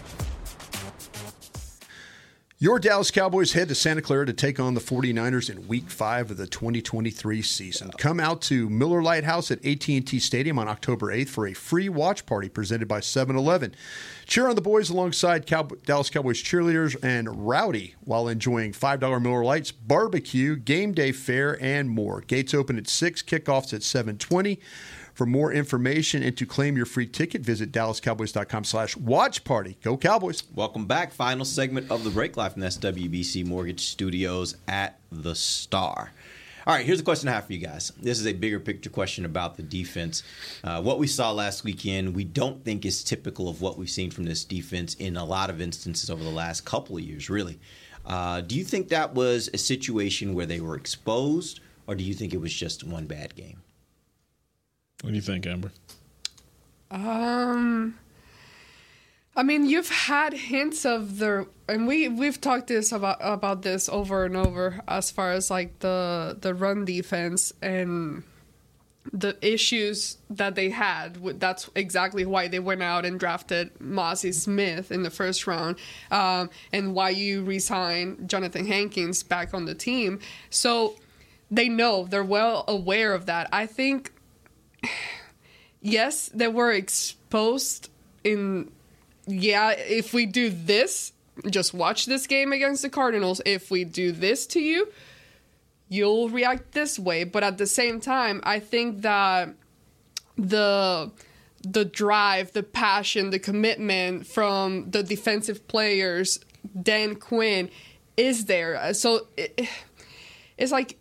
Your 2.63 2.77
Dallas 2.77 3.09
Cowboys 3.09 3.53
head 3.53 3.69
to 3.69 3.73
Santa 3.73 4.03
Clara 4.03 4.27
to 4.27 4.33
take 4.33 4.59
on 4.59 4.75
the 4.75 4.79
49ers 4.79 5.49
in 5.49 5.67
week 5.67 5.89
5 5.89 6.29
of 6.29 6.37
the 6.37 6.45
2023 6.45 7.41
season. 7.41 7.89
Come 7.97 8.19
out 8.19 8.39
to 8.43 8.69
Miller 8.69 9.01
Lite 9.01 9.23
House 9.23 9.49
at 9.49 9.65
AT&T 9.65 10.19
Stadium 10.19 10.59
on 10.59 10.67
October 10.67 11.07
8th 11.07 11.29
for 11.29 11.47
a 11.47 11.55
free 11.55 11.89
watch 11.89 12.23
party 12.27 12.49
presented 12.49 12.87
by 12.87 12.99
7-Eleven. 12.99 13.73
Cheer 14.27 14.47
on 14.47 14.53
the 14.53 14.61
boys 14.61 14.91
alongside 14.91 15.47
Cow- 15.47 15.69
Dallas 15.87 16.11
Cowboys 16.11 16.43
cheerleaders 16.43 16.95
and 17.03 17.47
Rowdy 17.47 17.95
while 18.01 18.27
enjoying 18.27 18.73
$5 18.73 19.21
Miller 19.23 19.43
Lites, 19.43 19.71
barbecue, 19.71 20.55
game 20.55 20.91
day 20.91 21.11
fare, 21.11 21.59
and 21.63 21.89
more. 21.89 22.21
Gates 22.21 22.53
open 22.53 22.77
at 22.77 22.87
6, 22.87 23.23
kickoffs 23.23 23.73
at 23.73 23.81
720. 23.81 24.59
For 25.21 25.27
more 25.27 25.53
information 25.53 26.23
and 26.23 26.35
to 26.35 26.47
claim 26.47 26.75
your 26.75 26.87
free 26.87 27.05
ticket, 27.05 27.43
visit 27.43 27.71
dallascowboys.com 27.71 28.63
slash 28.63 28.97
watch 28.97 29.43
party. 29.43 29.77
Go 29.83 29.95
Cowboys. 29.95 30.41
Welcome 30.55 30.87
back. 30.87 31.13
Final 31.13 31.45
segment 31.45 31.91
of 31.91 32.03
the 32.03 32.09
break 32.09 32.37
live 32.37 32.53
from 32.53 32.63
SWBC 32.63 33.45
Mortgage 33.45 33.81
Studios 33.81 34.55
at 34.67 34.99
the 35.11 35.35
Star. 35.35 36.11
All 36.65 36.73
right, 36.73 36.83
here's 36.83 36.99
a 36.99 37.03
question 37.03 37.29
I 37.29 37.33
have 37.33 37.45
for 37.45 37.53
you 37.53 37.59
guys. 37.59 37.91
This 38.01 38.19
is 38.19 38.25
a 38.25 38.33
bigger 38.33 38.59
picture 38.59 38.89
question 38.89 39.25
about 39.25 39.57
the 39.57 39.61
defense. 39.61 40.23
Uh, 40.63 40.81
what 40.81 40.97
we 40.97 41.05
saw 41.05 41.31
last 41.31 41.63
weekend, 41.63 42.15
we 42.15 42.23
don't 42.23 42.65
think 42.65 42.83
is 42.83 43.03
typical 43.03 43.47
of 43.47 43.61
what 43.61 43.77
we've 43.77 43.91
seen 43.91 44.09
from 44.09 44.23
this 44.23 44.43
defense 44.43 44.95
in 44.95 45.17
a 45.17 45.23
lot 45.23 45.51
of 45.51 45.61
instances 45.61 46.09
over 46.09 46.23
the 46.23 46.31
last 46.31 46.65
couple 46.65 46.97
of 46.97 47.03
years, 47.03 47.29
really. 47.29 47.59
Uh, 48.07 48.41
do 48.41 48.57
you 48.57 48.63
think 48.63 48.89
that 48.89 49.13
was 49.13 49.51
a 49.53 49.59
situation 49.59 50.33
where 50.33 50.47
they 50.47 50.61
were 50.61 50.75
exposed, 50.75 51.59
or 51.85 51.93
do 51.93 52.03
you 52.03 52.15
think 52.15 52.33
it 52.33 52.41
was 52.41 52.51
just 52.51 52.83
one 52.83 53.05
bad 53.05 53.35
game? 53.35 53.61
What 55.01 55.09
do 55.09 55.15
you 55.15 55.21
think, 55.21 55.47
Amber? 55.47 55.71
Um, 56.91 57.97
I 59.35 59.43
mean, 59.43 59.65
you've 59.65 59.89
had 59.89 60.33
hints 60.33 60.85
of 60.85 61.17
the, 61.17 61.47
and 61.67 61.87
we 61.87 62.07
we've 62.07 62.39
talked 62.39 62.67
this 62.67 62.91
about 62.91 63.17
about 63.21 63.61
this 63.61 63.89
over 63.89 64.25
and 64.25 64.35
over 64.35 64.81
as 64.87 65.09
far 65.09 65.31
as 65.31 65.49
like 65.49 65.79
the 65.79 66.37
the 66.39 66.53
run 66.53 66.85
defense 66.85 67.53
and 67.61 68.23
the 69.11 69.37
issues 69.41 70.17
that 70.29 70.55
they 70.55 70.69
had. 70.69 71.39
That's 71.39 71.69
exactly 71.75 72.25
why 72.25 72.47
they 72.49 72.59
went 72.59 72.83
out 72.83 73.05
and 73.05 73.19
drafted 73.19 73.73
Mazi 73.79 74.33
Smith 74.33 74.91
in 74.91 75.03
the 75.03 75.09
first 75.09 75.47
round, 75.47 75.77
um, 76.11 76.49
and 76.71 76.93
why 76.93 77.09
you 77.09 77.43
resign 77.43 78.17
Johnathan 78.27 78.67
Hankins 78.67 79.23
back 79.23 79.53
on 79.53 79.65
the 79.65 79.73
team. 79.73 80.19
So 80.49 80.95
they 81.49 81.67
know 81.67 82.05
they're 82.05 82.23
well 82.23 82.63
aware 82.67 83.13
of 83.13 83.25
that. 83.25 83.49
I 83.51 83.65
think 83.65 84.11
yes, 85.81 86.29
they 86.33 86.47
were 86.47 86.71
exposed 86.71 87.89
in 88.23 88.71
yeah, 89.27 89.71
if 89.71 90.13
we 90.13 90.25
do 90.25 90.49
this, 90.49 91.13
just 91.49 91.73
watch 91.73 92.05
this 92.05 92.27
game 92.27 92.51
against 92.51 92.81
the 92.81 92.89
Cardinals. 92.89 93.41
If 93.45 93.71
we 93.71 93.83
do 93.83 94.11
this 94.11 94.45
to 94.47 94.59
you, 94.59 94.91
you'll 95.89 96.29
react 96.29 96.71
this 96.71 96.99
way. 96.99 97.23
But 97.23 97.43
at 97.43 97.57
the 97.57 97.67
same 97.67 97.99
time, 97.99 98.41
I 98.43 98.59
think 98.59 99.01
that 99.01 99.53
the 100.37 101.11
the 101.63 101.85
drive, 101.85 102.53
the 102.53 102.63
passion, 102.63 103.29
the 103.29 103.37
commitment 103.37 104.25
from 104.25 104.89
the 104.89 105.03
defensive 105.03 105.67
players, 105.67 106.39
Dan 106.81 107.15
Quinn, 107.15 107.69
is 108.17 108.45
there. 108.45 108.93
So 108.93 109.27
it, 109.37 109.67
it's 110.57 110.71
like 110.71 110.97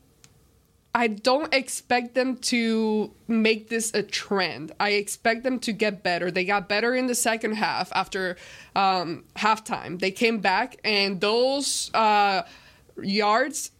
I 0.95 1.07
don't 1.07 1.53
expect 1.55 2.15
them 2.15 2.37
to 2.37 3.13
make 3.29 3.69
this 3.69 3.95
a 3.95 4.03
trend. 4.03 4.73
I 4.81 4.91
expect 4.91 5.45
them 5.45 5.61
to 5.61 5.73
get 5.73 6.03
better. 6.03 6.31
They 6.31 6.45
got 6.45 6.69
better 6.69 6.95
in 6.95 7.07
the 7.07 7.15
second 7.15 7.53
half 7.53 7.93
after 7.95 8.37
um, 8.75 9.25
halftime. 9.37 10.01
They 10.01 10.11
came 10.11 10.41
back, 10.41 10.79
and 10.83 11.21
those 11.21 11.93
uh, 11.95 12.43
yards 13.01 13.71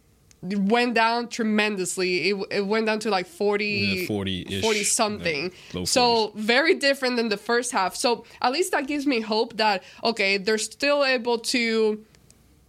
went 0.41 0.93
down 0.93 1.27
tremendously. 1.27 2.29
It, 2.29 2.47
it 2.49 2.65
went 2.65 2.85
down 2.85 2.99
to 2.99 3.09
like 3.09 3.27
40, 3.27 3.65
Yeah, 3.65 4.07
40-ish. 4.07 4.61
40 4.61 4.83
something. 4.85 5.51
Yeah, 5.73 5.83
so 5.83 6.31
very 6.35 6.75
different 6.75 7.17
than 7.17 7.29
the 7.29 7.37
first 7.37 7.71
half. 7.73 7.95
So 7.95 8.25
at 8.41 8.51
least 8.51 8.71
that 8.71 8.87
gives 8.87 9.05
me 9.05 9.19
hope 9.19 9.57
that, 9.57 9.83
okay, 10.03 10.37
they're 10.37 10.57
still 10.57 11.03
able 11.03 11.39
to 11.39 12.03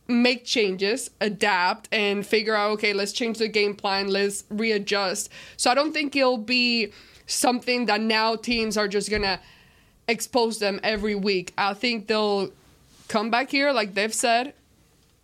make 0.09 0.45
changes, 0.45 1.11
adapt, 1.21 1.89
and 1.93 2.27
figure 2.27 2.55
out, 2.55 2.73
okay, 2.73 2.93
let's 2.93 3.13
change 3.13 3.39
the 3.39 3.49
game 3.49 3.75
plan, 3.75 4.09
let's 4.09 4.45
readjust. 4.51 5.31
So 5.57 5.71
I 5.71 5.75
don't 5.75 5.93
think 5.93 6.15
it'll 6.17 6.39
be 6.39 6.93
something 7.27 7.87
that 7.87 8.01
now 8.01 8.37
teams 8.37 8.77
are 8.77 8.89
just 8.89 9.11
gonna 9.11 9.41
expose 10.09 10.59
them 10.59 10.81
every 10.83 11.15
week. 11.15 11.53
I 11.57 11.75
think 11.75 12.07
they'll 12.07 12.51
come 13.09 13.31
back 13.31 13.51
here, 13.51 13.73
like 13.73 13.95
they've 13.95 14.13
said, 14.13 14.55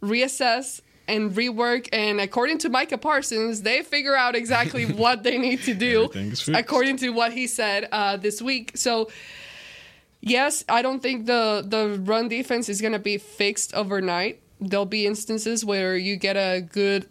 reassess 0.03 0.81
and 1.09 1.33
rework. 1.33 1.89
And 1.93 2.21
according 2.21 2.59
to 2.59 2.69
Micah 2.69 2.99
Parsons, 2.99 3.63
they 3.63 3.83
figure 3.83 4.15
out 4.15 4.37
exactly 4.37 4.85
what 5.03 5.23
they 5.23 5.39
need 5.39 5.63
to 5.63 5.75
do, 5.75 6.11
according 6.55 6.99
to 6.99 7.11
what 7.11 7.33
he 7.33 7.47
said 7.47 7.89
uh, 7.91 8.17
this 8.17 8.41
week. 8.41 8.73
So 8.77 9.11
yes, 10.21 10.65
I 10.69 10.83
don't 10.83 11.01
think 11.01 11.27
the 11.27 11.65
the 11.67 11.99
run 12.01 12.29
defense 12.29 12.69
is 12.69 12.81
gonna 12.81 12.99
be 12.99 13.19
fixed 13.19 13.75
overnight. 13.75 14.41
There'll 14.61 14.87
be 14.87 15.07
instances 15.07 15.65
where 15.65 15.97
you 15.97 16.17
get 16.17 16.37
a 16.37 16.61
good 16.61 17.09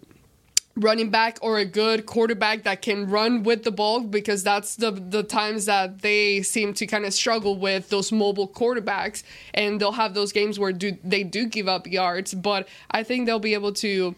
running 0.75 1.09
back 1.09 1.39
or 1.41 1.57
a 1.57 1.65
good 1.65 2.05
quarterback 2.05 2.63
that 2.63 2.81
can 2.81 3.09
run 3.09 3.43
with 3.43 3.63
the 3.63 3.71
ball 3.71 4.01
because 4.01 4.43
that's 4.43 4.75
the 4.75 4.91
the 4.91 5.23
times 5.23 5.65
that 5.65 6.01
they 6.01 6.41
seem 6.43 6.73
to 6.75 6.85
kind 6.85 7.05
of 7.05 7.13
struggle 7.13 7.57
with 7.57 7.89
those 7.89 8.11
mobile 8.11 8.47
quarterbacks. 8.47 9.23
And 9.53 9.79
they'll 9.79 9.93
have 9.93 10.13
those 10.13 10.31
games 10.31 10.59
where 10.59 10.71
do 10.71 10.97
they 11.03 11.23
do 11.23 11.47
give 11.47 11.67
up 11.67 11.87
yards. 11.87 12.33
But 12.33 12.67
I 12.91 13.03
think 13.03 13.25
they'll 13.25 13.39
be 13.39 13.53
able 13.53 13.73
to 13.73 14.15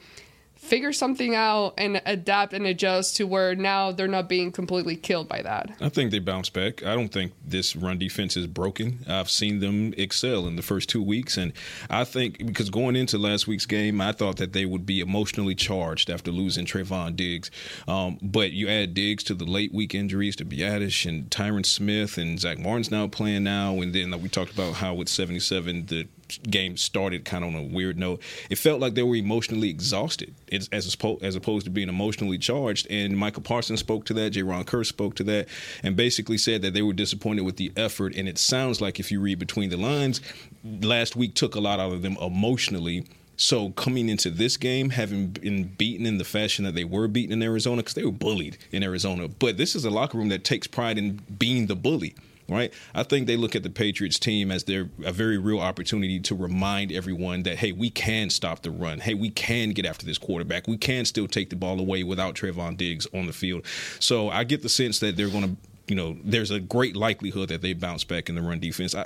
figure 0.59 0.91
something 0.91 1.35
out 1.35 1.73
and 1.77 2.01
adapt 2.05 2.53
and 2.53 2.67
adjust 2.67 3.15
to 3.15 3.25
where 3.25 3.55
now 3.55 3.91
they're 3.91 4.07
not 4.07 4.27
being 4.27 4.51
completely 4.51 4.95
killed 4.95 5.27
by 5.27 5.41
that. 5.41 5.71
I 5.79 5.89
think 5.89 6.11
they 6.11 6.19
bounce 6.19 6.49
back. 6.49 6.85
I 6.85 6.95
don't 6.95 7.09
think 7.09 7.31
this 7.43 7.75
run 7.75 7.97
defense 7.97 8.35
is 8.35 8.45
broken. 8.45 8.99
I've 9.07 9.29
seen 9.29 9.61
them 9.61 9.93
excel 9.97 10.45
in 10.47 10.57
the 10.57 10.61
first 10.61 10.89
two 10.89 11.01
weeks, 11.01 11.37
and 11.37 11.53
I 11.89 12.03
think 12.03 12.45
because 12.45 12.69
going 12.69 12.97
into 12.97 13.17
last 13.17 13.47
week's 13.47 13.65
game, 13.65 14.01
I 14.01 14.11
thought 14.11 14.35
that 14.37 14.53
they 14.53 14.65
would 14.65 14.85
be 14.85 14.99
emotionally 14.99 15.55
charged 15.55 16.09
after 16.09 16.29
losing 16.29 16.65
Trevon 16.65 17.15
Diggs. 17.15 17.49
Um, 17.87 18.19
but 18.21 18.51
you 18.51 18.67
add 18.67 18.93
Diggs 18.93 19.23
to 19.23 19.33
the 19.33 19.45
late 19.45 19.73
week 19.73 19.95
injuries 19.95 20.35
to 20.35 20.45
Biadasz 20.45 21.07
and 21.07 21.29
Tyron 21.31 21.65
Smith 21.65 22.17
and 22.17 22.39
Zack 22.39 22.59
Martin's 22.59 22.91
now 22.91 23.07
playing 23.07 23.45
now, 23.45 23.79
and 23.79 23.95
then 23.95 24.21
we 24.21 24.27
talked 24.27 24.51
about 24.51 24.75
how 24.75 24.93
with 24.93 25.09
77 25.09 25.85
the 25.85 26.07
game 26.43 26.77
started 26.77 27.25
kind 27.25 27.43
of 27.43 27.53
on 27.53 27.59
a 27.59 27.63
weird 27.63 27.97
note. 27.97 28.21
It 28.49 28.57
felt 28.57 28.79
like 28.79 28.95
they 28.95 29.03
were 29.03 29.15
emotionally 29.15 29.69
exhausted 29.69 30.33
as 30.51 30.69
as, 30.71 30.95
as 31.21 31.35
opposed 31.35 31.65
to 31.65 31.71
being 31.71 31.89
emotionally 31.89 32.37
charged. 32.37 32.87
And 32.89 33.17
Micah 33.17 33.41
Parsons 33.41 33.79
spoke 33.79 34.05
to 34.05 34.13
that. 34.15 34.33
Jayron 34.33 34.65
Kearse 34.65 34.87
spoke 34.87 35.15
to 35.15 35.23
that, 35.25 35.47
and 35.83 35.95
basically 35.95 36.37
said 36.37 36.61
that 36.61 36.73
they 36.73 36.81
were 36.81 36.93
disappointed 36.93 37.41
with 37.41 37.57
the 37.57 37.71
effort. 37.75 38.15
And 38.15 38.27
it 38.27 38.37
sounds 38.37 38.81
like 38.81 38.99
if 38.99 39.11
you 39.11 39.19
read 39.19 39.39
between 39.39 39.69
the 39.69 39.77
lines, 39.77 40.21
last 40.63 41.15
week 41.15 41.33
took 41.35 41.55
a 41.55 41.59
lot 41.59 41.79
out 41.79 41.91
of 41.91 42.01
them 42.01 42.17
emotionally. 42.21 43.05
So 43.37 43.69
coming 43.69 44.09
into 44.09 44.29
this 44.29 44.57
game, 44.57 44.89
having 44.89 45.27
been 45.27 45.63
beaten 45.63 46.05
in 46.05 46.17
the 46.17 46.25
fashion 46.25 46.65
that 46.65 46.75
they 46.75 46.83
were 46.83 47.07
beaten 47.07 47.31
in 47.31 47.41
Arizona, 47.41 47.77
because 47.77 47.93
they 47.93 48.03
were 48.03 48.11
bullied 48.11 48.57
in 48.73 48.83
Arizona, 48.83 49.29
but 49.29 49.55
this 49.55 49.75
is 49.75 49.85
a 49.85 49.89
locker 49.89 50.17
room 50.17 50.27
that 50.27 50.43
takes 50.43 50.67
pride 50.67 50.97
in 50.97 51.21
being 51.37 51.67
the 51.67 51.75
bully 51.75 52.15
right? 52.49 52.73
I 52.93 53.03
think 53.03 53.27
they 53.27 53.37
look 53.37 53.55
at 53.55 53.63
the 53.63 53.69
Patriots 53.69 54.19
team 54.19 54.51
as 54.51 54.63
their 54.65 54.89
a 55.03 55.11
very 55.11 55.37
real 55.37 55.59
opportunity 55.59 56.19
to 56.21 56.35
remind 56.35 56.91
everyone 56.91 57.43
that 57.43 57.57
hey, 57.57 57.71
we 57.71 57.89
can 57.89 58.29
stop 58.29 58.61
the 58.61 58.71
run. 58.71 58.99
Hey, 58.99 59.13
we 59.13 59.29
can 59.29 59.71
get 59.71 59.85
after 59.85 60.05
this 60.05 60.17
quarterback. 60.17 60.67
We 60.67 60.77
can 60.77 61.05
still 61.05 61.27
take 61.27 61.49
the 61.49 61.55
ball 61.55 61.79
away 61.79 62.03
without 62.03 62.35
Trevon 62.35 62.77
Diggs 62.77 63.07
on 63.13 63.25
the 63.25 63.33
field. 63.33 63.65
So 63.99 64.29
I 64.29 64.43
get 64.43 64.61
the 64.61 64.69
sense 64.69 64.99
that 64.99 65.17
they're 65.17 65.29
going 65.29 65.43
to, 65.43 65.55
you 65.87 65.95
know, 65.95 66.17
there's 66.23 66.51
a 66.51 66.59
great 66.59 66.95
likelihood 66.95 67.49
that 67.49 67.61
they 67.61 67.73
bounce 67.73 68.03
back 68.03 68.29
in 68.29 68.35
the 68.35 68.41
run 68.41 68.59
defense. 68.59 68.95
I, 68.95 69.05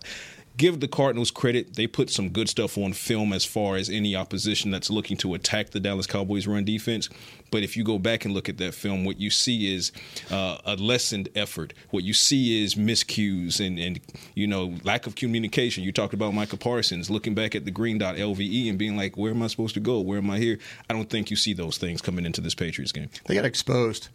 give 0.58 0.80
the 0.80 0.88
Cardinals 0.88 1.32
credit. 1.32 1.76
They 1.76 1.88
put 1.88 2.10
some 2.10 2.30
good 2.30 2.50
stuff 2.50 2.78
on 2.78 2.94
film 2.94 3.34
as 3.34 3.46
far 3.46 3.76
as 3.76 3.90
any 3.90 4.16
opposition 4.16 4.72
that's 4.72 4.90
looking 4.90 5.18
to 5.18 5.34
attack 5.34 5.72
the 5.72 5.80
Dallas 5.80 6.08
Cowboys 6.08 6.48
run 6.48 6.64
defense. 6.64 7.10
But 7.52 7.64
if 7.64 7.78
you 7.78 7.84
go 7.84 8.00
back 8.00 8.26
and 8.26 8.34
look 8.34 8.50
at 8.50 8.58
that 8.58 8.74
film, 8.74 9.06
what 9.06 9.20
you 9.20 9.30
see 9.30 9.74
is 9.74 9.92
uh, 10.32 10.58
a 10.66 10.76
lessened 10.76 11.30
effort. 11.36 11.74
What 11.92 12.04
you 12.04 12.14
see 12.14 12.64
is 12.64 12.76
miscues 12.76 13.66
and, 13.66 13.78
and, 13.78 14.00
you 14.34 14.48
know, 14.48 14.76
lack 14.84 15.06
of 15.06 15.16
communication. 15.16 15.84
You 15.84 15.92
talked 15.92 16.14
about 16.14 16.34
Micah 16.34 16.58
Parsons 16.58 17.10
looking 17.10 17.36
back 17.36 17.56
at 17.56 17.66
the 17.66 17.72
green 17.72 17.98
dot 17.98 18.16
LVE 18.16 18.70
and 18.70 18.80
being 18.80 18.98
like, 18.98 19.18
where 19.18 19.32
am 19.32 19.44
I 19.44 19.48
supposed 19.48 19.76
to 19.76 19.80
go? 19.80 20.00
Where 20.00 20.18
am 20.18 20.30
I 20.30 20.40
here? 20.40 20.58
I 20.90 20.94
don't 20.94 21.10
think 21.10 21.30
you 21.30 21.36
see 21.36 21.54
those 21.54 21.78
things 21.78 22.02
coming 22.02 22.26
into 22.26 22.42
this 22.42 22.56
Patriots 22.56 22.92
game. 22.92 23.10
They 23.26 23.36
got 23.36 23.46
exposed 23.46 24.10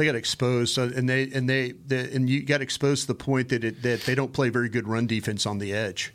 they 0.00 0.06
got 0.06 0.14
exposed, 0.14 0.78
and 0.78 1.06
they 1.06 1.30
and 1.30 1.46
they, 1.46 1.72
they, 1.72 2.10
and 2.14 2.30
you 2.30 2.42
got 2.42 2.62
exposed 2.62 3.02
to 3.02 3.08
the 3.08 3.14
point 3.14 3.50
that 3.50 3.62
it, 3.62 3.82
that 3.82 4.00
they 4.00 4.14
don't 4.14 4.32
play 4.32 4.48
very 4.48 4.70
good 4.70 4.88
run 4.88 5.06
defense 5.06 5.44
on 5.44 5.58
the 5.58 5.74
edge, 5.74 6.14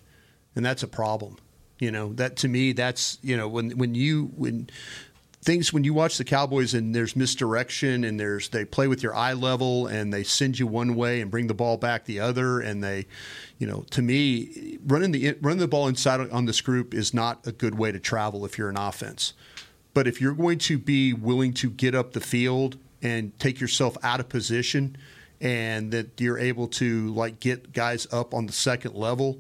and 0.56 0.66
that's 0.66 0.82
a 0.82 0.88
problem. 0.88 1.38
You 1.78 1.92
know 1.92 2.12
that 2.14 2.36
to 2.38 2.48
me, 2.48 2.72
that's 2.72 3.20
you 3.22 3.38
know 3.38 3.48
when 3.48 3.78
when 3.78 3.94
you 3.94 4.32
when 4.36 4.72
things 5.44 5.72
when 5.72 5.84
you 5.84 5.94
watch 5.94 6.18
the 6.18 6.24
Cowboys 6.24 6.74
and 6.74 6.96
there's 6.96 7.16
misdirection 7.16 8.04
and 8.04 8.20
there's 8.20 8.50
they 8.50 8.66
play 8.66 8.88
with 8.88 9.04
your 9.04 9.14
eye 9.14 9.34
level 9.34 9.86
and 9.86 10.12
they 10.12 10.24
send 10.24 10.58
you 10.58 10.66
one 10.66 10.96
way 10.96 11.22
and 11.22 11.30
bring 11.30 11.46
the 11.46 11.54
ball 11.54 11.78
back 11.78 12.06
the 12.06 12.20
other 12.20 12.60
and 12.62 12.84
they 12.84 13.06
you 13.60 13.68
know 13.68 13.86
to 13.92 14.02
me 14.02 14.80
running 14.88 15.12
the 15.12 15.38
running 15.42 15.60
the 15.60 15.68
ball 15.68 15.88
inside 15.88 16.28
on 16.32 16.46
this 16.46 16.60
group 16.60 16.96
is 16.96 17.14
not 17.14 17.46
a 17.46 17.52
good 17.52 17.78
way 17.78 17.92
to 17.92 18.00
travel 18.00 18.46
if 18.46 18.58
you're 18.58 18.70
an 18.70 18.78
offense. 18.78 19.34
But 19.94 20.08
if 20.08 20.20
you're 20.20 20.34
going 20.34 20.58
to 20.58 20.80
be 20.80 21.14
willing 21.14 21.54
to 21.54 21.70
get 21.70 21.94
up 21.94 22.14
the 22.14 22.20
field 22.20 22.78
and 23.02 23.38
take 23.40 23.60
yourself 23.60 23.98
out 24.04 24.20
of 24.20 24.30
position 24.30 24.98
and 25.42 25.92
that 25.92 26.20
you're 26.20 26.40
able 26.40 26.68
to 26.68 27.14
like 27.14 27.40
get 27.40 27.74
guys 27.74 28.08
up 28.12 28.34
on 28.34 28.46
the 28.46 28.54
second 28.54 28.96
level 28.96 29.38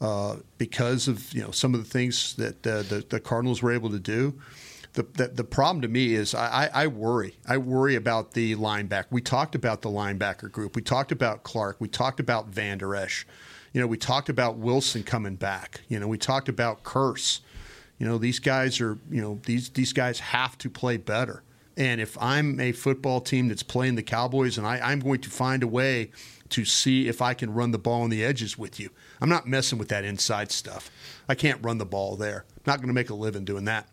uh, 0.00 0.36
because 0.58 1.08
of 1.08 1.32
you 1.32 1.42
know 1.42 1.50
some 1.50 1.74
of 1.74 1.82
the 1.82 1.88
things 1.88 2.34
that 2.36 2.66
uh, 2.66 2.82
the, 2.82 3.04
the 3.08 3.20
Cardinals 3.20 3.62
were 3.62 3.72
able 3.72 3.90
to 3.90 3.98
do. 3.98 4.38
The, 4.94 5.02
the, 5.02 5.28
the 5.28 5.44
problem 5.44 5.82
to 5.82 5.88
me 5.88 6.14
is 6.14 6.34
I, 6.34 6.70
I, 6.74 6.86
worry. 6.88 7.36
I 7.46 7.58
worry 7.58 7.94
about 7.94 8.32
the 8.32 8.56
linebacker. 8.56 9.06
We 9.10 9.20
talked 9.20 9.54
about 9.54 9.82
the 9.82 9.90
linebacker 9.90 10.50
group. 10.50 10.74
We 10.74 10.82
talked 10.82 11.12
about 11.12 11.44
Clark. 11.44 11.76
We 11.78 11.88
talked 11.88 12.18
about 12.18 12.48
Vander 12.48 12.96
Esch. 12.96 13.24
You 13.72 13.80
know, 13.80 13.86
we 13.86 13.96
talked 13.96 14.28
about 14.28 14.56
Wilson 14.56 15.04
coming 15.04 15.36
back. 15.36 15.82
You 15.88 16.00
know, 16.00 16.08
we 16.08 16.18
talked 16.18 16.48
about 16.48 16.82
Kearse. 16.82 17.40
You 17.98 18.06
know, 18.06 18.18
these 18.18 18.38
guys 18.38 18.80
are 18.80 18.98
you 19.10 19.20
know 19.20 19.38
these 19.44 19.68
these 19.70 19.92
guys 19.92 20.20
have 20.20 20.56
to 20.58 20.70
play 20.70 20.96
better. 20.96 21.42
And 21.78 22.00
if 22.00 22.20
I'm 22.20 22.58
a 22.58 22.72
football 22.72 23.20
team 23.20 23.48
that's 23.48 23.62
playing 23.62 23.94
the 23.94 24.02
Cowboys, 24.02 24.58
and 24.58 24.66
I, 24.66 24.92
am 24.92 24.98
going 24.98 25.20
to 25.20 25.30
find 25.30 25.62
a 25.62 25.68
way 25.68 26.10
to 26.48 26.64
see 26.64 27.06
if 27.06 27.22
I 27.22 27.34
can 27.34 27.54
run 27.54 27.70
the 27.70 27.78
ball 27.78 28.02
on 28.02 28.10
the 28.10 28.24
edges 28.24 28.58
with 28.58 28.80
you. 28.80 28.90
I'm 29.20 29.28
not 29.28 29.46
messing 29.46 29.78
with 29.78 29.88
that 29.90 30.04
inside 30.04 30.50
stuff. 30.50 30.90
I 31.28 31.36
can't 31.36 31.64
run 31.64 31.78
the 31.78 31.86
ball 31.86 32.16
there. 32.16 32.44
I'm 32.56 32.62
not 32.66 32.78
going 32.78 32.88
to 32.88 32.94
make 32.94 33.10
a 33.10 33.14
living 33.14 33.44
doing 33.44 33.64
that. 33.66 33.86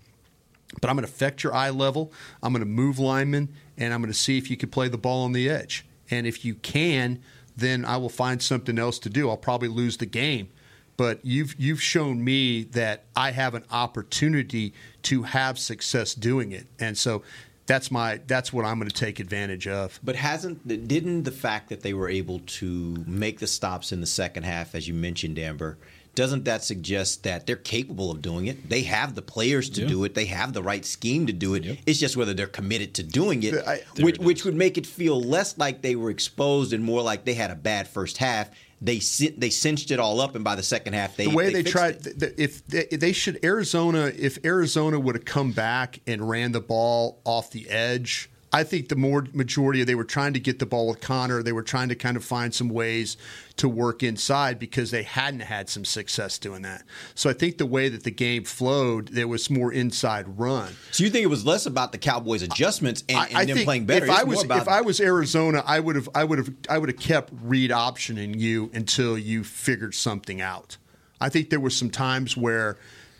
But 0.81 0.89
I'm 0.89 0.95
going 0.95 1.05
to 1.05 1.11
affect 1.11 1.43
your 1.43 1.53
eye 1.53 1.69
level. 1.69 2.11
I'm 2.41 2.53
going 2.53 2.63
to 2.63 2.69
move 2.69 2.97
linemen, 2.97 3.53
and 3.77 3.93
I'm 3.93 4.01
going 4.01 4.11
to 4.11 4.17
see 4.17 4.39
if 4.39 4.49
you 4.49 4.57
can 4.57 4.69
play 4.69 4.87
the 4.87 4.97
ball 4.97 5.23
on 5.23 5.33
the 5.33 5.47
edge. 5.47 5.85
And 6.09 6.25
if 6.25 6.43
you 6.43 6.55
can, 6.55 7.21
then 7.55 7.85
I 7.85 7.97
will 7.97 8.09
find 8.09 8.41
something 8.41 8.79
else 8.79 8.97
to 8.99 9.09
do. 9.09 9.29
I'll 9.29 9.37
probably 9.37 9.67
lose 9.67 9.97
the 9.97 10.07
game. 10.07 10.49
But 10.97 11.23
you've 11.23 11.55
you've 11.59 11.81
shown 11.81 12.23
me 12.23 12.63
that 12.63 13.03
I 13.15 13.31
have 13.31 13.53
an 13.53 13.65
opportunity 13.69 14.73
to 15.03 15.23
have 15.23 15.59
success 15.59 16.15
doing 16.15 16.51
it. 16.51 16.67
And 16.79 16.97
so 16.97 17.21
that's 17.65 17.89
my 17.89 18.19
that's 18.27 18.53
what 18.53 18.65
I'm 18.65 18.79
going 18.79 18.89
to 18.89 18.95
take 18.95 19.19
advantage 19.19 19.67
of. 19.67 19.99
But 20.03 20.15
hasn't 20.15 20.67
didn't 20.67 21.23
the 21.23 21.31
fact 21.31 21.69
that 21.69 21.81
they 21.81 21.93
were 21.93 22.09
able 22.09 22.39
to 22.39 23.03
make 23.07 23.39
the 23.39 23.47
stops 23.47 23.91
in 23.91 24.01
the 24.01 24.07
second 24.07 24.43
half, 24.43 24.75
as 24.75 24.87
you 24.87 24.93
mentioned, 24.93 25.39
Amber, 25.39 25.77
doesn't 26.15 26.45
that 26.45 26.63
suggest 26.63 27.23
that 27.23 27.45
they're 27.45 27.55
capable 27.55 28.09
of 28.09 28.21
doing 28.21 28.47
it? 28.47 28.69
They 28.69 28.83
have 28.83 29.15
the 29.15 29.21
players 29.21 29.69
to 29.71 29.81
yeah. 29.81 29.87
do 29.87 30.03
it. 30.05 30.15
They 30.15 30.25
have 30.25 30.53
the 30.53 30.63
right 30.63 30.85
scheme 30.85 31.27
to 31.27 31.33
do 31.33 31.55
it. 31.55 31.63
Yep. 31.63 31.77
It's 31.85 31.99
just 31.99 32.15
whether 32.15 32.33
they're 32.33 32.47
committed 32.47 32.93
to 32.95 33.03
doing 33.03 33.43
it, 33.43 33.55
I, 33.67 33.81
which, 33.99 34.17
which 34.17 34.45
would 34.45 34.55
make 34.55 34.77
it 34.77 34.85
feel 34.85 35.21
less 35.21 35.57
like 35.57 35.81
they 35.81 35.95
were 35.95 36.09
exposed 36.09 36.71
and 36.71 36.83
more 36.83 37.01
like 37.01 37.25
they 37.25 37.33
had 37.33 37.51
a 37.51 37.55
bad 37.55 37.87
first 37.87 38.17
half 38.17 38.49
they 38.81 38.97
they 38.97 39.49
cinched 39.49 39.91
it 39.91 39.99
all 39.99 40.19
up, 40.21 40.35
and 40.35 40.43
by 40.43 40.55
the 40.55 40.63
second 40.63 40.93
half, 40.93 41.15
they 41.15 41.25
the 41.25 41.35
way 41.35 41.45
they, 41.45 41.61
they 41.61 41.71
tried. 41.71 42.05
If 42.37 42.65
they, 42.67 42.85
they, 42.85 43.13
should 43.13 43.43
Arizona, 43.43 44.11
if 44.15 44.43
Arizona 44.43 44.99
would 44.99 45.15
have 45.15 45.25
come 45.25 45.51
back 45.51 46.01
and 46.05 46.27
ran 46.29 46.51
the 46.51 46.61
ball 46.61 47.21
off 47.23 47.51
the 47.51 47.69
edge 47.69 48.29
I 48.55 48.63
think 48.63 48.87
the 48.87 48.95
more 48.95 49.27
majority 49.33 49.81
of 49.81 49.87
they 49.87 49.95
were 49.95 50.05
trying 50.05 50.31
to 50.31 50.39
get 50.39 50.59
the 50.59 50.65
ball 50.65 50.87
with 50.87 51.01
Conner. 51.01 51.43
They 51.43 51.51
were 51.51 51.61
trying 51.61 51.89
to 51.89 51.95
kind 51.95 52.15
of 52.15 52.23
find 52.23 52.53
some 52.53 52.69
ways 52.69 53.17
to 53.57 53.67
work 53.67 54.01
inside 54.01 54.59
because 54.59 54.91
they 54.91 55.03
hadn't 55.03 55.41
had 55.41 55.67
some 55.67 55.83
success 55.83 56.37
doing 56.37 56.61
that. 56.61 56.83
So 57.15 57.29
I 57.29 57.33
think 57.33 57.57
the 57.57 57.65
way 57.65 57.89
that 57.89 58.05
the 58.05 58.11
game 58.11 58.45
flowed, 58.45 59.09
there 59.09 59.27
was 59.27 59.49
more 59.49 59.73
inside 59.73 60.39
run. 60.39 60.71
So 60.91 61.03
you 61.03 61.09
think 61.09 61.25
it 61.25 61.27
was 61.27 61.45
less 61.45 61.65
about 61.65 61.91
the 61.91 61.97
Cowboys' 61.97 62.43
adjustments 62.43 63.03
and, 63.09 63.17
and 63.27 63.37
I, 63.37 63.41
I 63.41 63.45
them 63.45 63.57
playing 63.65 63.87
better? 63.87 64.05
If 64.05 64.11
I 64.11 64.23
was 64.23 64.41
if 64.45 64.67
I 64.69 64.79
was 64.79 65.01
Arizona, 65.01 65.61
I 65.65 65.81
would 65.81 65.97
have 65.97 66.07
I 66.15 66.23
would 66.23 66.39
have 66.39 66.53
I 66.69 66.77
would 66.77 66.87
have 66.87 66.99
kept 66.99 67.33
read 67.41 67.71
optioning 67.71 68.39
you 68.39 68.71
until 68.73 69.17
you 69.17 69.43
figured 69.43 69.93
something 69.93 70.39
out. 70.39 70.77
I 71.19 71.27
think 71.27 71.49
there 71.49 71.59
were 71.59 71.69
some 71.69 71.89
times 71.89 72.37
where 72.37 72.77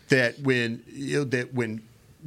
that 0.08 0.38
when 0.38 0.82
you 0.88 1.18
know, 1.18 1.24
that 1.24 1.52
when 1.52 1.82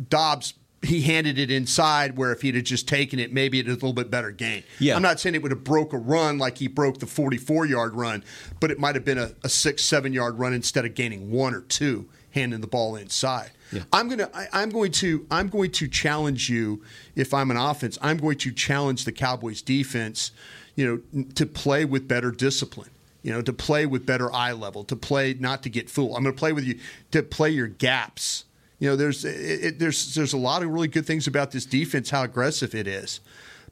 Dobbs 0.10 0.54
he 0.82 1.02
handed 1.02 1.38
it 1.38 1.52
inside 1.52 2.18
where 2.18 2.32
if 2.32 2.42
he'd 2.42 2.56
have 2.56 2.64
just 2.64 2.88
taken 2.88 3.20
it, 3.20 3.34
maybe 3.34 3.60
it's 3.60 3.68
a 3.68 3.74
little 3.74 3.94
bit 3.94 4.10
better 4.10 4.32
game. 4.32 4.64
Yeah. 4.80 4.96
I'm 4.96 5.02
not 5.02 5.20
saying 5.20 5.36
it 5.36 5.42
would 5.42 5.52
have 5.52 5.64
broke 5.64 5.92
a 5.92 5.98
run 5.98 6.38
like 6.38 6.58
he 6.58 6.68
broke 6.68 7.00
the 7.00 7.06
44 7.06 7.66
yard 7.66 7.96
run, 7.96 8.24
but 8.60 8.72
it 8.72 8.80
might 8.80 8.96
have 8.96 9.04
been 9.04 9.18
a, 9.18 9.32
a 9.44 9.50
six, 9.50 9.84
seven 9.84 10.14
yard 10.14 10.40
run 10.40 10.54
instead 10.54 10.86
of 10.86 10.96
gaining 10.96 11.32
one 11.32 11.54
or 11.54 11.62
two, 11.62 12.08
handing 12.32 12.62
the 12.62 12.68
ball 12.68 12.96
inside. 12.96 13.52
Yeah. 13.72 13.84
I'm 13.92 14.08
gonna 14.08 14.30
I, 14.34 14.64
am 14.64 14.70
going 14.70 14.92
to 14.94 15.28
I'm 15.30 15.50
going 15.50 15.72
to 15.72 15.88
challenge 15.88 16.50
you 16.50 16.82
if 17.16 17.34
I'm 17.34 17.52
an 17.52 17.58
offense. 17.58 17.98
I'm 18.02 18.18
going 18.18 18.38
to 18.40 18.52
challenge 18.52 19.06
the 19.06 19.12
Cowboys 19.12 19.62
defense, 19.62 20.32
you 20.76 21.04
know, 21.14 21.24
to 21.36 21.46
play 21.46 21.86
with 21.86 22.08
better 22.08 22.32
discipline 22.32 22.90
you 23.22 23.34
know, 23.34 23.42
to 23.42 23.52
play 23.52 23.86
with 23.86 24.06
better 24.06 24.32
eye 24.32 24.54
level, 24.54 24.86
to 24.86 24.96
play 24.96 25.36
not 25.38 25.62
to 25.64 25.70
get 25.70 25.90
fooled. 25.90 26.16
I'm 26.16 26.24
going 26.24 26.34
to 26.34 26.40
play 26.40 26.54
with 26.54 26.64
you 26.64 26.80
to 27.12 27.22
play 27.22 27.50
your 27.50 27.68
gaps 27.68 28.46
you 28.80 28.90
know, 28.90 28.96
there's 28.96 29.26
it, 29.26 29.64
it, 29.64 29.80
there's 29.80 30.16
there's 30.16 30.34
a 30.34 30.38
lot 30.38 30.64
of 30.64 30.70
really 30.70 30.88
good 30.88 31.06
things 31.06 31.28
about 31.28 31.52
this 31.52 31.66
defense, 31.66 32.10
how 32.10 32.24
aggressive 32.24 32.74
it 32.74 32.88
is. 32.88 33.20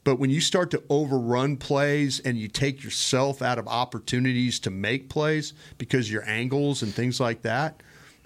But 0.03 0.19
when 0.19 0.29
you 0.29 0.39
start 0.39 0.71
to 0.71 0.83
overrun 0.89 1.57
plays 1.57 2.21
and 2.21 2.37
you 2.37 2.47
take 2.47 2.83
yourself 2.83 3.41
out 3.41 3.59
of 3.59 3.67
opportunities 3.67 4.59
to 4.61 4.69
make 4.69 5.09
plays 5.09 5.53
because 5.77 6.09
your 6.09 6.23
angles 6.23 6.81
and 6.81 6.93
things 6.93 7.19
like 7.19 7.41
that, 7.41 7.81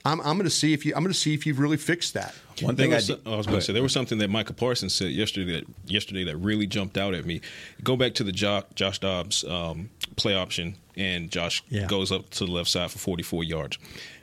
I'm, 0.06 0.20
I'm 0.22 0.38
going 0.38 0.44
to 0.44 0.50
see 0.50 0.74
if 0.74 0.86
you 0.86 0.94
I'm 0.96 1.04
going 1.04 1.14
to 1.14 1.18
see 1.18 1.34
if 1.34 1.46
you've 1.46 1.60
really 1.60 1.78
fixed 1.78 2.14
that. 2.16 2.36
One 2.62 2.76
thing 2.76 2.94
I, 2.94 3.00
did, 3.00 3.26
I, 3.26 3.36
was 3.36 3.48
going 3.48 3.60
to 3.60 3.66
say 3.66 3.74
there 3.74 3.82
was 3.82 3.94
something 3.94 4.20
that 4.20 4.30
Micah 4.30 4.54
Parsons 4.54 4.94
said 4.94 5.12
yesterday 5.12 5.54
that 5.54 5.66
yesterday 5.86 6.24
that 6.26 6.38
really 6.38 6.68
jumped 6.68 6.98
out 6.98 7.14
at 7.14 7.26
me. 7.26 7.42
Go 7.84 7.96
back 7.96 8.14
to 8.16 8.24
the 8.24 8.32
Josh, 8.32 8.64
Josh 8.76 9.00
Dobbs 9.00 9.44
um, 9.44 9.90
play 10.16 10.36
option, 10.36 10.76
and 10.96 11.32
Josh 11.32 11.64
yeah. 11.70 11.88
goes 11.88 12.12
up 12.12 12.30
to 12.32 12.46
the 12.46 12.52
left 12.52 12.70
side 12.70 12.92
for 12.92 13.00
44 13.00 13.44
yards. 13.44 13.78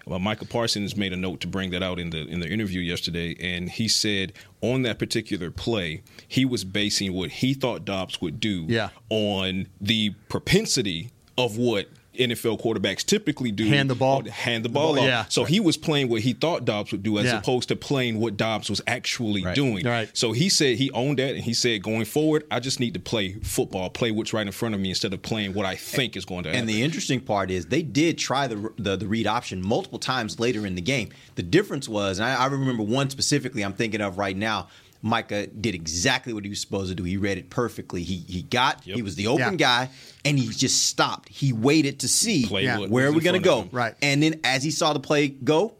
Well, 0.09 0.19
Micah 0.19 0.47
Parsons 0.47 0.97
made 0.97 1.13
a 1.13 1.17
note 1.17 1.41
to 1.41 1.47
bring 1.47 1.71
that 1.71 1.83
out 1.83 1.99
in 1.99 2.11
the 2.11 2.27
in 2.27 2.41
the 2.41 2.49
interview 2.49 2.81
yesterday, 2.81 3.37
and 3.39 3.69
he 3.69 3.89
said 3.89 4.33
on 4.63 4.83
that 4.83 4.99
particular 4.99 5.51
play, 5.51 6.03
he 6.27 6.45
was 6.45 6.65
basing 6.65 7.13
what 7.13 7.31
he 7.31 7.53
thought 7.53 7.85
Dobbs 7.85 8.21
would 8.21 8.41
do 8.41 8.65
yeah. 8.69 8.89
on 9.11 9.69
the 9.81 10.15
propensity 10.29 11.11
of 11.37 11.59
what 11.59 11.89
NFL 12.19 12.61
quarterbacks 12.61 13.05
typically 13.05 13.53
do 13.53 13.67
hand 13.67 13.89
the 13.89 13.95
ball, 13.95 14.23
oh, 14.27 14.31
hand 14.31 14.65
the 14.65 14.69
ball, 14.69 14.99
off. 14.99 15.05
Yeah. 15.05 15.25
So 15.29 15.45
he 15.45 15.61
was 15.61 15.77
playing 15.77 16.09
what 16.09 16.23
he 16.23 16.33
thought 16.33 16.65
Dobbs 16.65 16.93
would 16.93 17.03
do, 17.03 17.19
as 17.19 17.27
yeah. 17.27 17.39
opposed 17.39 17.69
to 17.69 17.77
playing 17.77 18.21
what 18.21 18.37
Dobbs 18.37 18.69
was 18.69 18.81
actually 18.87 19.45
right. 19.45 19.55
doing. 19.55 19.87
Right. 19.87 20.11
So 20.17 20.33
he 20.33 20.49
said 20.49 20.77
he 20.77 20.91
owned 20.93 21.19
that, 21.19 21.35
and 21.35 21.45
he 21.45 21.55
said 21.55 21.83
going 21.83 22.05
forward, 22.05 22.45
I 22.51 22.61
just 22.61 22.81
need 22.81 22.95
to 22.95 23.01
play 23.01 23.35
football, 23.35 23.91
play 23.91 24.11
what's 24.11 24.33
right 24.33 24.47
in 24.47 24.53
front 24.53 24.75
of 24.75 24.81
me 24.81 24.91
instead 24.91 25.13
of 25.15 25.23
playing 25.23 25.55
what 25.55 25.67
I 25.67 25.77
think 25.77 26.17
is 26.17 26.25
going 26.25 26.45
to 26.45 26.51
happen. 26.51 26.61
And 26.61 26.69
the 26.69 26.83
interesting 26.83 27.21
part 27.21 27.51
is 27.51 27.67
they 27.67 27.83
did 27.83 28.19
try 28.19 28.47
the 28.47 28.73
the, 28.77 28.97
the 28.97 29.07
read 29.07 29.27
option 29.27 29.67
multiple 29.67 29.99
times 29.99 30.41
later 30.41 30.67
in 30.67 30.75
the 30.75 30.83
game. 30.83 31.11
The 31.37 31.43
difference 31.43 31.89
was, 31.89 32.19
and 32.19 32.29
I, 32.29 32.45
I 32.45 32.47
remember 32.47 32.83
one 32.83 33.11
specifically 33.11 33.65
I'm 33.65 33.73
thinking 33.73 34.01
of 34.01 34.19
right 34.19 34.37
now 34.37 34.69
Micah 35.03 35.47
did 35.47 35.75
exactly 35.75 36.33
what 36.33 36.45
he 36.45 36.51
was 36.51 36.61
supposed 36.61 36.89
to 36.89 36.95
do. 36.95 37.05
He 37.05 37.17
read 37.17 37.39
it 37.39 37.51
perfectly. 37.51 38.03
He 38.03 38.25
he 38.29 38.43
got 38.43 38.87
yep. 38.87 38.97
he 38.97 39.03
was 39.03 39.15
the 39.15 39.29
open 39.29 39.55
yeah. 39.55 39.87
guy 39.87 39.91
and 40.25 40.39
he 40.39 40.49
just 40.49 40.87
stopped. 40.87 41.29
He 41.29 41.53
waited 41.53 42.01
to 42.01 42.09
see 42.09 42.47
yeah. 42.47 42.79
where 42.79 43.07
are 43.07 43.13
we 43.13 43.21
going 43.21 43.41
to 43.41 43.45
go. 43.45 43.69
Right. 43.71 43.95
And 44.03 44.23
then 44.23 44.41
as 44.45 44.63
he 44.63 44.71
saw 44.71 44.93
the 44.93 45.01
play 45.01 45.29
go, 45.29 45.75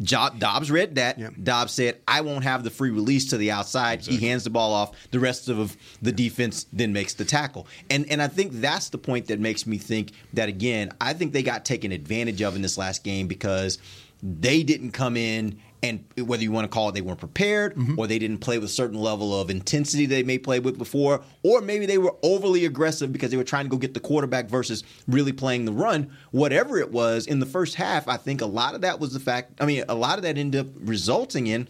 Jo- 0.00 0.30
Dobbs 0.36 0.70
read 0.70 0.94
that. 0.94 1.44
Dobbs 1.44 1.72
said, 1.72 2.00
"I 2.08 2.22
won't 2.22 2.44
have 2.44 2.64
the 2.64 2.70
free 2.70 2.90
release 2.90 3.26
to 3.30 3.36
the 3.36 3.50
outside." 3.50 4.00
He 4.00 4.16
hands 4.16 4.44
the 4.44 4.50
ball 4.50 4.72
off. 4.72 4.92
The 5.10 5.20
rest 5.20 5.48
of 5.48 5.76
the 6.00 6.12
defense 6.12 6.66
then 6.72 6.92
makes 6.92 7.14
the 7.14 7.24
tackle. 7.24 7.66
And 7.90 8.10
and 8.10 8.22
I 8.22 8.28
think 8.28 8.52
that's 8.54 8.88
the 8.88 8.98
point 8.98 9.26
that 9.26 9.40
makes 9.40 9.66
me 9.66 9.76
think 9.78 10.12
that 10.32 10.48
again. 10.48 10.92
I 11.00 11.12
think 11.12 11.32
they 11.32 11.42
got 11.42 11.64
taken 11.64 11.92
advantage 11.92 12.40
of 12.40 12.56
in 12.56 12.62
this 12.62 12.78
last 12.78 13.04
game 13.04 13.26
because 13.26 13.78
they 14.22 14.62
didn't 14.62 14.92
come 14.92 15.16
in 15.16 15.58
and 15.82 16.04
whether 16.16 16.42
you 16.42 16.52
want 16.52 16.64
to 16.64 16.68
call 16.68 16.88
it 16.88 16.92
they 16.92 17.00
weren't 17.00 17.18
prepared 17.18 17.74
mm-hmm. 17.74 17.98
or 17.98 18.06
they 18.06 18.18
didn't 18.18 18.38
play 18.38 18.58
with 18.58 18.68
a 18.68 18.72
certain 18.72 18.98
level 18.98 19.38
of 19.38 19.50
intensity 19.50 20.06
they 20.06 20.22
may 20.22 20.38
play 20.38 20.60
with 20.60 20.78
before 20.78 21.22
or 21.42 21.60
maybe 21.60 21.86
they 21.86 21.98
were 21.98 22.14
overly 22.22 22.64
aggressive 22.64 23.12
because 23.12 23.30
they 23.30 23.36
were 23.36 23.44
trying 23.44 23.64
to 23.64 23.70
go 23.70 23.76
get 23.76 23.94
the 23.94 24.00
quarterback 24.00 24.48
versus 24.48 24.84
really 25.08 25.32
playing 25.32 25.64
the 25.64 25.72
run. 25.72 26.10
Whatever 26.30 26.78
it 26.78 26.92
was 26.92 27.26
in 27.26 27.40
the 27.40 27.46
first 27.46 27.74
half 27.74 28.08
i 28.08 28.16
think 28.16 28.40
a 28.40 28.46
lot 28.46 28.74
of 28.74 28.80
that 28.82 29.00
was 29.00 29.12
the 29.12 29.20
fact 29.20 29.52
i 29.60 29.66
mean 29.66 29.84
a 29.88 29.94
lot 29.94 30.16
of 30.16 30.22
that 30.22 30.36
ended 30.36 30.66
up 30.66 30.72
resulting 30.80 31.46
in 31.46 31.68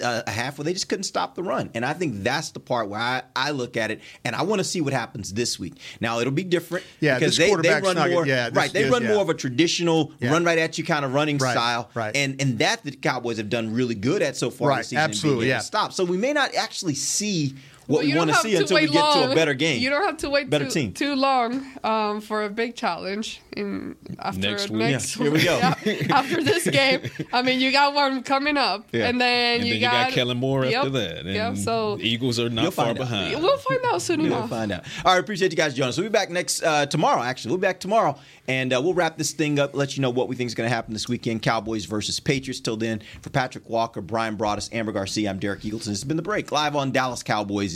a, 0.00 0.24
a 0.26 0.30
half 0.30 0.58
where 0.58 0.64
they 0.64 0.72
just 0.72 0.88
couldn't 0.88 1.04
stop 1.04 1.34
the 1.34 1.42
run. 1.42 1.70
And 1.74 1.84
I 1.84 1.92
think 1.92 2.22
that's 2.22 2.50
the 2.50 2.60
part 2.60 2.88
where 2.88 3.00
I, 3.00 3.22
I 3.34 3.50
look 3.50 3.76
at 3.76 3.90
it 3.90 4.00
and 4.24 4.34
I 4.36 4.42
want 4.42 4.60
to 4.60 4.64
see 4.64 4.80
what 4.80 4.92
happens 4.92 5.32
this 5.32 5.58
week. 5.58 5.74
Now 6.00 6.20
it'll 6.20 6.32
be 6.32 6.44
different 6.44 6.84
Yeah, 7.00 7.18
because 7.18 7.36
they, 7.36 7.54
they 7.54 7.80
run 7.80 7.96
more 8.10 8.26
yeah, 8.26 8.50
right. 8.52 8.72
They 8.72 8.84
is- 8.84 8.90
run 8.90 9.02
yeah. 9.02 9.12
more 9.14 9.22
of 9.22 9.28
a 9.28 9.34
traditional 9.34 10.12
Yeah. 10.20 10.30
run 10.32 10.44
right 10.44 10.58
at 10.58 10.78
you 10.78 10.84
kind 10.84 11.04
of 11.04 11.14
running 11.14 11.38
Right, 11.38 11.52
style. 11.52 11.90
right. 11.94 12.14
And 12.14 12.40
and 12.40 12.58
that 12.58 12.82
the 12.84 12.92
Cowboys 12.92 13.36
have 13.38 13.48
done 13.48 13.72
really 13.72 13.94
good 13.94 14.22
at 14.22 14.36
so 14.36 14.50
far 14.50 14.68
Right, 14.68 14.78
this 14.78 14.88
season. 14.88 14.98
absolutely, 15.04 15.48
yeah. 15.48 15.60
Stop. 15.60 15.92
So 15.92 16.04
we 16.04 16.16
may 16.16 16.32
not 16.32 16.54
actually 16.54 16.94
see 16.94 17.54
what 17.90 17.98
Well, 17.98 18.06
we 18.06 18.12
you 18.12 18.18
want 18.18 18.30
to 18.30 18.36
see 18.36 18.54
until 18.56 18.76
we 18.76 18.82
wait 18.82 18.92
get 18.92 19.12
to 19.14 19.32
a 19.32 19.34
better 19.34 19.54
game. 19.54 19.80
You 19.82 19.90
don't 19.90 20.04
have 20.04 20.16
to 20.18 20.30
wait 20.30 20.48
Better 20.48 20.66
too, 20.66 20.70
team. 20.70 20.92
too 20.92 21.14
long 21.16 21.66
um, 21.84 22.20
for 22.20 22.44
a 22.44 22.48
big 22.50 22.74
challenge 22.76 23.40
in 23.56 23.96
after 24.18 24.40
Next 24.40 24.70
week. 24.70 24.78
next 24.80 25.16
Yeah, 25.16 25.22
here 25.24 25.32
we 25.32 25.44
go. 25.44 25.56
yeah, 25.58 26.16
after 26.16 26.42
this 26.42 26.68
game. 26.70 27.00
I 27.32 27.42
mean, 27.42 27.60
you 27.60 27.72
got 27.72 27.92
one 27.94 28.22
coming 28.22 28.56
up, 28.56 28.86
Yeah. 28.92 29.08
and 29.08 29.20
then 29.20 29.60
And 29.60 29.66
you 29.66 29.74
then 29.74 29.80
you 29.82 29.86
got, 29.88 30.06
got 30.08 30.12
Kellen 30.12 30.38
Moore 30.38 30.64
yep, 30.66 30.74
after 30.84 30.90
that. 30.90 31.18
And 31.26 31.30
Yep. 31.34 31.56
So 31.58 31.98
Eagles 32.00 32.38
are 32.38 32.48
not 32.48 32.72
far 32.72 32.86
find 32.86 32.98
out. 32.98 33.02
behind. 33.02 33.42
we'll 33.42 33.58
find 33.58 33.80
out 33.86 34.00
soon 34.02 34.20
enough. 34.20 34.38
We'll 34.40 34.48
find 34.60 34.72
out. 34.72 34.84
All 35.04 35.12
right, 35.14 35.20
appreciate 35.20 35.50
you 35.50 35.56
guys 35.56 35.74
joining 35.74 35.88
us. 35.90 35.98
We'll 35.98 36.06
be 36.08 36.12
back 36.12 36.30
next 36.30 36.62
uh, 36.62 36.86
tomorrow. 36.86 37.22
Actually, 37.22 37.50
we'll 37.50 37.58
be 37.58 37.66
back 37.66 37.80
tomorrow, 37.80 38.16
and 38.46 38.72
uh, 38.72 38.80
we'll 38.82 38.94
wrap 38.94 39.18
this 39.18 39.32
thing 39.32 39.58
up. 39.58 39.74
Let 39.74 39.96
you 39.96 40.02
know 40.02 40.10
what 40.10 40.28
we 40.28 40.36
think 40.36 40.46
is 40.48 40.54
going 40.54 40.68
to 40.70 40.74
happen 40.74 40.92
this 40.92 41.08
weekend: 41.08 41.42
Cowboys 41.42 41.86
versus 41.86 42.20
Patriots. 42.20 42.60
Till 42.60 42.76
then, 42.76 43.02
for 43.22 43.30
Patrick 43.30 43.68
Walker, 43.68 44.00
Brian 44.00 44.36
Broaddus, 44.36 44.72
Amber 44.72 44.92
Garcia, 44.92 45.28
I'm 45.30 45.38
Derek 45.40 45.60
Eagleton. 45.62 45.78
This 45.80 45.86
has 45.88 46.04
been 46.04 46.16
the 46.16 46.22
break 46.22 46.52
live 46.52 46.76
on 46.76 46.92